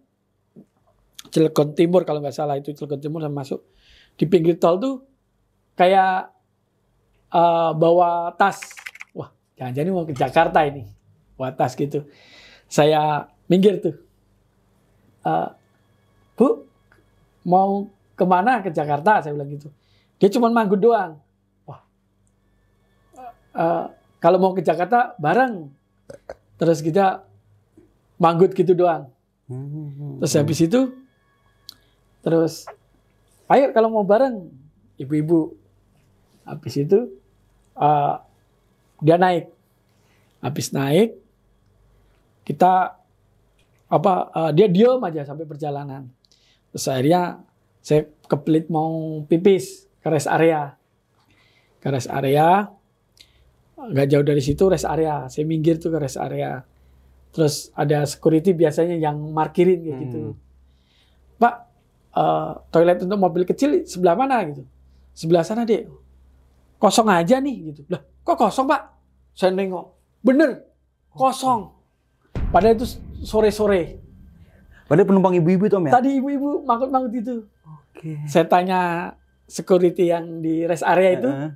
Cilegon 1.32 1.76
Timur 1.76 2.08
kalau 2.08 2.24
nggak 2.24 2.36
salah 2.36 2.56
itu 2.56 2.72
Cilegon 2.72 3.00
Timur 3.04 3.20
saya 3.20 3.34
masuk 3.34 3.60
di 4.16 4.24
pinggir 4.28 4.56
tol 4.56 4.80
tuh 4.80 4.96
kayak 5.76 6.32
eh, 7.32 7.72
bawa 7.76 8.32
tas. 8.40 8.60
Wah, 9.12 9.32
jangan-jangan 9.60 9.92
mau 9.92 10.08
ke 10.08 10.16
Jakarta 10.16 10.64
ini, 10.64 10.88
bawa 11.36 11.52
tas 11.52 11.76
gitu. 11.76 12.08
Saya 12.72 13.28
minggir 13.52 13.84
tuh. 13.84 13.96
Eh, 15.28 15.50
Bu, 16.40 16.66
mau 17.44 17.86
ke 18.16 18.24
mana 18.24 18.64
ke 18.64 18.72
Jakarta? 18.72 19.20
Saya 19.20 19.36
bilang 19.36 19.52
gitu. 19.52 19.68
Dia 20.22 20.30
cuma 20.32 20.48
manggut 20.54 20.80
doang. 20.80 21.20
Wah, 21.68 21.82
eh, 23.58 23.86
kalau 24.22 24.38
mau 24.38 24.54
ke 24.54 24.62
Jakarta 24.62 25.18
bareng. 25.18 25.74
Terus 26.62 26.86
kita 26.86 27.26
manggut 28.22 28.54
gitu 28.54 28.78
doang. 28.78 29.10
Hmm. 29.50 30.22
Terus 30.22 30.38
habis 30.38 30.60
itu, 30.62 30.94
terus, 32.22 32.70
ayo 33.50 33.74
kalau 33.74 33.90
mau 33.90 34.06
bareng, 34.06 34.46
ibu-ibu. 35.02 35.58
Habis 36.46 36.86
itu, 36.86 37.10
eh, 37.76 38.16
dia 39.02 39.18
naik. 39.18 39.50
Habis 40.46 40.70
naik, 40.70 41.18
kita 42.46 42.94
apa? 43.92 44.14
eh, 44.38 44.52
dia 44.54 44.70
diem 44.70 45.02
aja 45.02 45.26
sampai 45.26 45.50
perjalanan. 45.50 46.06
Terus 46.70 46.86
akhirnya 46.88 47.42
saya 47.82 48.06
kebelit 48.30 48.70
mau 48.70 49.26
pipis 49.26 49.90
ke 50.00 50.08
rest 50.14 50.30
area. 50.30 50.78
Ke 51.82 51.90
rest 51.90 52.08
area, 52.08 52.70
nggak 53.90 54.08
jauh 54.12 54.26
dari 54.26 54.42
situ 54.44 54.64
rest 54.70 54.86
area. 54.86 55.26
Saya 55.32 55.48
minggir 55.50 55.82
tuh 55.82 55.90
ke 55.90 55.98
rest 55.98 56.22
area. 56.22 56.62
Terus 57.32 57.72
ada 57.74 58.04
security 58.04 58.52
biasanya 58.52 59.00
yang 59.00 59.18
markirin 59.32 59.80
kayak 59.82 59.98
gitu. 60.06 60.20
Hmm. 60.20 60.36
Pak, 61.40 61.54
eh, 62.14 62.52
toilet 62.70 63.00
untuk 63.02 63.20
mobil 63.20 63.44
kecil 63.48 63.88
sebelah 63.88 64.14
mana 64.14 64.44
gitu? 64.46 64.68
Sebelah 65.16 65.44
sana 65.44 65.64
deh. 65.64 65.88
Kosong 66.82 67.08
aja 67.08 67.40
nih 67.40 67.56
gitu. 67.72 67.82
Lah, 67.88 68.02
kok 68.02 68.36
kosong 68.36 68.68
pak? 68.68 68.94
Saya 69.32 69.54
nengok. 69.54 69.96
Bener, 70.22 70.66
kosong. 71.14 71.72
Padahal 72.52 72.76
itu 72.76 72.88
sore-sore. 73.24 74.02
Padahal 74.92 75.08
penumpang 75.08 75.36
ibu-ibu 75.40 75.72
itu 75.72 75.76
om 75.80 75.88
ya. 75.88 75.94
Tadi 75.96 76.20
ibu-ibu 76.20 76.68
mangkut-mangkut 76.68 77.14
itu. 77.16 77.36
Oke. 77.64 78.28
Saya 78.28 78.44
tanya 78.44 79.14
security 79.48 80.12
yang 80.12 80.44
di 80.44 80.68
rest 80.68 80.84
area 80.84 81.10
itu, 81.16 81.30
Heeh. 81.32 81.52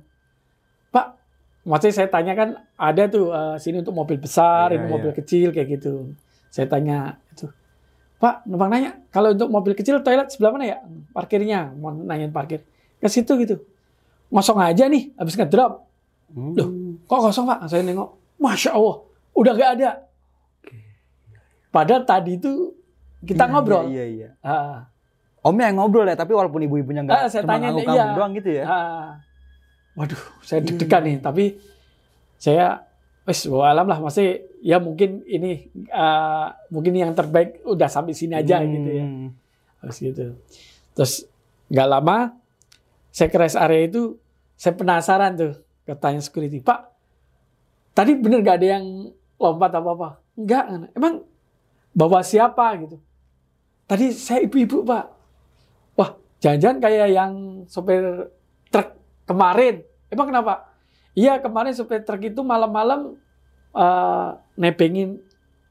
maksudnya 1.66 1.94
saya 1.94 2.08
tanya 2.08 2.32
kan 2.32 2.48
ada 2.78 3.02
tuh 3.10 3.34
eh, 3.34 3.56
sini 3.58 3.82
untuk 3.82 3.92
mobil 3.92 4.16
besar, 4.16 4.70
Iya, 4.70 4.78
ini 4.78 4.86
iya. 4.86 4.92
mobil 4.94 5.10
kecil 5.12 5.48
kayak 5.50 5.68
gitu. 5.76 6.14
Saya 6.48 6.70
tanya 6.70 7.18
itu, 7.28 7.50
Pak, 8.16 8.46
numpang 8.46 8.70
nanya, 8.70 8.96
kalau 9.10 9.34
untuk 9.34 9.50
mobil 9.50 9.74
kecil 9.74 10.00
toilet 10.00 10.30
sebelah 10.30 10.54
mana 10.54 10.64
ya? 10.64 10.78
Parkirnya, 11.12 11.74
mau 11.74 11.90
nanyain 11.92 12.32
parkir. 12.32 12.62
Ke 12.96 13.10
situ 13.10 13.34
gitu. 13.36 13.60
Ngosong 14.32 14.56
aja 14.56 14.86
nih, 14.88 15.12
habis 15.18 15.36
ngedrop. 15.36 15.84
Hmm. 16.32 16.54
Loh, 16.56 16.68
kok 17.04 17.20
kosong 17.28 17.44
Pak? 17.44 17.68
Saya 17.68 17.84
nengok, 17.84 18.14
Masya 18.40 18.72
Allah, 18.72 18.96
udah 19.36 19.52
nggak 19.52 19.70
ada. 19.78 19.90
Padahal 21.68 22.02
tadi 22.08 22.40
itu 22.40 22.72
kita 23.20 23.44
Iya, 23.44 23.52
ngobrol. 23.52 23.84
Iya 23.90 24.04
iya. 24.06 24.06
iya. 24.08 24.28
Ah, 24.40 24.88
Omnya 25.44 25.70
yang 25.70 25.78
ngobrol 25.78 26.08
ya, 26.08 26.16
tapi 26.16 26.32
walaupun 26.34 26.58
ibu-ibunya 26.64 27.06
nggak 27.06 27.16
Ah, 27.16 27.28
saya 27.28 27.44
cuma 27.44 27.54
tanya, 27.54 27.68
iya. 27.76 28.04
doang 28.16 28.32
gitu 28.34 28.50
ya. 28.50 28.64
ah. 28.66 29.06
Waduh, 29.96 30.20
saya 30.44 30.60
deg-degan 30.62 31.02
nih. 31.02 31.16
Tapi 31.18 31.44
saya, 32.36 32.84
wes, 33.24 33.48
alam 33.48 33.88
lah, 33.88 33.98
masih 33.98 34.44
ya 34.60 34.76
mungkin 34.76 35.24
ini 35.24 35.72
ah, 35.90 36.52
mungkin 36.68 36.92
yang 36.94 37.16
terbaik 37.16 37.64
udah 37.64 37.88
sampai 37.88 38.12
sini 38.12 38.36
aja 38.36 38.60
Hmm. 38.60 38.70
gitu 38.70 38.90
ya. 38.92 39.04
Terus 39.82 39.96
gitu. 39.98 40.24
Terus 40.96 41.12
nggak 41.66 41.88
lama 41.90 42.36
saya 43.10 43.28
ke 43.32 43.38
rest 43.40 43.58
area 43.58 43.88
itu 43.88 44.14
saya 44.54 44.76
penasaran 44.76 45.34
tuh 45.34 45.52
katanya 45.82 46.22
security 46.22 46.62
Pak 46.62 46.80
tadi 47.90 48.14
bener 48.14 48.44
gak 48.44 48.62
ada 48.62 48.78
yang 48.78 49.10
lompat 49.34 49.72
apa 49.74 49.90
apa 49.96 50.08
enggak 50.38 50.64
emang 50.94 51.24
bawa 51.90 52.20
siapa 52.22 52.76
gitu 52.86 53.00
tadi 53.88 54.14
saya 54.14 54.46
ibu-ibu 54.46 54.86
Pak 54.86 55.04
wah 55.98 56.10
jangan-jangan 56.38 56.78
kayak 56.78 57.08
yang 57.10 57.32
sopir 57.66 58.30
truk 58.70 58.94
kemarin 59.26 59.82
emang 60.08 60.26
kenapa 60.26 60.70
iya 61.12 61.36
kemarin 61.36 61.72
sopir 61.72 62.00
truk 62.00 62.22
itu 62.24 62.40
malam-malam 62.40 63.18
eh, 63.72 64.28
nebengin 64.54 65.18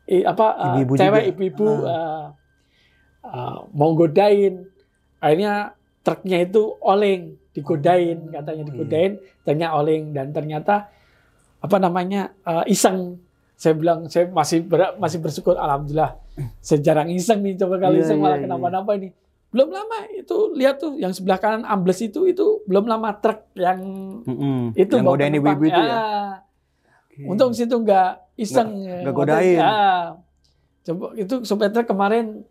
eh, 0.06 0.22
apa 0.24 0.46
eh, 0.54 0.68
Ibu-ibu 0.78 0.94
cewek 0.94 1.22
juga. 1.22 1.30
ibu-ibu 1.32 1.68
Ah. 1.82 1.88
eh, 1.88 2.26
eh, 3.26 3.58
mau 3.72 3.92
godain 3.94 4.68
akhirnya 5.18 5.74
truknya 6.00 6.38
itu 6.42 6.62
oleng 6.80 7.34
digodain 7.52 8.30
katanya 8.30 8.62
iya. 8.62 8.70
digodain 8.70 9.12
ternyata 9.42 9.72
oleng 9.74 10.04
dan 10.12 10.28
ternyata 10.30 10.76
apa 11.58 11.78
namanya 11.78 12.22
eh, 12.42 12.66
iseng 12.68 13.18
saya 13.56 13.72
bilang 13.72 14.06
saya 14.06 14.28
masih 14.28 14.62
ber- 14.62 15.00
masih 15.00 15.18
bersyukur 15.18 15.56
alhamdulillah 15.56 16.20
saya 16.60 16.84
jarang 16.84 17.08
iseng 17.08 17.40
nih 17.40 17.56
coba 17.56 17.80
kalau 17.80 17.96
Iya, 17.96 18.04
iseng 18.04 18.20
iya, 18.20 18.24
malah 18.24 18.38
iya. 18.38 18.44
kenapa-napa 18.46 18.92
ini 18.94 19.10
belum 19.56 19.72
lama 19.72 20.04
itu 20.12 20.52
lihat 20.52 20.84
tuh 20.84 21.00
yang 21.00 21.16
sebelah 21.16 21.40
kanan 21.40 21.64
ambles 21.64 22.04
itu 22.04 22.28
itu 22.28 22.60
belum 22.68 22.92
lama 22.92 23.16
truk 23.24 23.56
yang 23.56 23.80
Mm-mm. 24.28 24.76
itu 24.76 25.00
yang 25.00 25.08
godain 25.08 25.32
ibu-ibu 25.32 25.64
itu 25.64 25.80
ya. 25.80 25.96
Oke. 27.08 27.24
Untung 27.24 27.56
situ 27.56 27.72
nggak 27.72 28.36
iseng. 28.36 28.84
nggak 28.84 29.16
godain. 29.16 29.56
Ya. 29.64 30.20
Coba 30.84 31.16
itu 31.16 31.48
supir 31.48 31.72
truk 31.72 31.88
kemarin 31.88 32.44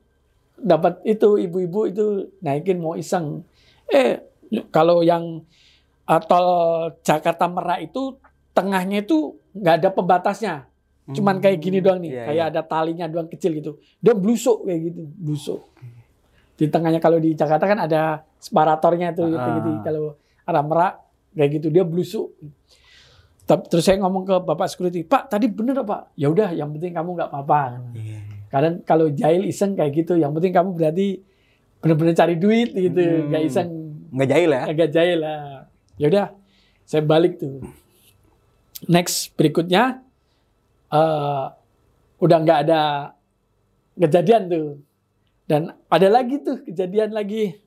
dapat 0.57 1.05
itu 1.05 1.37
ibu-ibu 1.37 1.93
itu 1.93 2.33
naikin 2.41 2.81
mau 2.81 2.97
iseng. 2.97 3.45
Eh 3.93 4.25
kalau 4.73 5.05
yang 5.05 5.45
uh, 6.09 6.21
tol 6.25 6.49
Jakarta 7.05 7.45
Merak 7.53 7.85
itu 7.93 8.17
tengahnya 8.57 9.05
itu 9.05 9.37
nggak 9.53 9.75
ada 9.85 9.89
pembatasnya. 9.93 10.55
Cuman 11.05 11.37
kayak 11.37 11.61
gini 11.61 11.85
doang 11.85 12.01
nih, 12.01 12.17
Iya, 12.17 12.25
kayak 12.25 12.47
iya. 12.49 12.49
ada 12.49 12.63
talinya 12.65 13.05
doang 13.05 13.29
kecil 13.29 13.53
gitu. 13.61 13.77
Dia 14.01 14.17
blusuk 14.17 14.65
kayak 14.65 14.81
gitu, 14.89 15.05
blusuk. 15.21 15.61
Di 16.55 16.71
tengahnya 16.71 16.99
kalau 16.99 17.19
di 17.19 17.35
Jakarta 17.35 17.67
kan 17.67 17.79
ada 17.81 18.23
separatornya 18.39 19.11
tuh 19.11 19.27
gitu, 19.29 19.43
Ah. 19.43 19.55
gitu. 19.59 19.71
Kalau 19.83 20.05
arah 20.45 20.63
Merak 20.63 20.95
kayak 21.35 21.51
gitu 21.59 21.67
dia 21.69 21.83
blusuk. 21.83 22.31
Terus 23.45 23.85
saya 23.85 24.01
ngomong 24.01 24.25
ke 24.25 24.35
Bapak 24.41 24.73
security, 24.73 25.05
Pak 25.05 25.29
tadi 25.29 25.51
bener 25.51 25.83
Pak? 25.83 26.17
Ya 26.17 26.33
udah, 26.33 26.49
yang 26.51 26.73
penting 26.73 26.95
kamu 26.95 27.11
nggak 27.13 27.29
apa-apa. 27.29 27.61
Iya. 27.93 28.19
Karena 28.49 28.71
kalau 28.83 29.11
jahil 29.11 29.45
iseng 29.45 29.75
kayak 29.75 29.93
gitu, 29.95 30.15
yang 30.15 30.33
penting 30.33 30.55
kamu 30.55 30.73
berarti 30.73 31.21
bener-bener 31.83 32.15
cari 32.15 32.39
duit 32.39 32.73
gitu, 32.73 32.97
Hmm. 32.97 33.29
nggak 33.29 33.43
iseng, 33.45 33.69
Nggak 34.09 34.29
jahil 34.31 34.49
ya. 34.49 34.63
agak 34.65 34.89
jahil 34.89 35.19
lah. 35.21 35.69
Ya 36.01 36.07
udah, 36.09 36.27
saya 36.83 37.03
balik 37.03 37.37
tuh. 37.37 37.61
Next 38.87 39.35
berikutnya, 39.35 40.01
eh 40.89 41.45
udah 42.17 42.39
nggak 42.41 42.59
ada 42.65 42.81
kejadian 43.95 44.43
tuh. 44.49 44.69
Dan 45.45 45.73
ada 45.93 46.09
lagi 46.09 46.41
tuh 46.41 46.65
kejadian 46.65 47.13
lagi. 47.13 47.61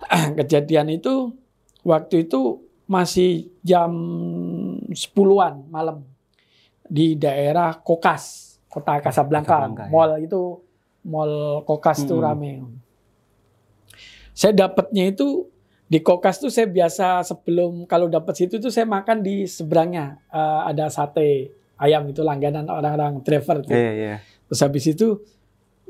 kejadian 0.38 0.88
itu 0.96 1.34
waktu 1.82 2.24
itu 2.24 2.62
masih 2.86 3.50
jam 3.62 3.90
10-an 4.90 5.66
malam. 5.70 6.02
di 6.90 7.14
daerah 7.14 7.78
Kokas, 7.78 8.58
kota. 8.66 8.98
Casablanca, 8.98 9.62
ya. 9.62 9.86
Mall 9.86 10.26
itu 10.26 10.58
mall 11.06 11.62
Kokas 11.62 12.02
tuh 12.02 12.18
Mm-mm. 12.18 12.26
rame. 12.26 12.52
Saya 14.34 14.66
dapatnya 14.66 15.14
itu 15.14 15.46
di 15.86 16.02
Kokas 16.02 16.42
tuh 16.42 16.50
saya 16.50 16.66
biasa 16.66 17.22
sebelum 17.22 17.86
kalau 17.86 18.10
dapat 18.10 18.34
situ 18.34 18.58
tuh 18.58 18.74
saya 18.74 18.90
makan 18.90 19.22
di 19.22 19.46
seberangnya 19.46 20.18
Eh, 20.34 20.60
ada 20.66 20.90
sate 20.90 21.54
ayam 21.78 22.10
itu 22.10 22.26
langganan 22.26 22.66
orang-orang 22.66 23.22
driver 23.22 23.62
tuh. 23.62 23.70
Iya, 23.70 23.90
iya. 23.94 24.14
Terus 24.50 24.60
habis 24.66 24.82
itu 24.90 25.22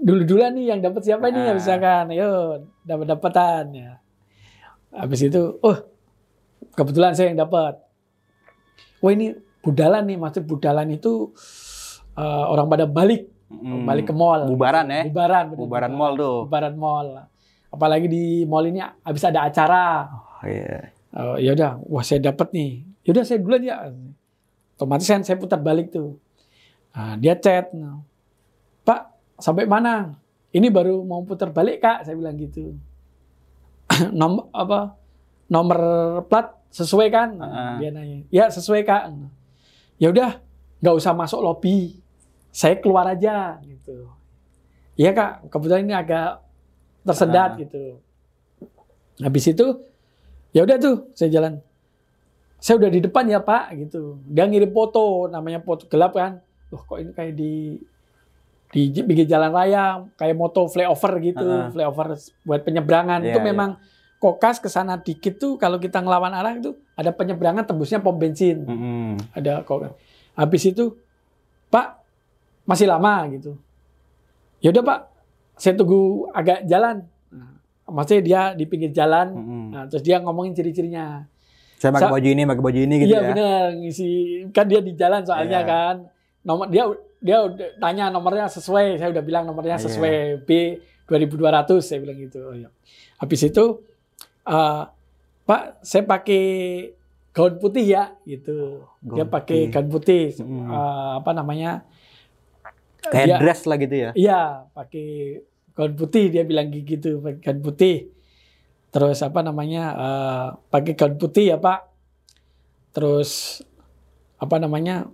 dulu 0.00 0.22
duluan 0.24 0.52
nih 0.56 0.72
yang 0.72 0.80
dapat 0.80 1.02
siapa 1.04 1.28
nih 1.28 1.44
Ah. 1.44 1.54
misalkan, 1.54 2.04
ayo 2.10 2.30
dapat 2.82 3.06
dapatan 3.06 3.64
ya. 3.72 3.90
Habis 4.90 5.28
itu, 5.28 5.60
oh 5.60 5.76
kebetulan 6.72 7.12
saya 7.12 7.30
yang 7.30 7.38
dapat. 7.38 7.78
Wah 9.00 9.12
ini 9.12 9.32
budalan 9.60 10.02
nih, 10.04 10.18
maksud 10.18 10.44
budalan 10.44 10.88
itu 10.90 11.30
eh, 12.16 12.44
orang 12.48 12.66
pada 12.66 12.84
balik, 12.84 13.30
Mm. 13.50 13.82
balik 13.82 14.10
ke 14.10 14.14
mall. 14.14 14.46
Bubaran 14.46 14.86
ya. 14.86 15.02
Bubaran, 15.10 15.44
bener, 15.50 15.58
Bubaran 15.58 15.92
mall 15.92 16.14
tuh. 16.14 16.36
Bubaran 16.46 16.74
mall. 16.76 17.08
Apalagi 17.70 18.06
di 18.06 18.24
mall 18.44 18.66
ini 18.66 18.78
habis 18.78 19.22
ada 19.24 19.42
acara. 19.42 20.06
Oh, 20.06 20.46
iya. 20.46 20.90
Oh, 21.10 21.34
ya 21.34 21.50
udah, 21.54 21.82
wah 21.86 22.02
saya 22.02 22.22
dapat 22.22 22.50
nih. 22.54 22.86
Ya 23.02 23.10
udah 23.10 23.24
saya 23.26 23.38
duluan 23.42 23.62
ya. 23.62 23.90
Otomatis 24.78 25.06
kan 25.06 25.22
saya 25.22 25.34
putar 25.34 25.58
balik 25.58 25.90
tuh. 25.90 26.18
Nah, 26.94 27.14
dia 27.18 27.34
chat, 27.34 27.70
nah, 27.74 27.98
sampai 29.40 29.64
mana? 29.66 30.14
Ini 30.50 30.66
baru 30.70 31.02
mau 31.06 31.22
putar 31.22 31.50
balik 31.54 31.80
kak, 31.82 32.06
saya 32.06 32.14
bilang 32.18 32.34
gitu. 32.36 32.74
nomor 34.20 34.50
apa? 34.50 34.94
Nomor 35.50 35.78
plat 36.26 36.54
sesuai 36.70 37.08
kan? 37.10 37.28
Ah. 37.42 37.76
Dia 37.78 37.90
nanya. 37.90 38.22
Ya 38.30 38.46
sesuai 38.50 38.82
kak. 38.86 39.10
Ya 39.98 40.10
udah, 40.10 40.38
nggak 40.82 40.94
usah 40.96 41.12
masuk 41.14 41.42
lobby. 41.42 41.98
Saya 42.50 42.78
keluar 42.82 43.06
aja 43.06 43.58
gitu. 43.62 44.10
Iya 44.98 45.14
kak, 45.14 45.50
kebetulan 45.50 45.86
ini 45.86 45.94
agak 45.94 46.42
tersendat 47.06 47.54
Ah. 47.54 47.58
gitu. 47.62 47.82
Habis 49.22 49.44
itu 49.52 49.66
ya 50.50 50.66
udah 50.66 50.76
tuh 50.82 50.96
saya 51.14 51.30
jalan 51.30 51.62
saya 52.58 52.76
udah 52.76 52.90
di 52.90 53.00
depan 53.00 53.24
ya 53.30 53.38
pak 53.38 53.72
gitu 53.78 54.18
dia 54.26 54.44
ngirim 54.44 54.68
foto 54.74 55.30
namanya 55.30 55.62
foto 55.62 55.86
gelap 55.86 56.12
kan 56.12 56.42
loh 56.68 56.82
kok 56.82 56.98
ini 56.98 57.14
kayak 57.14 57.38
di 57.38 57.78
di 58.70 58.94
pinggir 58.96 59.26
jalan 59.26 59.50
raya 59.50 59.84
kayak 60.14 60.32
moto 60.32 60.64
flyover 60.64 61.18
gitu 61.20 61.42
Ah. 61.42 61.68
flyover 61.68 62.14
buat 62.40 62.60
penyeberangan 62.60 63.18
Iya, 63.20 63.28
itu 63.28 63.38
iya. 63.38 63.46
memang 63.46 63.70
kokas 64.16 64.56
ke 64.56 64.68
sana 64.68 64.94
dikit 64.96 65.36
tuh 65.36 65.56
kalau 65.56 65.76
kita 65.76 65.98
ngelawan 65.98 66.30
arah 66.30 66.54
itu 66.54 66.72
ada 66.94 67.10
penyeberangan 67.10 67.64
tembusnya 67.64 67.98
pom 67.98 68.14
bensin 68.14 68.62
Mm-mm. 68.62 69.18
ada 69.32 69.62
kokas 69.62 69.90
habis 70.32 70.62
itu 70.64 70.94
pak 71.66 71.98
masih 72.62 72.86
lama 72.86 73.26
gitu 73.28 73.58
ya 74.58 74.70
udah 74.70 74.84
pak 74.84 74.98
saya 75.56 75.74
tunggu 75.74 76.30
agak 76.30 76.62
jalan 76.64 77.02
Nah, 77.28 77.58
maksudnya 77.88 78.22
dia 78.22 78.40
di 78.52 78.64
pinggir 78.64 78.90
jalan 78.90 79.28
Mm-mm. 79.30 79.64
Nah, 79.70 79.82
terus 79.86 80.02
dia 80.02 80.18
ngomongin 80.18 80.50
ciri-cirinya. 80.52 81.26
Saya 81.74 81.90
pakai 81.90 82.06
Sa- 82.06 82.12
baju 82.12 82.28
ini, 82.28 82.42
pakai 82.44 82.60
baju 82.62 82.76
ini 82.78 82.94
gitu 82.98 83.08
iya 83.08 83.18
ya. 83.18 83.28
bener, 83.30 83.66
ngisi 83.74 84.10
kan 84.50 84.66
dia 84.66 84.78
di 84.78 84.92
jalan 84.92 85.22
soalnya 85.22 85.58
Iya. 85.58 85.66
kan. 85.66 85.94
Nomor 86.42 86.68
dia 86.68 86.84
dia 87.20 87.36
udah 87.40 87.76
tanya 87.76 88.08
nomornya 88.08 88.48
sesuai, 88.48 88.96
saya 88.96 89.08
udah 89.10 89.20
bilang 89.20 89.44
nomornya 89.44 89.76
Iya. 89.76 89.84
sesuai 89.86 90.14
B 90.42 90.50
2200 91.04 91.78
saya 91.80 91.98
bilang 91.98 92.18
gitu. 92.18 92.40
Oh, 92.42 92.54
iya. 92.54 92.68
Habis 93.16 93.40
itu 93.44 93.64
eh, 94.42 94.82
Pak, 95.42 95.62
saya 95.82 96.02
pakai 96.04 96.44
gaun 97.30 97.58
putih 97.58 97.84
ya 97.84 98.14
gitu. 98.24 98.86
dia 99.00 99.22
Gaun 99.22 99.28
pakai 99.28 99.58
putih. 99.60 99.70
gaun 99.70 99.88
putih 99.88 100.22
Mm. 100.36 100.66
eh, 100.66 101.10
apa 101.18 101.30
namanya? 101.30 101.70
Kayak 103.02 103.26
Dia- 103.26 103.40
dress 103.40 103.60
lah 103.64 103.76
gitu 103.76 103.96
ya. 103.96 104.10
Iya, 104.12 104.40
pakai 104.70 105.06
gaun 105.72 105.94
putih 105.94 106.28
dia 106.28 106.42
bilang 106.42 106.68
gitu, 106.68 107.18
pakai 107.18 107.40
gaun 107.42 107.60
putih. 107.60 108.08
Terus 108.90 109.20
apa 109.20 109.40
namanya? 109.40 109.84
eh, 109.94 110.46
pakai 110.68 110.92
gaun 110.94 111.14
putih 111.14 111.50
ya, 111.50 111.56
Pak. 111.56 111.80
Terus 112.90 113.62
apa 114.36 114.56
namanya? 114.56 115.06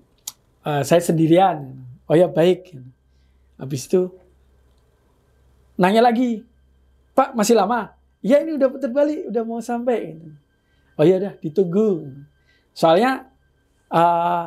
eh, 0.63 0.83
saya 0.83 0.99
sendirian. 0.99 1.86
Oh 2.07 2.15
ya, 2.15 2.27
baik. 2.27 2.75
Habis 3.57 3.87
itu 3.87 4.11
nanya 5.77 6.03
lagi. 6.05 6.45
Pak, 7.13 7.33
masih 7.33 7.57
lama? 7.57 7.97
Iya, 8.21 8.43
ini 8.43 8.57
udah 8.57 8.69
putar 8.69 8.91
balik, 8.91 9.29
udah 9.29 9.43
mau 9.43 9.61
sampai. 9.61 10.17
Oh 10.97 11.05
ya 11.05 11.17
udah, 11.19 11.33
ditunggu. 11.41 12.11
Soalnya 12.73 13.29
eh, 13.89 14.45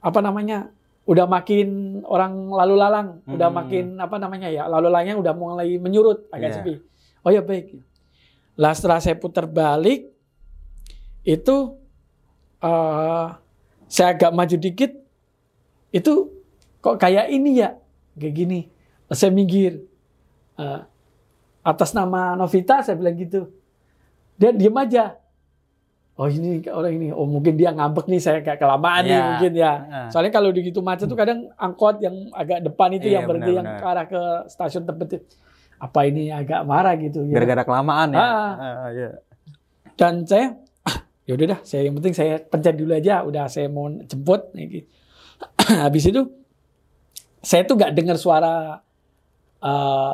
apa 0.00 0.20
namanya? 0.20 0.70
udah 1.06 1.22
makin 1.22 2.02
orang 2.02 2.50
lalu 2.50 2.74
lalang, 2.74 3.22
udah 3.30 3.46
Hmm. 3.46 3.58
makin 3.62 3.84
apa 3.94 4.18
namanya 4.18 4.50
ya, 4.50 4.66
lalu 4.66 4.90
lalangnya 4.90 5.14
udah 5.14 5.34
mulai 5.38 5.78
menyurut 5.78 6.26
agak 6.34 6.50
Iya. 6.50 6.56
sepi. 6.58 6.74
Oh 7.22 7.30
ya 7.30 7.46
baik. 7.46 7.78
Lah 8.58 8.74
setelah 8.74 8.98
saya 8.98 9.14
putar 9.14 9.46
balik 9.46 10.10
itu 11.22 11.78
eh 12.58 13.26
saya 13.86 14.18
agak 14.18 14.34
maju 14.34 14.56
dikit 14.58 14.98
itu 15.94 16.35
kok 16.86 17.02
kayak 17.02 17.26
ini 17.28 17.58
ya, 17.58 17.74
kayak 18.14 18.34
gini. 18.36 18.60
Saya 19.10 19.34
minggir. 19.34 19.82
Eh, 20.54 20.80
atas 21.60 21.90
nama 21.90 22.38
Novita 22.38 22.78
saya 22.80 22.94
bilang 22.94 23.18
gitu. 23.18 23.50
Dia 24.38 24.54
diem 24.54 24.70
aja. 24.72 25.18
Oh 26.16 26.30
ini 26.30 26.64
orang 26.70 26.96
ini, 26.96 27.08
oh 27.12 27.28
mungkin 27.28 27.60
dia 27.60 27.76
ngambek 27.76 28.08
nih 28.08 28.22
saya 28.22 28.40
kayak 28.40 28.56
kelamaan 28.56 29.04
nih 29.04 29.12
Iya. 29.12 29.24
mungkin 29.28 29.52
ya. 29.52 29.72
Soalnya 30.08 30.32
kalau 30.32 30.48
di 30.48 30.64
gitu 30.64 30.80
macet 30.80 31.04
tuh 31.04 31.18
kadang 31.18 31.52
angkot 31.60 32.00
yang 32.00 32.32
agak 32.32 32.64
depan 32.64 32.88
itu 32.96 33.10
Iya, 33.10 33.20
yang 33.20 33.24
berhenti 33.28 33.52
yang 33.52 33.66
ke 33.68 33.84
arah 33.84 34.06
ke 34.08 34.20
stasiun 34.48 34.88
terdekat. 34.88 35.28
Apa 35.76 36.08
ini 36.08 36.32
agak 36.32 36.64
marah 36.64 36.96
gitu 36.96 37.20
ya. 37.28 37.36
Gara-gara 37.36 37.68
kelamaan 37.68 38.16
ya. 38.16 38.22
Ah. 38.22 38.52
Ah, 38.56 38.88
iya. 38.96 39.08
Dan 39.92 40.24
saya 40.24 40.56
ya 41.28 41.36
udah 41.36 41.46
dah, 41.52 41.60
saya 41.60 41.84
yang 41.84 41.94
penting 42.00 42.14
saya 42.16 42.40
pencet 42.40 42.74
dulu 42.80 42.96
aja, 42.96 43.20
udah 43.20 43.44
saya 43.52 43.68
mau 43.68 43.84
jemput 43.90 44.56
gitu. 44.56 44.88
Habis 45.84 46.16
itu 46.16 46.22
saya 47.46 47.62
tuh 47.62 47.78
nggak 47.78 47.94
dengar 47.94 48.18
suara 48.18 48.82
eh, 49.62 50.12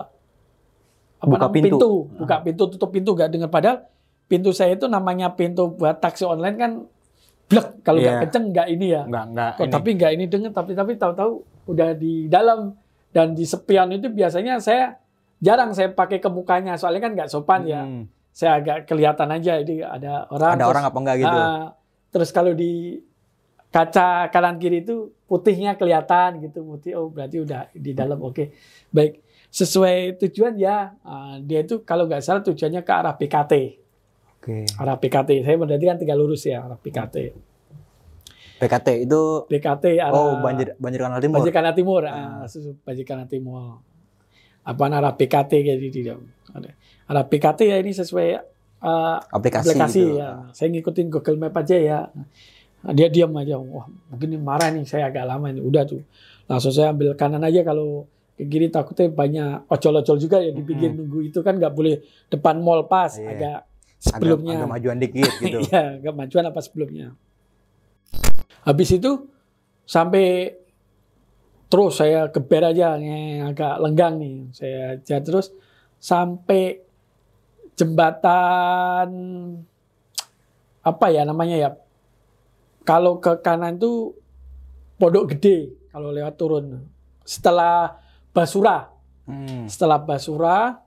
apa 1.17 1.25
Buka 1.25 1.47
namanya, 1.49 1.55
pintu. 1.73 1.91
buka 2.13 2.37
pintu, 2.43 2.63
tutup 2.69 2.91
pintu 2.91 3.11
nggak 3.15 3.31
dengar 3.31 3.49
padahal 3.49 3.79
pintu 4.27 4.51
saya 4.51 4.75
itu 4.75 4.85
namanya 4.87 5.33
pintu 5.33 5.71
buat 5.71 5.97
taksi 5.97 6.27
online 6.27 6.57
kan 6.57 6.73
blek 7.47 7.81
kalau 7.81 8.01
nggak 8.01 8.13
Iya. 8.13 8.23
kenceng 8.23 8.45
nggak 8.51 8.69
ini 8.71 8.87
ya. 8.91 9.03
Enggak, 9.05 9.25
enggak. 9.29 9.51
Kok, 9.55 9.65
ini. 9.65 9.73
tapi 9.73 9.89
nggak 9.95 10.13
ini 10.13 10.25
dengar 10.27 10.51
tapi 10.53 10.73
tapi 10.73 10.93
tahu-tahu 10.97 11.33
udah 11.69 11.89
di 11.95 12.27
dalam 12.27 12.73
dan 13.13 13.33
di 13.33 13.45
sepian 13.45 13.93
itu 13.93 14.09
biasanya 14.09 14.57
saya 14.57 14.97
jarang 15.39 15.71
saya 15.73 15.93
pakai 15.93 16.17
ke 16.17 16.27
mukanya 16.27 16.75
soalnya 16.75 17.03
kan 17.03 17.13
nggak 17.13 17.31
sopan 17.31 17.65
ya. 17.65 17.85
Hmm. 17.85 18.09
Saya 18.33 18.57
agak 18.57 18.89
kelihatan 18.89 19.29
aja 19.29 19.61
ini 19.61 19.85
ada 19.85 20.25
orang. 20.27 20.57
Ada 20.57 20.59
terus- 20.59 20.73
orang 20.73 20.85
apa 20.85 20.99
enggak 20.99 21.17
gitu. 21.21 21.39
Ah, 21.39 21.65
terus 22.09 22.31
kalau 22.33 22.53
di 22.53 22.97
kaca 23.73 24.29
kanan 24.29 24.61
kiri 24.61 24.85
itu 24.85 25.11
putihnya 25.25 25.81
kelihatan 25.81 26.45
gitu 26.45 26.61
putih 26.61 26.93
oh 27.01 27.09
berarti 27.09 27.41
udah 27.41 27.73
di 27.73 27.97
dalam 27.97 28.21
oke 28.21 28.53
baik 28.93 29.25
sesuai 29.49 30.21
tujuan 30.21 30.61
ya 30.61 30.93
ah, 31.01 31.41
dia 31.41 31.65
itu 31.65 31.81
kalau 31.81 32.05
nggak 32.05 32.21
salah 32.21 32.45
tujuannya 32.45 32.85
ke 32.85 32.93
arah 32.93 33.17
PKT 33.17 33.53
Oke. 34.39 34.69
arah 34.77 35.01
PKT 35.01 35.41
saya 35.41 35.57
berarti 35.57 35.85
kan 35.89 35.97
tinggal 35.97 36.21
lurus 36.21 36.45
ya 36.45 36.61
arah 36.61 36.77
PKT 36.77 37.17
PKT 38.63 38.89
itu 39.09 39.21
PKT 39.51 39.85
arah 39.99 40.15
oh 40.15 40.39
banjir 40.39 40.79
banjir 40.79 41.03
kanal 41.03 41.19
timur. 41.19 41.43
Banjir 41.43 41.51
Kanal 41.53 41.75
Timur, 41.75 42.03
Ah. 42.07 42.47
susu 42.47 42.79
Banjir 42.87 43.03
Kanal 43.03 43.27
Timur. 43.27 43.83
Apa 44.63 44.87
arah 44.87 45.19
PKT 45.19 45.51
kayak 45.67 45.79
di 45.83 45.89
di 45.91 46.01
ada. 46.07 46.71
Arah 47.11 47.27
PKT 47.27 47.67
ya 47.67 47.77
ini 47.83 47.91
sesuai 47.91 48.39
ah, 48.87 49.19
aplikasi, 49.35 49.67
aplikasi 49.75 50.03
gitu. 50.07 50.23
ya. 50.23 50.47
Saya 50.55 50.71
ngikutin 50.79 51.11
Google 51.11 51.43
Map 51.43 51.59
aja 51.59 51.75
ya. 51.75 51.99
Nah, 52.83 52.93
dia 52.93 53.07
diam 53.07 53.31
aja. 53.35 53.57
Wah, 53.57 53.87
mungkin 54.11 54.39
marah 54.39 54.71
nih 54.71 54.83
saya 54.83 55.07
agak 55.07 55.23
lama 55.23 55.47
ini. 55.49 55.61
Udah 55.61 55.83
tuh. 55.83 56.03
Langsung 56.47 56.71
saya 56.71 56.91
ambil 56.91 57.15
kanan 57.15 57.41
aja 57.41 57.63
kalau 57.63 58.05
kayak 58.35 58.49
gini 58.49 58.67
takutnya 58.69 59.07
banyak 59.07 59.49
ocol-ocol 59.69 60.17
juga 60.17 60.41
ya 60.41 60.51
di 60.51 60.61
pinggir 60.61 60.91
nunggu 60.91 61.21
itu 61.23 61.39
kan 61.41 61.55
nggak 61.55 61.71
boleh 61.71 62.01
depan 62.27 62.59
mall 62.59 62.89
pas 62.89 63.13
Iya. 63.13 63.29
agak 63.29 63.59
Agak, 64.03 64.03
sebelumnya. 64.19 64.57
agak 64.59 64.71
majuan 64.73 64.99
dikit 64.99 65.31
gitu. 65.39 65.59
Iya, 65.69 66.03
agak 66.03 66.15
majuan 66.17 66.45
apa 66.45 66.59
sebelumnya. 66.59 67.07
Habis 68.63 68.89
itu 68.95 69.31
sampai 69.85 70.59
terus 71.69 71.97
saya 71.97 72.27
geber 72.29 72.67
aja 72.67 72.99
yang 72.99 73.47
agak 73.49 73.79
lenggang 73.79 74.19
nih. 74.19 74.51
Saya 74.51 74.99
jalan 75.01 75.23
terus 75.23 75.47
sampai 75.97 76.83
jembatan 77.77 79.09
apa 80.83 81.07
ya 81.09 81.23
namanya 81.23 81.57
ya? 81.57 81.71
Kalau 82.83 83.19
ke 83.19 83.39
kanan 83.39 83.77
itu 83.77 84.15
Pondok 84.97 85.35
Gede 85.35 85.71
kalau 85.89 86.11
lewat 86.11 86.35
turun. 86.35 86.87
Setelah 87.23 87.99
Basura, 88.31 88.91
Hmm. 89.23 89.67
setelah 89.67 89.99
Basura 89.99 90.83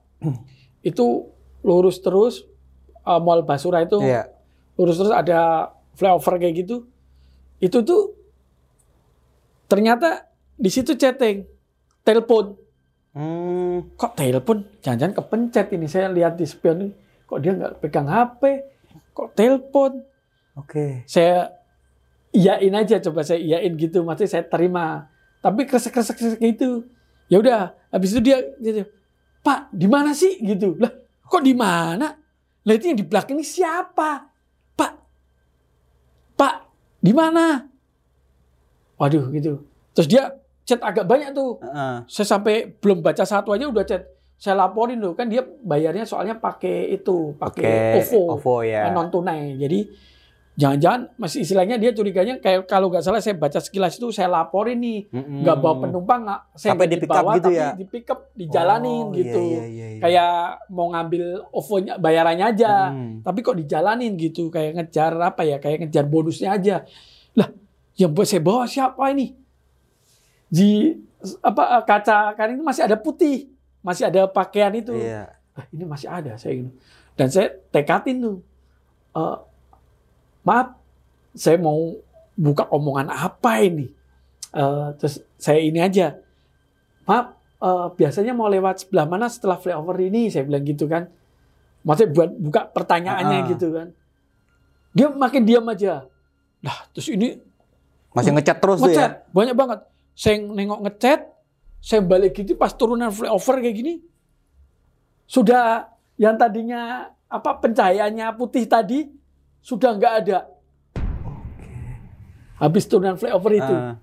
itu 0.81 1.31
lurus 1.61 1.97
terus 1.97 2.43
eh, 3.01 3.19
Mall 3.19 3.41
Basura 3.41 3.79
itu 3.79 3.95
Iya. 3.97 4.27
lurus 4.75 4.97
terus 4.97 5.11
ada 5.11 5.71
flyover 5.93 6.35
kayak 6.35 6.55
gitu 6.59 6.83
itu 7.57 7.79
tuh 7.81 8.11
Ternyata 9.65 10.29
di 10.53 10.69
situ 10.69 10.93
chatting, 10.93 11.41
telepon. 12.05 12.53
Hmm. 13.11 13.89
Kok 13.97 14.13
telepon? 14.13 14.61
Jangan-jangan 14.79 15.15
kepencet 15.15 15.73
ini. 15.73 15.89
Saya 15.89 16.07
lihat 16.07 16.37
di 16.37 16.45
spion 16.45 16.77
ini. 16.81 16.91
Kok 17.25 17.39
dia 17.41 17.51
nggak 17.51 17.81
pegang 17.81 18.05
HP? 18.05 18.61
Kok 19.09 19.33
telepon? 19.33 20.05
Oke. 20.53 21.01
Saya 21.09 21.49
iyain 22.35 22.75
aja, 22.75 22.99
coba 22.99 23.23
saya 23.23 23.39
iyain 23.39 23.71
gitu. 23.79 24.03
Maksudnya 24.03 24.31
saya 24.39 24.43
terima. 24.43 25.07
Tapi 25.39 25.63
kresek-kresek 25.63 26.37
gitu. 26.43 26.83
Ya 27.31 27.39
udah, 27.41 27.73
habis 27.89 28.11
itu 28.11 28.21
dia 28.21 28.43
gitu. 28.59 28.85
Pak, 29.41 29.71
di 29.71 29.87
mana 29.87 30.11
sih 30.11 30.41
gitu? 30.41 30.75
Lah, 30.77 30.91
kok 31.25 31.41
di 31.41 31.53
mana? 31.55 32.17
Lah 32.65 32.73
itu 32.73 32.89
yang 32.89 32.97
di 32.97 33.05
belakang 33.05 33.37
ini 33.37 33.45
siapa? 33.45 34.25
Pak. 34.73 34.93
Pak, 36.33 36.55
di 36.99 37.13
mana? 37.13 37.61
Waduh 38.97 39.29
gitu. 39.31 39.61
Terus 39.93 40.07
dia 40.09 40.33
chat 40.65 40.81
agak 40.81 41.05
banyak 41.05 41.31
tuh. 41.31 41.61
Heeh. 41.61 41.95
Saya 42.09 42.27
sampai 42.27 42.73
belum 42.81 43.05
baca 43.05 43.21
satu 43.21 43.53
aja 43.53 43.69
udah 43.69 43.85
chat. 43.85 44.09
Saya 44.35 44.59
laporin 44.59 44.99
loh 44.99 45.15
kan 45.15 45.31
dia 45.31 45.45
bayarnya 45.45 46.03
soalnya 46.03 46.35
pakai 46.35 46.91
itu, 46.91 47.31
pakai 47.39 48.03
Oke. 48.03 48.11
OVO, 48.11 48.21
OVO 48.35 48.55
ya. 48.67 48.91
non 48.91 49.07
tunai. 49.07 49.55
Jadi 49.55 49.87
jangan-jangan 50.55 51.11
masih 51.15 51.43
istilahnya 51.43 51.75
dia 51.75 51.91
curiganya 51.91 52.39
kayak 52.39 52.63
kalau 52.63 52.87
nggak 52.87 53.03
salah 53.03 53.19
saya 53.19 53.35
baca 53.35 53.59
sekilas 53.59 53.95
itu 53.95 54.07
saya 54.09 54.31
laporin 54.31 54.79
nih 54.79 54.99
nggak 55.11 55.57
bawa 55.57 55.83
penumpang 55.83 56.23
nggak 56.23 56.41
saya 56.53 56.71
Sampai 56.71 56.87
di 56.87 56.95
pick 56.95 57.05
up 57.05 57.15
dibawa, 57.17 57.31
gitu 57.33 57.43
tapi 57.45 57.57
ya? 57.57 57.69
di 57.73 57.85
pick 57.85 58.07
up 58.07 58.19
dijalanin 58.31 59.03
Oh, 59.03 59.11
gitu 59.11 59.41
iya, 59.41 59.51
iya, 59.51 59.65
iya, 59.65 59.87
iya. 59.89 59.99
kayak 59.99 60.31
mau 60.69 60.87
ngambil 60.89 61.23
OVO-nya 61.49 61.93
bayarannya 61.97 62.45
aja 62.47 62.73
Mm. 62.87 63.11
tapi 63.21 63.39
kok 63.41 63.57
dijalanin 63.57 64.15
gitu 64.15 64.47
kayak 64.47 64.71
ngejar 64.75 65.11
apa 65.17 65.43
ya 65.43 65.57
kayak 65.57 65.77
ngejar 65.83 66.05
bonusnya 66.05 66.49
aja 66.51 66.75
lah 67.33 67.51
yang 67.93 68.09
buat 68.09 68.23
saya 68.23 68.39
bawa 68.39 68.63
siapa 68.63 69.11
ini 69.11 69.35
di 70.47 70.95
apa 71.41 71.83
kaca 71.83 72.31
kan 72.31 72.47
ini 72.49 72.61
masih 72.61 72.85
ada 72.85 72.95
putih 72.95 73.51
masih 73.81 74.07
ada 74.07 74.23
pakaian 74.25 74.71
itu 74.71 74.93
Iya. 74.93 75.35
"Ah, 75.51 75.65
ini 75.67 75.83
masih 75.83 76.07
ada 76.07 76.35
saya 76.35 76.55
gitu. 76.55 76.71
dan 77.13 77.27
saya 77.27 77.51
tekatin 77.69 78.17
tuh 78.17 78.37
"Eh, 79.11 79.37
maaf 80.45 80.77
saya 81.35 81.57
mau 81.57 81.97
buka 82.37 82.69
omongan 82.69 83.11
apa 83.11 83.59
ini? 83.59 83.89
Eh, 84.55 84.87
terus 84.95 85.19
saya 85.35 85.59
ini 85.59 85.83
aja. 85.83 86.15
Maaf 87.03 87.35
eh, 87.59 87.87
biasanya 87.97 88.31
mau 88.31 88.47
lewat 88.47 88.87
sebelah 88.87 89.03
mana 89.03 89.27
setelah 89.27 89.59
flyover 89.59 89.97
ini? 89.99 90.31
Saya 90.31 90.47
bilang 90.47 90.63
gitu 90.63 90.85
kan. 90.87 91.09
Maksudnya 91.83 92.09
buat 92.15 92.29
buka 92.39 92.61
pertanyaannya 92.71 93.39
Ah. 93.41 93.47
gitu 93.51 93.67
kan. 93.73 93.87
Dia 94.95 95.11
makin 95.11 95.43
diam 95.43 95.65
aja. 95.67 96.07
Lah 96.63 96.77
terus 96.95 97.11
ini 97.11 97.35
Masih 98.15 98.31
ngechat 98.31 98.57
terus 98.63 98.79
tuh 98.79 98.87
ngechat 98.87 99.11
ya. 99.11 99.33
banyak 99.35 99.55
banget. 99.59 99.79
Saya 100.15 100.39
nengok 100.39 100.79
ngechat 100.87 101.19
saya 101.83 102.01
balik 102.01 102.33
gitu 102.33 102.55
pas 102.55 102.71
turunan 102.71 103.11
flyover 103.11 103.59
kayak 103.59 103.75
gini. 103.75 103.93
Sudah 105.25 105.89
yang 106.15 106.39
tadinya 106.39 107.11
apa 107.27 107.59
pencahayaannya 107.59 108.25
putih 108.39 108.63
tadi 108.65 109.09
sudah 109.65 109.97
nggak 109.97 110.13
ada. 110.21 110.45
Habis 112.61 112.85
turunan 112.85 113.17
flyover 113.17 113.51
itu. 113.57 113.73
Ah. 113.73 113.97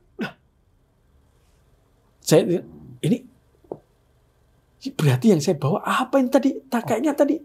saya 2.23 2.43
ini 3.03 3.19
berarti 4.99 5.31
yang 5.31 5.39
saya 5.39 5.55
bawa 5.55 5.79
apa 5.87 6.19
yang 6.19 6.27
tadi 6.27 6.59
tak 6.67 6.91
kayaknya 6.91 7.15
tadi? 7.15 7.39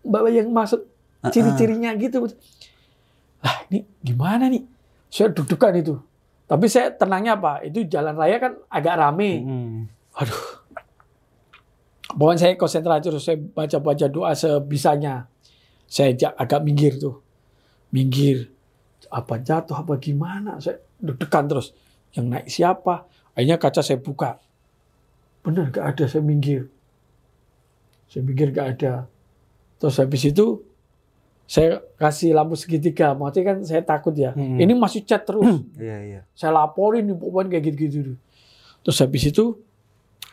Bawa 0.00 0.32
yang 0.32 0.48
masuk 0.48 0.88
Ah, 1.18 1.34
ciri-cirinya 1.34 1.90
gitu. 1.98 2.30
Lah 3.42 3.56
ini 3.68 3.82
gimana 3.98 4.46
nih? 4.46 4.62
Saya 5.10 5.34
dudukan 5.34 5.74
itu. 5.74 5.98
Tapi 6.46 6.70
saya 6.70 6.94
tenangnya 6.94 7.34
apa? 7.34 7.58
Itu 7.66 7.82
jalan 7.90 8.14
raya 8.14 8.38
kan 8.38 8.54
agak 8.70 8.94
rame. 8.94 9.42
Aduh. 10.14 10.42
Pokoknya 12.14 12.38
saya 12.38 12.54
konsentrasi 12.54 13.02
terus 13.04 13.26
saya 13.26 13.36
baca-baca 13.36 14.06
doa 14.06 14.32
sebisanya 14.32 15.26
saya 15.88 16.12
agak 16.36 16.60
minggir 16.62 17.00
tuh. 17.00 17.24
Minggir. 17.90 18.52
Apa 19.08 19.40
jatuh 19.40 19.72
apa 19.72 19.96
gimana? 19.96 20.60
Saya 20.60 20.78
deg-degan 21.00 21.48
terus. 21.48 21.72
Yang 22.12 22.26
naik 22.28 22.46
siapa? 22.52 23.08
Akhirnya 23.32 23.56
kaca 23.56 23.80
saya 23.80 23.98
buka. 23.98 24.36
Bener 25.40 25.72
gak 25.72 25.96
ada 25.96 26.04
saya 26.04 26.20
minggir. 26.20 26.68
Saya 28.12 28.22
minggir 28.22 28.52
gak 28.52 28.78
ada. 28.78 29.08
Terus 29.80 29.96
habis 29.96 30.22
itu 30.28 30.60
saya 31.48 31.80
kasih 31.96 32.36
lampu 32.36 32.54
segitiga. 32.54 33.16
Maksudnya 33.16 33.44
kan 33.48 33.58
saya 33.64 33.80
takut 33.80 34.12
ya. 34.12 34.36
Hmm. 34.36 34.60
ini 34.60 34.76
masih 34.76 35.08
chat 35.08 35.24
terus. 35.24 35.64
Iya, 35.80 35.96
iya. 36.04 36.20
saya 36.36 36.52
laporin 36.52 37.08
nih 37.08 37.16
pokoknya 37.16 37.56
kayak 37.56 37.64
gitu-gitu 37.72 38.20
terus 38.82 39.04
habis 39.04 39.28
itu 39.28 39.58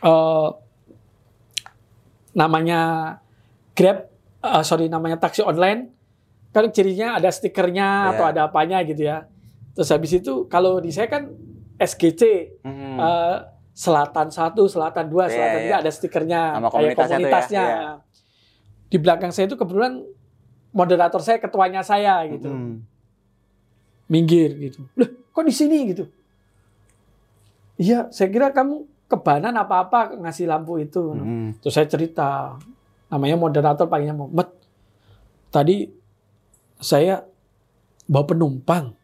eh 0.00 0.48
namanya 2.36 2.80
Grab 3.76 4.08
eh, 4.48 4.62
sorry 4.62 4.86
namanya 4.86 5.18
taksi 5.18 5.42
online 5.42 5.90
kan 6.50 6.70
cirinya 6.70 7.18
ada 7.18 7.28
stikernya 7.28 7.88
Iya. 8.06 8.10
atau 8.14 8.24
ada 8.24 8.40
apanya 8.46 8.80
gitu 8.82 9.02
ya 9.02 9.26
terus 9.72 9.90
habis 9.90 10.14
itu 10.14 10.46
kalau 10.46 10.78
di 10.78 10.88
saya 10.88 11.06
kan 11.06 11.28
SGC 11.76 12.22
Mm. 12.64 12.96
eh, 12.96 13.36
selatan 13.76 14.32
satu 14.32 14.64
selatan 14.64 15.06
dua 15.06 15.28
Iya, 15.28 15.32
selatan 15.36 15.58
tiga 15.60 15.68
iya. 15.68 15.82
ada 15.84 15.90
stikernya 15.92 16.40
Sama 16.56 16.68
kayak 16.68 16.72
komunitasnya 16.72 16.96
ya, 16.96 17.12
komunitasnya 17.20 17.64
iya. 17.64 17.90
di 18.86 18.96
belakang 18.96 19.30
saya 19.30 19.44
itu 19.46 19.56
kebetulan 19.56 19.92
moderator 20.72 21.20
saya 21.20 21.36
ketuanya 21.36 21.80
saya 21.80 22.24
gitu 22.26 22.48
Mm. 22.48 22.74
minggir 24.06 24.54
gitu. 24.56 24.86
Loh, 24.94 25.10
kok 25.28 25.42
di 25.42 25.50
sini 25.50 25.90
gitu? 25.90 26.06
Iya, 27.76 28.08
saya 28.08 28.30
kira 28.30 28.54
kamu 28.54 28.86
kebanan 29.06 29.52
apa-apa 29.52 30.16
ngasih 30.16 30.46
lampu 30.46 30.78
itu. 30.78 31.12
Mm. 31.12 31.60
Terus 31.60 31.74
saya 31.74 31.84
cerita, 31.84 32.56
namanya 33.10 33.36
moderator 33.38 33.86
panggilnya 33.86 34.16
Muhammad. 34.16 34.48
Tadi 35.50 35.86
saya 36.78 37.22
bawa 38.06 38.24
penumpang. 38.26 38.94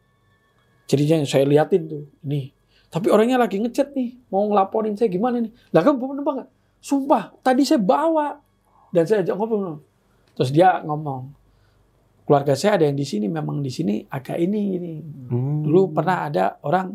Ceritanya 0.87 1.25
saya 1.25 1.49
liatin 1.49 1.89
tuh, 1.89 2.05
nih. 2.27 2.53
Tapi 2.93 3.09
orangnya 3.09 3.41
lagi 3.41 3.57
ngechat 3.57 3.97
nih, 3.97 4.21
mau 4.29 4.45
ngelaporin 4.51 4.93
saya 4.93 5.09
gimana 5.09 5.41
nih. 5.41 5.53
Lah 5.73 5.81
kan 5.81 5.97
bawa 5.97 6.09
penumpang 6.13 6.35
nggak? 6.43 6.51
Sumpah, 6.83 7.33
tadi 7.41 7.65
saya 7.65 7.81
bawa. 7.81 8.37
Dan 8.93 9.09
saya 9.09 9.25
ajak 9.25 9.35
ngobrol. 9.41 9.81
Terus 10.37 10.51
dia 10.53 10.85
ngomong, 10.85 11.33
keluarga 12.29 12.53
saya 12.53 12.77
ada 12.77 12.85
yang 12.85 12.99
di 12.99 13.07
sini, 13.09 13.25
memang 13.31 13.65
di 13.65 13.73
sini 13.73 14.05
agak 14.05 14.37
ini, 14.37 14.77
ini. 14.77 14.95
Mm. 15.33 15.65
Dulu 15.65 15.97
pernah 15.97 16.29
ada 16.29 16.61
orang 16.61 16.93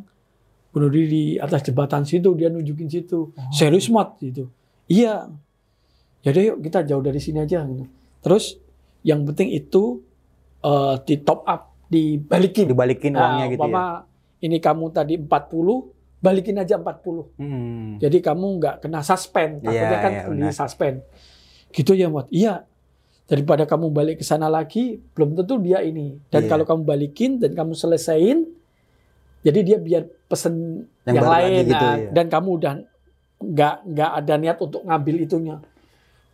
bunuh 0.70 0.94
diri 0.94 1.08
di 1.10 1.24
atas 1.42 1.66
jembatan 1.66 2.06
situ, 2.06 2.38
dia 2.38 2.54
nunjukin 2.54 2.86
situ. 2.86 3.34
Serius 3.50 3.90
mod 3.90 4.14
gitu. 4.22 4.54
Iya. 4.86 5.26
Yaudah 6.28 6.44
yuk 6.44 6.58
kita 6.60 6.84
jauh 6.84 7.00
dari 7.00 7.18
sini 7.18 7.40
aja. 7.40 7.64
gitu. 7.64 7.88
Terus 8.20 8.60
yang 9.02 9.24
penting 9.24 9.50
itu 9.50 10.04
eh, 10.60 10.96
di 11.02 11.16
top 11.18 11.42
up, 11.44 11.72
dibalikin. 11.88 12.68
Dibalikin 12.68 13.14
uangnya 13.14 13.24
Nah, 13.40 13.48
gitu 13.48 13.56
ya. 13.56 13.64
umpama 13.64 13.84
ini 14.38 14.58
kamu 14.58 14.86
tadi 14.92 15.14
40, 15.16 15.88
balikin 16.20 16.58
aja 16.58 16.76
40. 16.76 17.32
Mm. 17.38 17.98
Jadi 17.98 18.18
kamu 18.20 18.46
nggak 18.60 18.76
kena 18.82 19.00
suspend. 19.02 19.62
Takutnya 19.62 19.88
Iya, 19.88 20.04
kan 20.04 20.12
iya, 20.12 20.24
di 20.28 20.52
suspend. 20.52 20.96
Gitu 21.70 21.92
ya, 21.94 22.08
Mod. 22.08 22.28
Iya. 22.28 22.68
Daripada 23.24 23.64
kamu 23.64 23.92
balik 23.92 24.20
ke 24.20 24.26
sana 24.26 24.48
lagi, 24.48 25.00
belum 25.12 25.36
tentu 25.36 25.58
dia 25.58 25.80
ini. 25.80 26.16
Dan 26.28 26.44
Iya. 26.44 26.50
kalau 26.50 26.64
kamu 26.64 26.82
balikin 26.84 27.38
dan 27.38 27.52
kamu 27.52 27.72
selesain, 27.72 28.46
jadi 29.42 29.60
dia 29.62 29.78
biar 29.78 30.04
pesen 30.28 30.84
Yang 31.04 31.16
yang, 31.16 31.24
lagi 31.24 31.44
lain. 31.46 31.64
gitu, 31.66 31.86
nah, 31.86 31.96
iya. 31.98 32.10
Dan 32.12 32.26
kamu 32.28 32.50
udah 32.58 32.74
nggak 33.38 33.76
nggak 33.86 34.12
ada 34.18 34.34
niat 34.36 34.58
untuk 34.58 34.82
ngambil 34.82 35.16
itunya. 35.22 35.56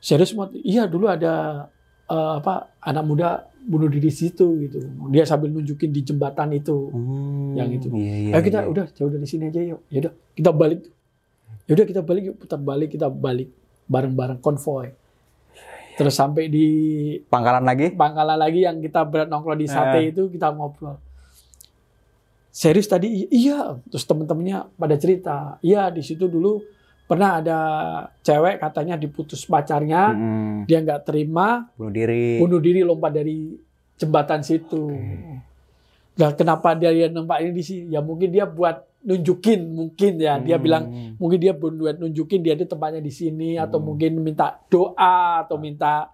Serius, 0.03 0.35
Mod? 0.35 0.51
Iya, 0.59 0.83
dulu 0.91 1.07
ada 1.07 1.65
eh, 2.11 2.33
apa 2.43 2.75
anak 2.83 3.03
muda 3.07 3.47
bunuh 3.63 3.87
diri 3.87 4.11
situ 4.11 4.59
gitu. 4.67 4.83
Dia 5.07 5.23
sambil 5.23 5.47
nunjukin 5.55 5.95
di 5.95 6.03
jembatan 6.03 6.51
itu. 6.51 6.91
Mm. 6.91 7.55
Yang 7.55 7.69
itu. 7.79 7.87
Iya, 7.95 8.15
iya, 8.19 8.31
Ayo 8.35 8.41
kita 8.43 8.59
iya. 8.59 8.67
udah 8.67 8.85
jauh 8.91 9.11
dari 9.15 9.23
sini 9.23 9.47
aja 9.47 9.61
yuk. 9.63 9.79
Ya 9.87 9.97
udah 10.03 10.13
kita 10.35 10.51
balik. 10.51 10.81
Ya 11.63 11.71
udah 11.79 11.85
kita 11.87 12.01
balik 12.03 12.23
yuk 12.27 12.35
putar 12.43 12.59
balik 12.59 12.89
kita 12.91 13.07
balik 13.07 13.49
bareng-bareng 13.87 14.43
konvoy. 14.43 14.91
Terus 15.93 16.13
sampai 16.17 16.49
di 16.51 16.67
Pangkalan 17.29 17.63
lagi? 17.63 17.95
Pangkalan 17.95 18.35
lagi 18.35 18.65
yang 18.65 18.81
kita 18.83 19.07
berat 19.07 19.29
nongkrong 19.31 19.61
di 19.61 19.69
sate 19.69 20.03
Eh. 20.03 20.11
itu 20.11 20.27
kita 20.27 20.51
ngobrol. 20.51 20.99
Serius 22.53 22.85
tadi 22.85 23.25
iya 23.33 23.77
terus 23.89 24.05
temen-temennya 24.05 24.69
pada 24.77 24.93
cerita 24.93 25.57
iya 25.65 25.89
di 25.89 26.05
situ 26.05 26.29
dulu 26.29 26.61
pernah 27.03 27.37
ada 27.37 27.59
cewek 28.19 28.57
katanya 28.57 28.95
diputus 28.95 29.43
pacarnya 29.43 30.11
Mm. 30.11 30.65
dia 30.65 30.79
nggak 30.79 31.03
terima 31.03 31.67
Bunuh 31.75 31.91
diri. 31.91 32.39
bunuh 32.39 32.57
diri 32.57 32.81
lompat 32.81 33.11
dari 33.13 33.53
jembatan 33.93 34.41
situ. 34.41 34.89
Nah, 36.13 36.29
kenapa 36.33 36.73
dia 36.73 36.93
nempak 37.07 37.41
ini 37.41 37.51
di 37.51 37.63
sini? 37.63 37.83
Ya 37.89 37.99
mungkin 37.99 38.29
dia 38.29 38.45
buat 38.45 38.85
nunjukin 39.01 39.65
mungkin 39.67 40.15
ya. 40.15 40.37
Dia 40.37 40.55
Hmm. 40.55 40.63
bilang 40.63 40.83
mungkin 41.17 41.37
dia 41.37 41.51
buat 41.51 41.73
nunjukin 41.97 42.39
dia 42.39 42.53
itu 42.53 42.63
tempatnya 42.63 42.99
di 42.99 43.09
sini 43.09 43.57
atau 43.57 43.81
Hmm. 43.81 43.87
mungkin 43.91 44.11
minta 44.21 44.61
doa 44.69 45.41
atau 45.41 45.57
minta 45.57 46.13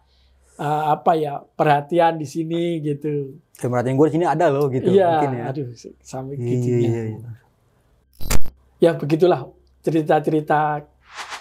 uh, 0.56 0.84
apa 0.90 1.16
ya 1.16 1.40
perhatian 1.54 2.16
di 2.16 2.26
sini 2.26 2.80
gitu. 2.80 3.38
Kayak 3.56 3.70
merhatiin 3.70 3.96
gue 3.96 4.08
di 4.08 4.14
sini 4.16 4.26
ada 4.26 4.46
loh 4.48 4.68
gitu. 4.68 4.88
Iya, 4.88 5.08
Mungkin 5.14 5.32
ya. 5.36 5.44
aduh 5.52 5.68
sampai 6.02 6.36
Iya, 6.36 6.58
iya, 6.80 7.02
iya. 7.12 7.32
ya 8.80 8.92
begitulah 8.96 9.52
cerita-cerita 9.82 10.84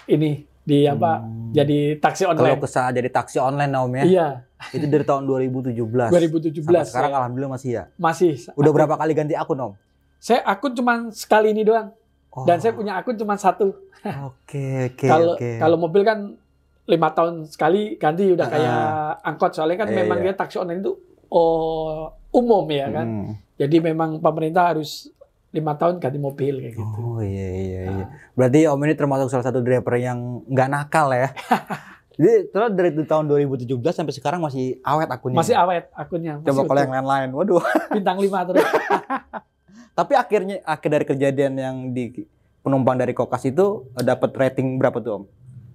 ini 0.07 0.31
di 0.61 0.85
apa 0.85 1.19
Hmm. 1.19 1.49
jadi 1.49 1.97
taksi 1.97 2.23
Kalau 2.23 2.37
online. 2.37 2.61
kesah 2.61 2.87
jadi 2.89 3.09
taksi 3.09 3.37
online 3.37 3.73
Om 3.73 3.91
ya. 3.95 4.03
Iya, 4.05 4.27
Itu 4.69 4.85
dari 4.85 5.01
tahun 5.01 5.23
2017. 5.23 6.11
2017 6.11 6.61
Sampai 6.61 6.85
sekarang 6.85 7.09
saya 7.09 7.17
alhamdulillah 7.17 7.51
masih 7.51 7.69
ya. 7.71 7.83
masih. 7.95 8.31
Udah 8.51 8.59
akun- 8.61 8.75
berapa 8.75 8.95
kali 8.95 9.11
ganti 9.13 9.33
akun 9.33 9.57
Om? 9.57 9.73
Saya 10.17 10.43
akun 10.43 10.73
cuma 10.73 10.93
sekali 11.11 11.51
ini 11.51 11.63
doang 11.63 11.89
Oh, 12.29 12.45
dan 12.45 12.57
saya 12.57 12.71
punya 12.71 12.93
akun 12.93 13.15
cuma 13.15 13.33
satu. 13.35 13.73
Oke 14.21 14.93
oke 14.93 15.03
Kalau 15.03 15.33
oke. 15.33 15.49
kalau 15.57 15.77
mobil 15.77 16.03
kan 16.03 16.37
lima 16.85 17.09
tahun 17.09 17.45
sekali 17.45 17.95
ganti 17.95 18.29
udah 18.29 18.45
Ah. 18.45 18.51
kayak 18.51 18.77
angkot 19.23 19.51
soalnya 19.51 19.77
kan 19.77 19.87
Iya, 19.87 19.97
memang 19.99 20.17
iya. 20.19 20.25
dia 20.27 20.33
taksi 20.35 20.57
online 20.57 20.79
itu 20.79 20.93
oh, 21.27 22.13
umum 22.29 22.65
ya 22.67 22.87
kan. 22.91 23.07
Hmm. 23.07 23.31
Jadi 23.55 23.77
memang 23.81 24.17
pemerintah 24.17 24.69
harus 24.69 25.09
lima 25.49 25.73
tahun 25.73 25.97
ganti 25.97 26.17
mobil 26.17 26.61
kayak 26.61 26.73
gitu. 26.77 26.99
Oh 26.99 27.19
iya 27.19 27.47
iya 27.49 27.61
iya. 27.65 27.81
Ah. 27.89 28.07
Berarti 28.33 28.59
Om 28.65 28.81
ini 28.83 28.93
termasuk 28.93 29.27
salah 29.27 29.41
satu 29.43 29.59
driver 29.59 29.95
yang 29.95 30.45
nggak 30.45 30.69
nakal 30.69 31.09
ya. 31.09 31.33
Jadi 32.19 32.51
terus 32.51 32.69
dari 32.75 32.91
tahun 32.99 33.25
2017 33.25 33.65
sampai 33.89 34.11
sekarang 34.11 34.39
masih 34.39 34.77
awet 34.83 35.07
akunnya. 35.07 35.37
Masih 35.39 35.55
awet 35.55 35.87
akunnya. 35.91 36.37
Coba 36.37 36.45
masih 36.45 36.61
kalau 36.61 36.69
utuh. 36.69 36.83
yang 36.83 36.93
lain-lain. 36.93 37.29
Waduh. 37.31 37.63
bintang 37.95 38.17
lima 38.19 38.39
terus. 38.43 38.67
Tapi 39.97 40.13
akhirnya 40.13 40.55
akhir 40.63 40.89
dari 40.89 41.05
kejadian 41.07 41.53
yang 41.55 41.75
di 41.89 42.27
penumpang 42.59 42.95
dari 42.95 43.11
Kokas 43.11 43.47
itu 43.47 43.89
eh, 43.95 44.03
dapat 44.03 44.29
rating 44.31 44.77
berapa 44.77 44.99
tuh 44.99 45.11
Om? 45.15 45.23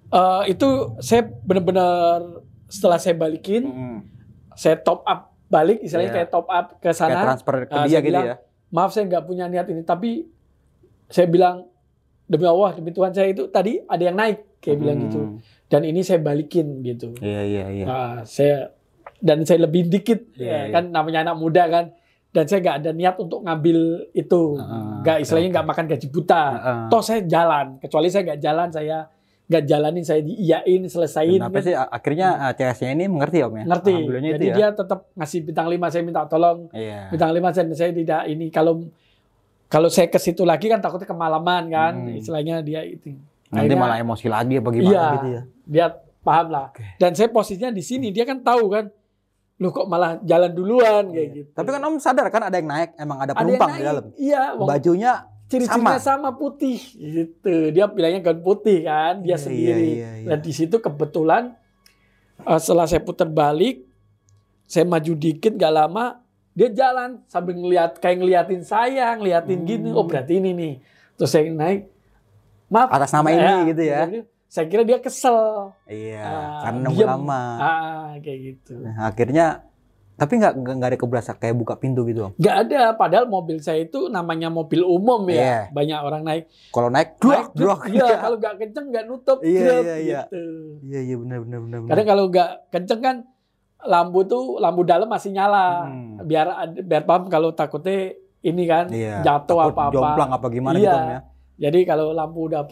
Eh, 0.07 0.43
itu 0.53 0.69
saya 0.99 1.25
benar-benar 1.25 2.21
setelah 2.65 2.97
saya 2.97 3.13
balikin, 3.13 3.65
Hmm. 3.65 3.99
saya 4.53 4.77
top 4.77 5.01
up 5.03 5.33
balik, 5.45 5.81
istilahnya 5.81 6.09
Iya. 6.09 6.17
kayak 6.21 6.29
top 6.29 6.47
up 6.47 6.65
ke 6.75 6.87
Kayak 6.87 6.95
sana. 6.95 7.21
transfer 7.21 7.55
ke 7.65 7.73
Ah, 7.73 7.85
dia 7.85 7.99
gitu 7.99 8.05
bilang, 8.07 8.25
ya. 8.25 8.35
Maaf 8.73 8.91
saya 8.93 9.05
nggak 9.05 9.25
punya 9.25 9.45
niat 9.45 9.67
ini, 9.69 9.85
tapi 9.85 10.25
saya 11.07 11.29
bilang 11.29 11.69
demi 12.25 12.45
Allah, 12.49 12.73
demi 12.73 12.89
Tuhan 12.89 13.13
saya 13.13 13.29
itu 13.29 13.45
tadi 13.53 13.77
ada 13.85 14.03
yang 14.03 14.17
naik, 14.17 14.61
kayak 14.61 14.77
bilang 14.81 14.97
gitu. 15.05 15.19
Hmm. 15.21 15.37
Dan 15.69 15.81
ini 15.85 16.01
saya 16.01 16.21
balikin 16.21 16.81
gitu. 16.81 17.13
Iya 17.21 17.41
iya 17.45 17.65
iya. 17.69 17.85
Nah, 17.85 18.15
saya 18.25 18.73
dan 19.21 19.45
saya 19.45 19.65
lebih 19.65 19.87
dikit, 19.89 20.33
Iya, 20.37 20.45
ya, 20.45 20.59
iya. 20.69 20.73
kan 20.73 20.83
namanya 20.89 21.29
anak 21.29 21.37
muda 21.37 21.63
kan. 21.69 21.85
Dan 22.35 22.51
saya 22.51 22.59
nggak 22.59 22.77
ada 22.83 22.91
niat 22.91 23.15
untuk 23.15 23.47
ngambil 23.47 24.11
itu, 24.11 24.59
Ah, 24.59 24.99
nggak 25.01 25.23
istilahnya 25.23 25.49
oke, 25.49 25.55
nggak 25.55 25.67
makan 25.71 25.85
gaji 25.87 26.07
buta. 26.11 26.43
Heeh. 26.51 26.79
Toh 26.91 27.01
saya 27.01 27.21
jalan, 27.23 27.65
kecuali 27.79 28.07
saya 28.11 28.21
nggak 28.27 28.41
jalan, 28.43 28.67
saya 28.75 28.97
nggak 29.45 29.63
jalanin, 29.63 30.01
saya 30.01 30.21
diiyain, 30.21 30.81
selesaiin. 30.85 31.37
Kenapa 31.37 31.57
kan. 31.57 31.65
sih 31.65 31.73
akhirnya 31.73 32.27
uh, 32.41 32.53
CS-nya 32.53 32.89
ini 32.91 33.05
mengerti 33.05 33.37
Om 33.39 33.53
ya? 33.55 33.63
ngerti. 33.63 33.93
Jadi 34.01 34.27
itu 34.27 34.45
ya. 34.49 34.55
dia 34.57 34.67
tetap 34.73 34.99
ngasih 35.13 35.39
bintang 35.43 35.67
5 35.69 35.93
saya 35.93 36.01
minta 36.01 36.21
tolong 36.25 36.59
Iya. 36.71 37.13
bintang 37.13 37.29
5 37.29 37.53
saya, 37.53 37.65
saya 37.71 37.91
tidak 37.91 38.21
ini 38.25 38.49
kalau 38.49 38.89
kalau 39.65 39.89
saya 39.89 40.07
ke 40.07 40.17
situ 40.17 40.41
lagi 40.41 40.65
kan 40.65 40.77
takutnya 40.77 41.05
kemalaman 41.05 41.63
kan 41.67 41.93
Hmm. 41.95 42.17
istilahnya 42.17 42.61
dia 42.61 42.81
itu. 42.81 43.13
Nanti 43.45 43.69
Akhirnya 43.69 43.77
malah 43.77 43.97
emosi 43.99 44.25
lagi 44.25 44.53
apa 44.55 44.69
gimana 44.69 44.89
Iya. 44.89 45.05
gitu 45.13 45.27
ya. 45.29 45.41
dia 45.65 45.85
paham 46.21 46.47
lah. 46.49 46.65
Oke. 46.69 46.85
Dan 46.97 47.13
saya 47.13 47.29
posisinya 47.29 47.69
di 47.69 47.81
sini 47.81 48.09
dia 48.09 48.25
kan 48.25 48.41
tahu 48.41 48.65
kan 48.67 48.89
lu 49.55 49.69
kok 49.69 49.85
malah 49.85 50.17
jalan 50.21 50.51
duluan 50.51 51.05
kayak 51.09 51.27
gitu. 51.31 51.47
Iya. 51.47 51.55
Tapi 51.55 51.67
kan 51.69 51.81
Om 51.81 51.95
sadar 51.95 52.27
kan 52.27 52.41
ada 52.43 52.55
yang 52.55 52.65
naik, 52.65 52.97
emang 52.97 53.17
ada 53.19 53.31
ada 53.31 53.39
penumpang 53.39 53.69
naik. 53.69 53.77
di 53.77 53.85
dalam. 53.85 54.03
Iya, 54.17 54.41
wong 54.53 54.67
Bajunya 54.67 55.13
ciri-cirinya 55.57 55.97
sama. 55.97 56.29
putih 56.31 56.77
gitu. 56.93 57.55
Dia 57.69 57.85
bilangnya 57.85 58.21
gaun 58.21 58.41
putih 58.41 58.83
kan, 58.83 59.19
dia 59.19 59.33
Iya, 59.33 59.37
sendiri. 59.37 59.71
iya, 59.71 59.87
iya, 59.95 60.11
iya. 60.21 60.27
Dan 60.27 60.39
di 60.39 60.51
situ 60.51 60.75
kebetulan 60.77 61.55
eh, 62.37 62.59
setelah 62.59 62.83
saya 62.83 62.99
putar 62.99 63.25
balik, 63.25 63.87
saya 64.65 64.83
maju 64.83 65.13
dikit 65.13 65.55
gak 65.55 65.71
lama, 65.71 66.19
dia 66.51 66.67
jalan 66.69 67.23
sambil 67.25 67.53
ngeliat 67.53 67.95
kayak 67.97 68.17
ngeliatin 68.17 68.61
saya, 68.61 69.13
ngeliatin 69.13 69.59
Hmm. 69.59 69.67
gini. 69.67 69.89
Oh 69.91 70.03
berarti 70.03 70.37
ini 70.37 70.51
nih. 70.51 70.73
Terus 71.15 71.29
saya 71.29 71.47
naik, 71.47 71.87
maaf. 72.67 72.89
Atas 72.89 73.11
nama 73.11 73.29
ini 73.29 73.71
gitu 73.71 73.83
ya. 73.83 74.03
Saya 74.45 74.65
kira 74.65 74.83
dia 74.83 74.99
kesel. 74.99 75.71
Iya, 75.83 76.21
Ah, 76.21 76.59
karena 76.63 76.79
nunggu 76.81 77.03
lama. 77.03 77.41
Ah, 77.55 78.07
kayak 78.19 78.39
gitu. 78.45 78.79
Nah, 78.79 79.05
akhirnya 79.05 79.67
tapi 80.15 80.39
nggak 80.39 80.53
nggak 80.55 80.73
nggak 80.79 80.89
ada 80.95 80.99
keberasa 80.99 81.31
kayak 81.35 81.55
buka 81.59 81.75
pintu 81.75 82.07
gitu 82.07 82.31
om. 82.31 82.33
Gak 82.39 82.55
ada, 82.67 82.95
padahal 82.95 83.27
mobil 83.27 83.59
saya 83.59 83.83
itu 83.83 84.07
namanya 84.07 84.47
mobil 84.47 84.79
umum 84.87 85.27
ya. 85.27 85.35
Iya. 85.35 85.59
Banyak 85.75 85.99
orang 85.99 86.23
naik. 86.23 86.43
Kalau 86.71 86.87
naik, 86.87 87.19
duak, 87.19 87.51
duak. 87.51 87.91
Iya, 87.91 88.15
kalau 88.23 88.39
gak 88.39 88.55
kenceng 88.55 88.95
gak 88.95 89.05
nutup. 89.11 89.43
Iya, 89.43 89.83
iya, 89.83 89.95
iya. 89.99 90.21
gitu. 90.31 90.43
Iya 90.87 90.99
iya 91.03 91.15
benar 91.19 91.39
benar 91.43 91.59
benar. 91.67 91.79
Kadang 91.91 92.07
kalau 92.07 92.23
nggak 92.31 92.49
kenceng 92.71 93.01
kan 93.03 93.15
lampu 93.85 94.19
tuh 94.23 94.43
lampu 94.63 94.81
dalam 94.87 95.07
masih 95.11 95.35
nyala. 95.35 95.83
Hmm. 95.91 96.23
Biar 96.23 96.47
biar 96.79 97.03
paham 97.03 97.27
kalau 97.27 97.51
takutnya 97.51 98.15
ini 98.39 98.63
kan 98.63 98.87
Iya. 98.87 99.19
jatuh 99.19 99.67
Takut 99.67 99.75
apa-apa. 99.75 99.93
Jomplang 99.99 100.31
apa 100.31 100.47
gimana 100.47 100.75
Iya. 100.79 100.83
gitu 100.87 100.95
om 100.95 101.07
ya. 101.11 101.19
Jadi 101.55 101.79
kalau 101.83 102.15
lampu 102.15 102.47
udah 102.47 102.63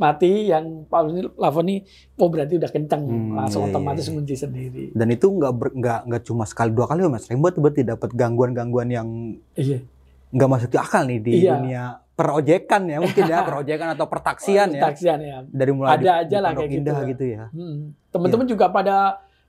mati 0.00 0.48
yang 0.48 0.88
Pak 0.88 1.00
Lavon 1.36 1.66
ini 1.66 1.76
oh 2.16 2.26
berarti 2.26 2.56
udah 2.56 2.66
kenceng 2.66 3.02
Hmm, 3.02 3.36
langsung 3.36 3.62
iya, 3.62 3.70
otomatis 3.70 4.04
iya. 4.04 4.12
ngunci 4.12 4.34
sendiri. 4.34 4.84
Dan 4.90 5.08
itu 5.08 5.26
nggak 5.28 5.52
nggak 5.70 6.00
nggak 6.08 6.22
cuma 6.24 6.44
sekali 6.44 6.72
dua 6.72 6.88
kali 6.88 7.02
ya. 7.02 7.18
Sering 7.18 7.38
banget 7.38 7.56
berarti 7.58 7.82
dapat 7.84 8.10
gangguan-gangguan 8.10 8.88
yang 8.88 9.08
Iya. 9.52 9.84
nggak 10.30 10.48
masuk 10.48 10.68
di 10.68 10.78
akal 10.78 11.02
nih 11.04 11.20
di 11.20 11.32
Iya. 11.38 11.52
dunia 11.54 11.82
perojekan 12.12 12.82
ya 12.84 12.98
mungkin 12.98 13.24
ya 13.26 13.38
perojekan 13.42 13.88
atau 13.92 14.06
pertaksian 14.06 14.68
ya. 14.76 14.82
Taksian 14.82 15.18
ya. 15.18 15.36
Dari 15.44 15.70
mulai 15.70 15.94
Ada 15.94 16.00
di- 16.00 16.10
aja 16.24 16.28
di 16.32 16.42
lah 16.42 16.50
kayak 16.54 16.70
Indah 16.72 16.96
gitu. 16.98 17.10
gitu 17.10 17.24
ya. 17.30 17.44
Hmm. 17.50 17.92
Teman-teman 18.08 18.46
juga 18.46 18.66
pada 18.68 18.96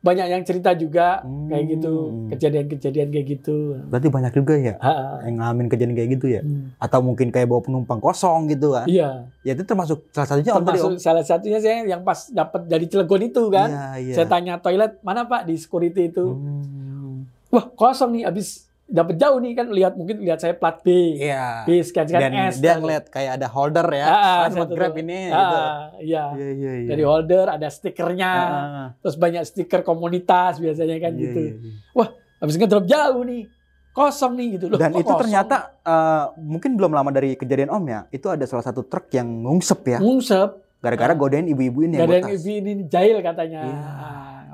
banyak 0.01 0.27
yang 0.27 0.41
cerita 0.41 0.73
juga 0.73 1.21
kayak 1.21 1.77
gitu 1.77 1.93
Hmm. 2.09 2.25
kejadian-kejadian 2.33 3.07
kayak 3.13 3.27
gitu. 3.31 3.77
Berarti 3.85 4.09
banyak 4.09 4.33
juga 4.33 4.53
ya 4.57 4.73
Ha, 4.75 5.21
yang 5.23 5.37
ngalamin 5.37 5.69
kejadian 5.69 5.93
kayak 5.93 6.09
gitu 6.17 6.25
ya. 6.27 6.41
hmm. 6.41 6.73
Atau 6.77 7.05
mungkin 7.05 7.29
kayak 7.29 7.45
bawa 7.45 7.61
penumpang 7.61 8.01
kosong 8.01 8.49
gitu 8.49 8.73
kan. 8.73 8.89
Iya. 8.89 9.29
Ya 9.41 9.51
itu 9.53 9.61
termasuk 9.61 10.01
salah 10.09 10.25
satunya 10.27 10.51
om 10.51 10.65
tadi. 10.65 10.81
Termasuk 10.81 10.91
salah 10.97 11.21
satunya 11.21 11.61
saya 11.61 11.85
yang 11.85 12.01
pas 12.01 12.17
dapat 12.27 12.65
dari 12.65 12.89
Cilegon 12.89 13.21
itu 13.21 13.43
kan. 13.47 13.69
Iya, 13.69 13.85
iya. 14.01 14.15
Saya 14.17 14.25
tanya 14.25 14.57
toilet 14.57 14.97
mana 15.01 15.21
Pak 15.23 15.45
di 15.45 15.53
security 15.53 16.09
itu. 16.09 16.25
Hmm. 16.33 17.29
Wah 17.53 17.69
kosong 17.69 18.17
nih 18.17 18.23
abis 18.25 18.70
dapat 18.91 19.15
jauh 19.15 19.39
nih 19.39 19.53
kan 19.53 19.67
lihat 19.67 19.93
mungkin 19.95 20.19
lihat 20.19 20.37
saya 20.37 20.51
plat 20.51 20.77
B. 20.79 21.15
Iya. 21.15 21.63
B 21.63 21.79
sekian 21.79 22.05
sekian 22.05 22.27
Dan 22.27 22.51
S. 22.51 22.59
dia 22.59 22.75
ngeliat 22.75 23.07
kayak 23.07 23.39
ada 23.39 23.47
holder 23.47 23.87
ya. 23.87 24.03
Ah, 24.03 24.11
Ah, 24.11 24.41
satu 24.45 24.55
buat 24.57 24.69
grab 24.75 24.93
ini 24.95 25.19
Ah, 25.27 25.39
gitu. 25.39 25.57
Iya. 26.05 26.23
Iya 26.35 26.49
iya 26.51 26.71
iya. 26.77 26.89
Dari 26.91 27.03
holder 27.03 27.45
ada 27.49 27.67
stikernya. 27.67 28.31
Ah, 28.31 28.87
Terus 28.99 29.15
banyak 29.15 29.43
stiker 29.43 29.81
komunitas 29.81 30.59
biasanya 30.59 30.99
kan 30.99 31.11
iya, 31.15 31.23
gitu. 31.23 31.39
iya, 31.41 31.53
iya. 31.55 32.05
Habis 32.37 32.55
ngedrop 32.55 32.85
jauh 32.85 33.23
nih. 33.23 33.43
Kosong 33.91 34.33
nih 34.35 34.47
gitu 34.55 34.65
loh. 34.67 34.77
Dan 34.77 34.91
itu 34.93 35.03
kosong? 35.03 35.19
ternyata 35.23 35.55
eh, 35.77 36.23
mungkin 36.37 36.75
belum 36.75 36.91
lama 36.91 37.09
dari 37.09 37.35
kejadian 37.35 37.71
Om 37.71 37.83
ya. 37.85 37.99
Itu 38.07 38.27
ada 38.27 38.43
salah 38.43 38.63
satu 38.63 38.83
truk 38.83 39.07
yang 39.09 39.27
ngungsep 39.41 39.79
ya. 39.83 39.99
ngungsep. 39.99 40.49
Gara-gara 40.79 41.11
Ah. 41.11 41.15
godain 41.15 41.45
ibu-ibu 41.45 41.85
ini 41.85 41.95
botas. 41.95 42.27
ibu 42.33 42.49
ini 42.49 42.71
jahil 42.87 43.19
katanya. 43.19 43.61
Iya. 43.61 43.89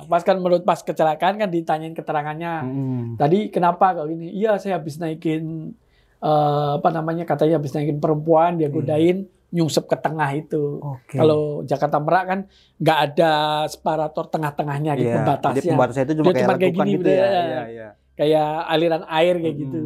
Pas 0.07 0.21
kan 0.21 0.35
menurut 0.35 0.63
pas 0.63 0.79
kecelakaan 0.79 1.35
kan 1.35 1.47
ditanyain 1.47 1.91
keterangannya. 1.91 2.53
Hmm. 2.61 3.05
Tadi 3.15 3.47
kenapa 3.47 3.93
kalau 3.93 4.07
ini? 4.07 4.31
Iya 4.31 4.55
saya 4.55 4.77
habis 4.77 4.95
naikin 4.95 5.75
eh, 6.17 6.71
apa 6.73 6.89
namanya 6.89 7.23
katanya 7.23 7.57
habis 7.57 7.71
naikin 7.71 7.97
perempuan 7.97 8.55
dia 8.55 8.65
Iya. 8.65 8.73
godain 8.73 9.17
nyungsep 9.47 9.85
ke 9.85 9.95
tengah 9.95 10.27
itu. 10.33 10.79
Oke. 10.81 11.15
Kalau 11.15 11.39
Jakarta 11.61 11.97
Merak 11.97 12.23
kan 12.25 12.39
nggak 12.77 12.99
ada 13.05 13.31
separator 13.65 14.27
tengah-tengahnya 14.27 14.91
gitu 14.93 15.07
Iya, 15.07 15.13
Jadi 15.13 15.19
pembatasnya. 15.21 15.71
pembatasnya 15.71 16.03
itu 16.03 16.13
cuma 16.13 16.25
Dia 16.25 16.33
kayak 16.33 16.43
cuma 16.43 16.55
kayak 16.57 16.73
gini, 16.73 16.91
gitu 16.91 17.07
ya. 17.07 17.13
udah. 17.13 17.27
Iya, 17.45 17.61
iya. 17.69 17.87
Kayak 18.13 18.49
aliran 18.67 19.03
air 19.07 19.35
kayak 19.37 19.53
Hmm. 19.53 19.63
gitu. 19.63 19.81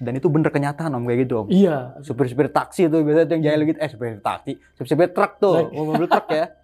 Dan 0.00 0.12
itu 0.14 0.28
bener 0.28 0.48
kenyataan 0.48 0.90
Om 0.90 1.04
kayak 1.04 1.20
gitu 1.22 1.34
Om. 1.36 1.46
Iya. 1.48 1.76
Supir-supir 2.00 2.48
taksi 2.48 2.86
tuh 2.86 3.00
biasanya 3.02 3.28
yang 3.30 3.42
jahil 3.42 3.60
gitu. 3.66 3.78
Eh 3.78 3.88
supir 3.88 4.16
taksi. 4.18 4.52
Supir-supir 4.72 5.08
truk 5.10 5.32
tuh. 5.38 5.68
Mobil 5.70 6.06
truk 6.06 6.28
ya. 6.30 6.44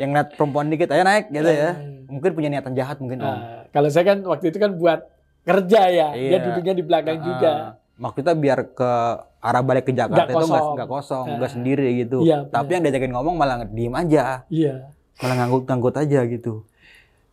Yang 0.00 0.08
ngeliat 0.10 0.28
perempuan 0.32 0.66
dikit 0.66 0.88
ayo 0.88 1.04
naik 1.04 1.28
gitu 1.28 1.44
ya. 1.46 1.76
Eh, 1.76 2.08
Mungkin 2.08 2.30
punya 2.32 2.48
niatan 2.48 2.72
jahat 2.72 2.96
mungkin 2.98 3.20
Om. 3.20 3.28
Nah, 3.28 3.38
kalau 3.68 3.86
saya 3.86 4.04
kan 4.08 4.18
waktu 4.24 4.48
itu 4.48 4.56
kan 4.56 4.72
buat 4.74 5.04
kerja 5.42 5.80
ya. 5.86 6.08
Dia 6.10 6.32
Iya. 6.32 6.38
duduknya 6.42 6.72
di 6.72 6.82
belakang 6.82 7.16
Ah, 7.16 7.22
juga. 7.22 7.52
Maksudnya 7.94 8.34
biar 8.34 8.58
ke 8.72 8.90
arah 9.38 9.62
balik 9.62 9.84
ke 9.84 9.92
Jakarta 9.92 10.24
Nggak 10.24 10.26
itu 10.26 10.36
nggak 10.40 10.48
kosong. 10.58 10.74
nggak 10.74 10.88
kosong, 10.90 11.24
Ah. 11.24 11.36
nggak 11.36 11.52
sendiri 11.52 11.88
gitu. 11.98 12.18
Iya, 12.20 12.38
Tapi 12.46 12.70
yang 12.72 12.82
diajakin 12.82 13.12
ngomong 13.12 13.36
malah 13.36 13.60
diem 13.62 13.92
aja, 13.92 14.48
Iya. 14.48 14.88
malah 15.16 15.34
nganggut-nganggut 15.38 15.94
aja 15.94 16.20
gitu. 16.26 16.64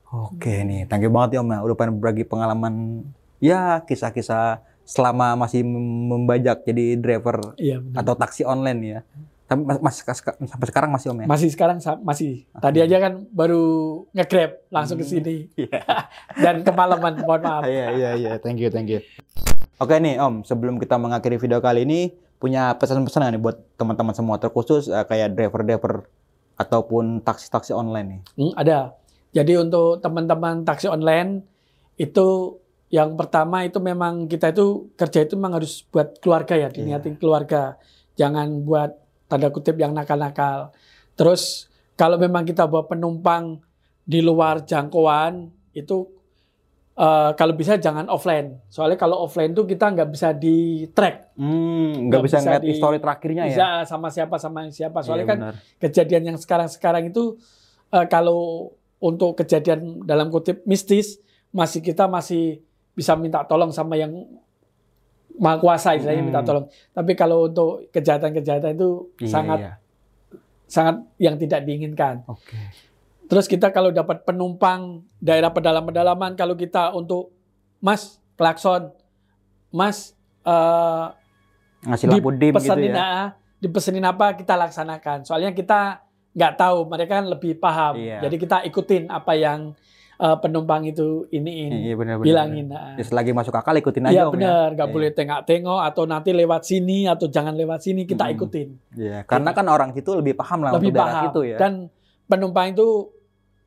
Oke 0.08 0.62
nih, 0.62 0.86
thank 0.86 1.02
you 1.02 1.10
banget 1.10 1.36
ya 1.36 1.40
Om 1.40 1.50
ya. 1.50 1.60
Udah 1.64 1.76
berbagi 1.76 2.24
pengalaman 2.24 3.04
ya 3.40 3.80
kisah-kisah 3.82 4.60
selama 4.84 5.36
masih 5.38 5.62
mem- 5.62 5.84
membajak 6.10 6.64
jadi 6.64 6.96
driver 6.96 7.56
Iya 7.56 7.84
atau 7.94 8.14
taksi 8.14 8.44
online 8.44 8.80
ya. 8.80 9.00
Tapi 9.48 9.64
mas, 9.64 10.04
sampai 10.04 10.68
sekarang 10.68 10.92
masih 10.92 11.16
Om 11.16 11.24
ya. 11.24 11.28
Masih 11.32 11.50
sekarang 11.56 11.80
sa- 11.80 11.96
masih. 11.98 12.44
Tadi 12.52 12.84
aja 12.84 13.00
kan 13.00 13.24
baru 13.32 13.64
nge-grab 14.12 14.60
langsung 14.68 15.00
ke 15.00 15.08
sini. 15.08 15.48
Iya. 15.56 15.80
Dan 16.44 16.68
kemalaman, 16.68 17.24
mohon 17.24 17.42
maaf. 17.42 17.64
Iya 17.64 17.88
iya 17.96 18.10
iya, 18.14 18.32
thank 18.44 18.60
you 18.60 18.68
thank 18.68 18.92
you. 18.92 19.00
Oke 19.80 19.96
nih 19.98 20.20
Om, 20.20 20.44
sebelum 20.44 20.76
kita 20.76 21.00
mengakhiri 21.00 21.40
video 21.40 21.64
kali 21.64 21.88
ini 21.88 22.12
punya 22.38 22.76
pesan-pesan 22.76 23.24
nggak 23.24 23.34
nih 23.34 23.42
buat 23.42 23.58
teman-teman 23.80 24.14
semua 24.14 24.36
terkhusus 24.36 24.92
eh, 24.92 25.06
kayak 25.08 25.34
driver-driver 25.34 26.06
ataupun 26.60 27.24
taksi-taksi 27.24 27.72
online 27.72 28.08
nih. 28.08 28.22
Hmm, 28.36 28.54
ada. 28.60 28.80
Jadi 29.32 29.54
untuk 29.56 30.04
teman-teman 30.04 30.68
taksi 30.68 30.92
online 30.92 31.46
itu 31.96 32.58
yang 32.92 33.16
pertama 33.16 33.64
itu 33.64 33.80
memang 33.80 34.28
kita 34.28 34.52
itu 34.52 34.92
kerja 35.00 35.24
itu 35.24 35.40
memang 35.40 35.62
harus 35.62 35.88
buat 35.88 36.20
keluarga 36.20 36.60
ya, 36.60 36.68
diniatin 36.68 37.16
keluarga. 37.16 37.80
Jangan 38.18 38.66
buat 38.66 39.07
tanda 39.28 39.48
kutip 39.48 39.76
yang 39.76 39.92
nakal-nakal. 39.92 40.72
Terus 41.14 41.68
kalau 41.94 42.16
memang 42.16 42.44
kita 42.44 42.64
bawa 42.64 42.84
penumpang 42.84 43.60
di 44.02 44.20
luar 44.20 44.64
jangkauan 44.64 45.48
itu 45.72 46.08
eh, 46.94 47.32
kalau 47.34 47.54
bisa 47.54 47.76
jangan 47.76 48.08
offline. 48.08 48.58
Soalnya 48.68 48.96
kalau 48.96 49.22
offline 49.22 49.52
tuh 49.52 49.64
kita 49.64 49.92
nggak 49.92 50.10
bisa 50.10 50.32
di 50.32 50.88
track. 50.90 51.36
Hmm, 51.36 52.08
nggak 52.08 52.22
bisa 52.24 52.38
bisa 52.40 52.46
ngeliat 52.48 52.64
di- 52.64 52.70
histori 52.72 52.98
terakhirnya 52.98 53.44
ya. 53.46 53.52
Bisa 53.52 53.68
sama 53.86 54.08
siapa 54.08 54.36
sama 54.38 54.66
siapa. 54.70 55.00
Soalnya 55.02 55.24
Iya, 55.24 55.32
kan 55.32 55.40
benar. 55.40 55.56
kejadian 55.78 56.24
yang 56.26 56.38
sekarang-sekarang 56.38 57.10
itu 57.10 57.38
eh, 57.90 58.06
kalau 58.08 58.72
untuk 58.98 59.38
kejadian 59.38 60.02
dalam 60.04 60.28
kutip 60.28 60.66
mistis 60.66 61.22
masih 61.50 61.80
kita 61.80 62.10
masih 62.10 62.66
bisa 62.92 63.14
minta 63.14 63.46
tolong 63.46 63.70
sama 63.70 63.94
yang 63.94 64.26
maha 65.38 65.58
kuasa 65.58 65.94
istilahnya 65.94 66.20
Hmm. 66.20 66.30
minta 66.30 66.42
tolong. 66.42 66.66
Tapi 66.92 67.12
kalau 67.14 67.46
untuk 67.46 67.88
kejahatan-kejahatan 67.90 68.74
itu 68.74 68.90
Iya, 69.18 69.30
sangat 69.30 69.60
iya. 69.60 69.74
sangat 70.66 70.96
yang 71.18 71.36
tidak 71.36 71.64
diinginkan. 71.64 72.26
Oke. 72.26 72.58
Terus 73.28 73.46
kita 73.46 73.70
kalau 73.70 73.92
dapat 73.92 74.24
penumpang 74.24 75.04
daerah 75.18 75.52
pedalaman-pedalaman 75.52 76.34
kalau 76.34 76.56
kita 76.56 76.92
untuk 76.92 77.32
Mas 77.78 78.18
klakson, 78.34 78.90
Mas 79.70 80.16
Ngasih 81.84 82.08
lampu 82.10 82.32
dim 82.34 82.56
gitu 82.56 82.74
ya. 82.82 82.96
ah, 82.98 83.28
dipesenin 83.60 84.04
apa 84.04 84.34
kita 84.34 84.58
laksanakan. 84.58 85.24
Soalnya 85.24 85.52
kita 85.52 86.02
nggak 86.34 86.54
tahu, 86.56 86.86
mereka 86.86 87.22
kan 87.22 87.26
lebih 87.28 87.58
paham. 87.58 87.98
Iya. 87.98 88.24
Jadi 88.24 88.36
kita 88.38 88.58
ikutin 88.64 89.10
apa 89.10 89.34
yang 89.34 89.74
eh, 90.18 90.38
penumpang 90.38 90.82
itu 90.84 91.26
iniin, 91.30 91.72
Iya 91.84 91.94
benar 91.94 92.16
benar. 92.16 92.26
bilangin. 92.26 92.66
benar. 92.68 92.82
ah. 92.84 92.96
Ya, 92.96 93.04
selagi 93.04 93.32
masuk 93.32 93.54
akal 93.54 93.76
ikutin 93.76 94.04
aja 94.04 94.12
Iya 94.12 94.24
Om, 94.24 94.28
ya. 94.28 94.34
benar, 94.34 94.68
nggak 94.74 94.88
Iya. 94.88 94.96
boleh 94.96 95.10
tengok-tengok 95.12 95.80
atau 95.84 96.04
nanti 96.04 96.30
lewat 96.32 96.62
sini 96.64 97.00
atau 97.06 97.26
jangan 97.26 97.54
lewat 97.54 97.80
sini 97.80 98.02
kita 98.04 98.24
Mm-mm. 98.24 98.36
ikutin. 98.36 98.68
Iya, 98.94 99.18
karena 99.24 99.52
kan 99.52 99.66
orang 99.68 99.90
situ 99.92 100.12
lebih 100.12 100.34
paham 100.34 100.60
lah 100.62 100.74
Lebih 100.74 100.90
untuk 100.90 101.04
paham. 101.04 101.24
situ 101.24 101.40
ya. 101.46 101.58
Dan 101.58 101.72
penumpang 102.26 102.68
itu 102.70 103.14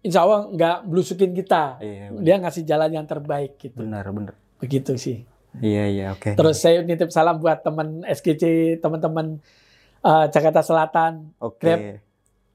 insya 0.01 0.23
Allah 0.23 0.49
nggak 0.49 0.77
belusukin 0.85 1.31
kita. 1.33 1.79
Iya. 1.79 2.19
Dia 2.19 2.35
ngasih 2.37 2.63
jalan 2.65 2.91
yang 2.91 3.07
terbaik 3.07 3.55
gitu. 3.57 3.77
benar 3.77 4.03
benar. 4.09 4.35
Begitu 4.57 4.97
sih. 4.97 5.23
Iya 5.53 5.85
iya 5.87 6.07
oke. 6.11 6.35
Terus 6.35 6.57
saya 6.57 6.81
nitip 6.81 7.09
salam 7.09 7.37
buat 7.37 7.61
teman 7.61 8.03
SGC, 8.05 8.43
teman-teman 8.79 9.39
eh, 10.01 10.27
Jakarta 10.29 10.61
Selatan. 10.61 11.31
Oke. 11.37 11.59
Grab. 11.61 11.81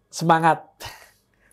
Semangat. 0.08 0.64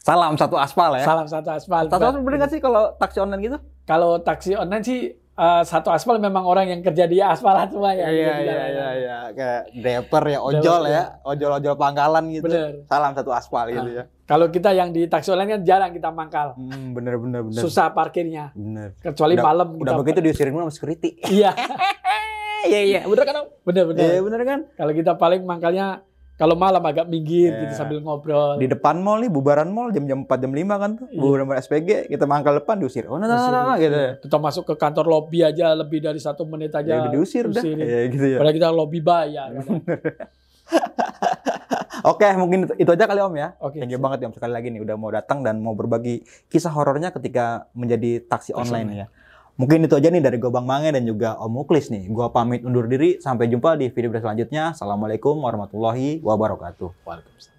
Salam 0.03 0.35
satu 0.35 0.59
aspal 0.59 0.99
ya. 0.99 1.07
Salam 1.07 1.27
satu 1.27 1.49
aspal. 1.49 1.87
Satu 1.87 2.03
aspal 2.03 2.21
bener 2.21 2.37
nggak 2.37 2.51
sih 2.51 2.59
kalau 2.59 2.91
taksi 2.97 3.19
online 3.19 3.43
gitu? 3.45 3.59
Kalau 3.85 4.19
taksi 4.19 4.53
online 4.53 4.83
sih 4.83 5.01
eh, 5.15 5.63
satu 5.63 5.89
aspal 5.89 6.19
memang 6.19 6.43
orang 6.43 6.67
yang 6.67 6.81
kerja 6.81 7.07
di 7.07 7.23
aspalan 7.23 7.71
semua 7.73 7.95
Iya 7.95 8.03
ya. 8.03 8.11
Kerja 8.11 8.11
di 8.11 8.19
iya 8.19 8.35
jalanan. 8.43 8.67
iya 8.67 8.89
iya 8.93 9.17
kayak 9.33 9.63
driver 9.73 10.23
ya 10.27 10.39
ojol 10.41 10.83
ya, 10.89 11.03
ojol-ojol 11.23 11.75
pangkalan 11.77 12.25
gitu. 12.31 12.45
Bener. 12.45 12.83
Salam 12.85 13.15
satu 13.15 13.31
aspal 13.31 13.71
gitu 13.71 13.79
Ah. 13.87 13.97
ya. 13.97 14.05
Kalau 14.25 14.47
kita 14.49 14.71
yang 14.73 14.91
di 14.91 15.07
taksi 15.07 15.31
online 15.31 15.51
kan 15.53 15.63
jarang 15.63 15.91
kita 15.93 16.11
mangkal. 16.11 16.59
Hmm, 16.59 16.93
bener 16.93 17.15
bener 17.17 17.41
bener. 17.45 17.63
Susah 17.63 17.95
parkirnya. 17.95 18.51
Bener. 18.53 18.99
Kecuali 18.99 19.39
Udah- 19.39 19.47
malam 19.47 19.67
Udah 19.79 19.95
begitu 19.95 20.19
diusirin 20.19 20.51
sama 20.51 20.67
security. 20.69 21.15
Iya, 21.31 21.55
Iya 22.65 22.81
iya, 22.81 23.01
bener 23.05 23.23
kan? 23.23 23.35
Om? 23.37 23.47
bener 23.63 23.85
bener. 23.87 24.03
Iya 24.05 24.21
bener 24.21 24.41
kan? 24.43 24.61
Kalau 24.73 24.93
kita 24.93 25.15
paling 25.15 25.43
mangkalnya 25.43 26.03
kalau 26.43 26.59
malam 26.59 26.83
agak 26.83 27.07
minggir 27.07 27.55
Iya. 27.55 27.61
gitu 27.63 27.75
sambil 27.79 28.03
ngobrol. 28.03 28.59
Di 28.59 28.67
depan 28.67 28.99
mall 28.99 29.23
nih, 29.23 29.31
bubaran 29.31 29.71
mall 29.71 29.95
jam-jam 29.95 30.27
4 30.27 30.43
jam 30.43 30.51
5 30.51 30.75
kan 30.75 30.91
tuh. 30.99 31.07
Iya. 31.15 31.23
Bubaran 31.23 31.55
SPG, 31.55 32.11
kita 32.11 32.27
mangkal 32.27 32.59
depan 32.59 32.83
diusir. 32.83 33.07
Oh, 33.07 33.15
nah, 33.15 33.31
nah, 33.31 33.47
nah, 33.47 33.63
nah, 33.63 33.77
gitu. 33.79 33.95
ya. 33.95 34.19
Kita 34.19 34.43
masuk 34.43 34.67
ke 34.67 34.75
kantor 34.75 35.07
lobby 35.07 35.47
aja 35.47 35.71
lebih 35.79 36.03
dari 36.03 36.19
satu 36.19 36.43
menit 36.43 36.75
aja. 36.75 37.07
Ya, 37.07 37.07
diusir 37.15 37.47
dah. 37.47 37.63
Iya 37.63 38.11
gitu 38.11 38.27
ya. 38.27 38.43
Padahal 38.43 38.55
kita 38.59 38.69
lobby 38.75 38.99
bayar. 38.99 39.55
Oke, 42.03 42.27
mungkin 42.35 42.67
itu, 42.75 42.91
aja 42.91 43.07
kali 43.07 43.23
Om 43.23 43.35
ya. 43.39 43.55
Oke. 43.63 43.79
Thank 43.79 43.95
you 43.95 44.03
banget 44.03 44.27
ya 44.27 44.27
Om 44.27 44.35
sekali 44.35 44.51
lagi 44.51 44.75
nih 44.75 44.83
udah 44.83 44.97
mau 44.99 45.15
datang 45.15 45.47
dan 45.47 45.63
mau 45.63 45.79
berbagi 45.79 46.27
kisah 46.51 46.75
horornya 46.75 47.15
ketika 47.15 47.71
menjadi 47.79 48.27
taksi 48.27 48.51
online 48.59 48.91
ya. 48.91 49.07
Mungkin 49.61 49.85
itu 49.85 49.93
aja 49.93 50.09
nih 50.09 50.25
dari 50.25 50.41
gue 50.41 50.49
Bang 50.49 50.65
Mange 50.65 50.89
dan 50.97 51.05
juga 51.05 51.37
Om 51.37 51.53
Muklis 51.61 51.93
nih. 51.93 52.09
Gua 52.09 52.33
pamit 52.33 52.65
undur 52.65 52.89
diri. 52.89 53.21
Sampai 53.21 53.53
jumpa 53.53 53.77
di 53.77 53.93
video 53.93 54.09
selanjutnya. 54.17 54.73
Assalamualaikum 54.73 55.37
warahmatullahi 55.45 56.25
wabarakatuh. 56.25 57.05
Waalaikumsalam. 57.05 57.52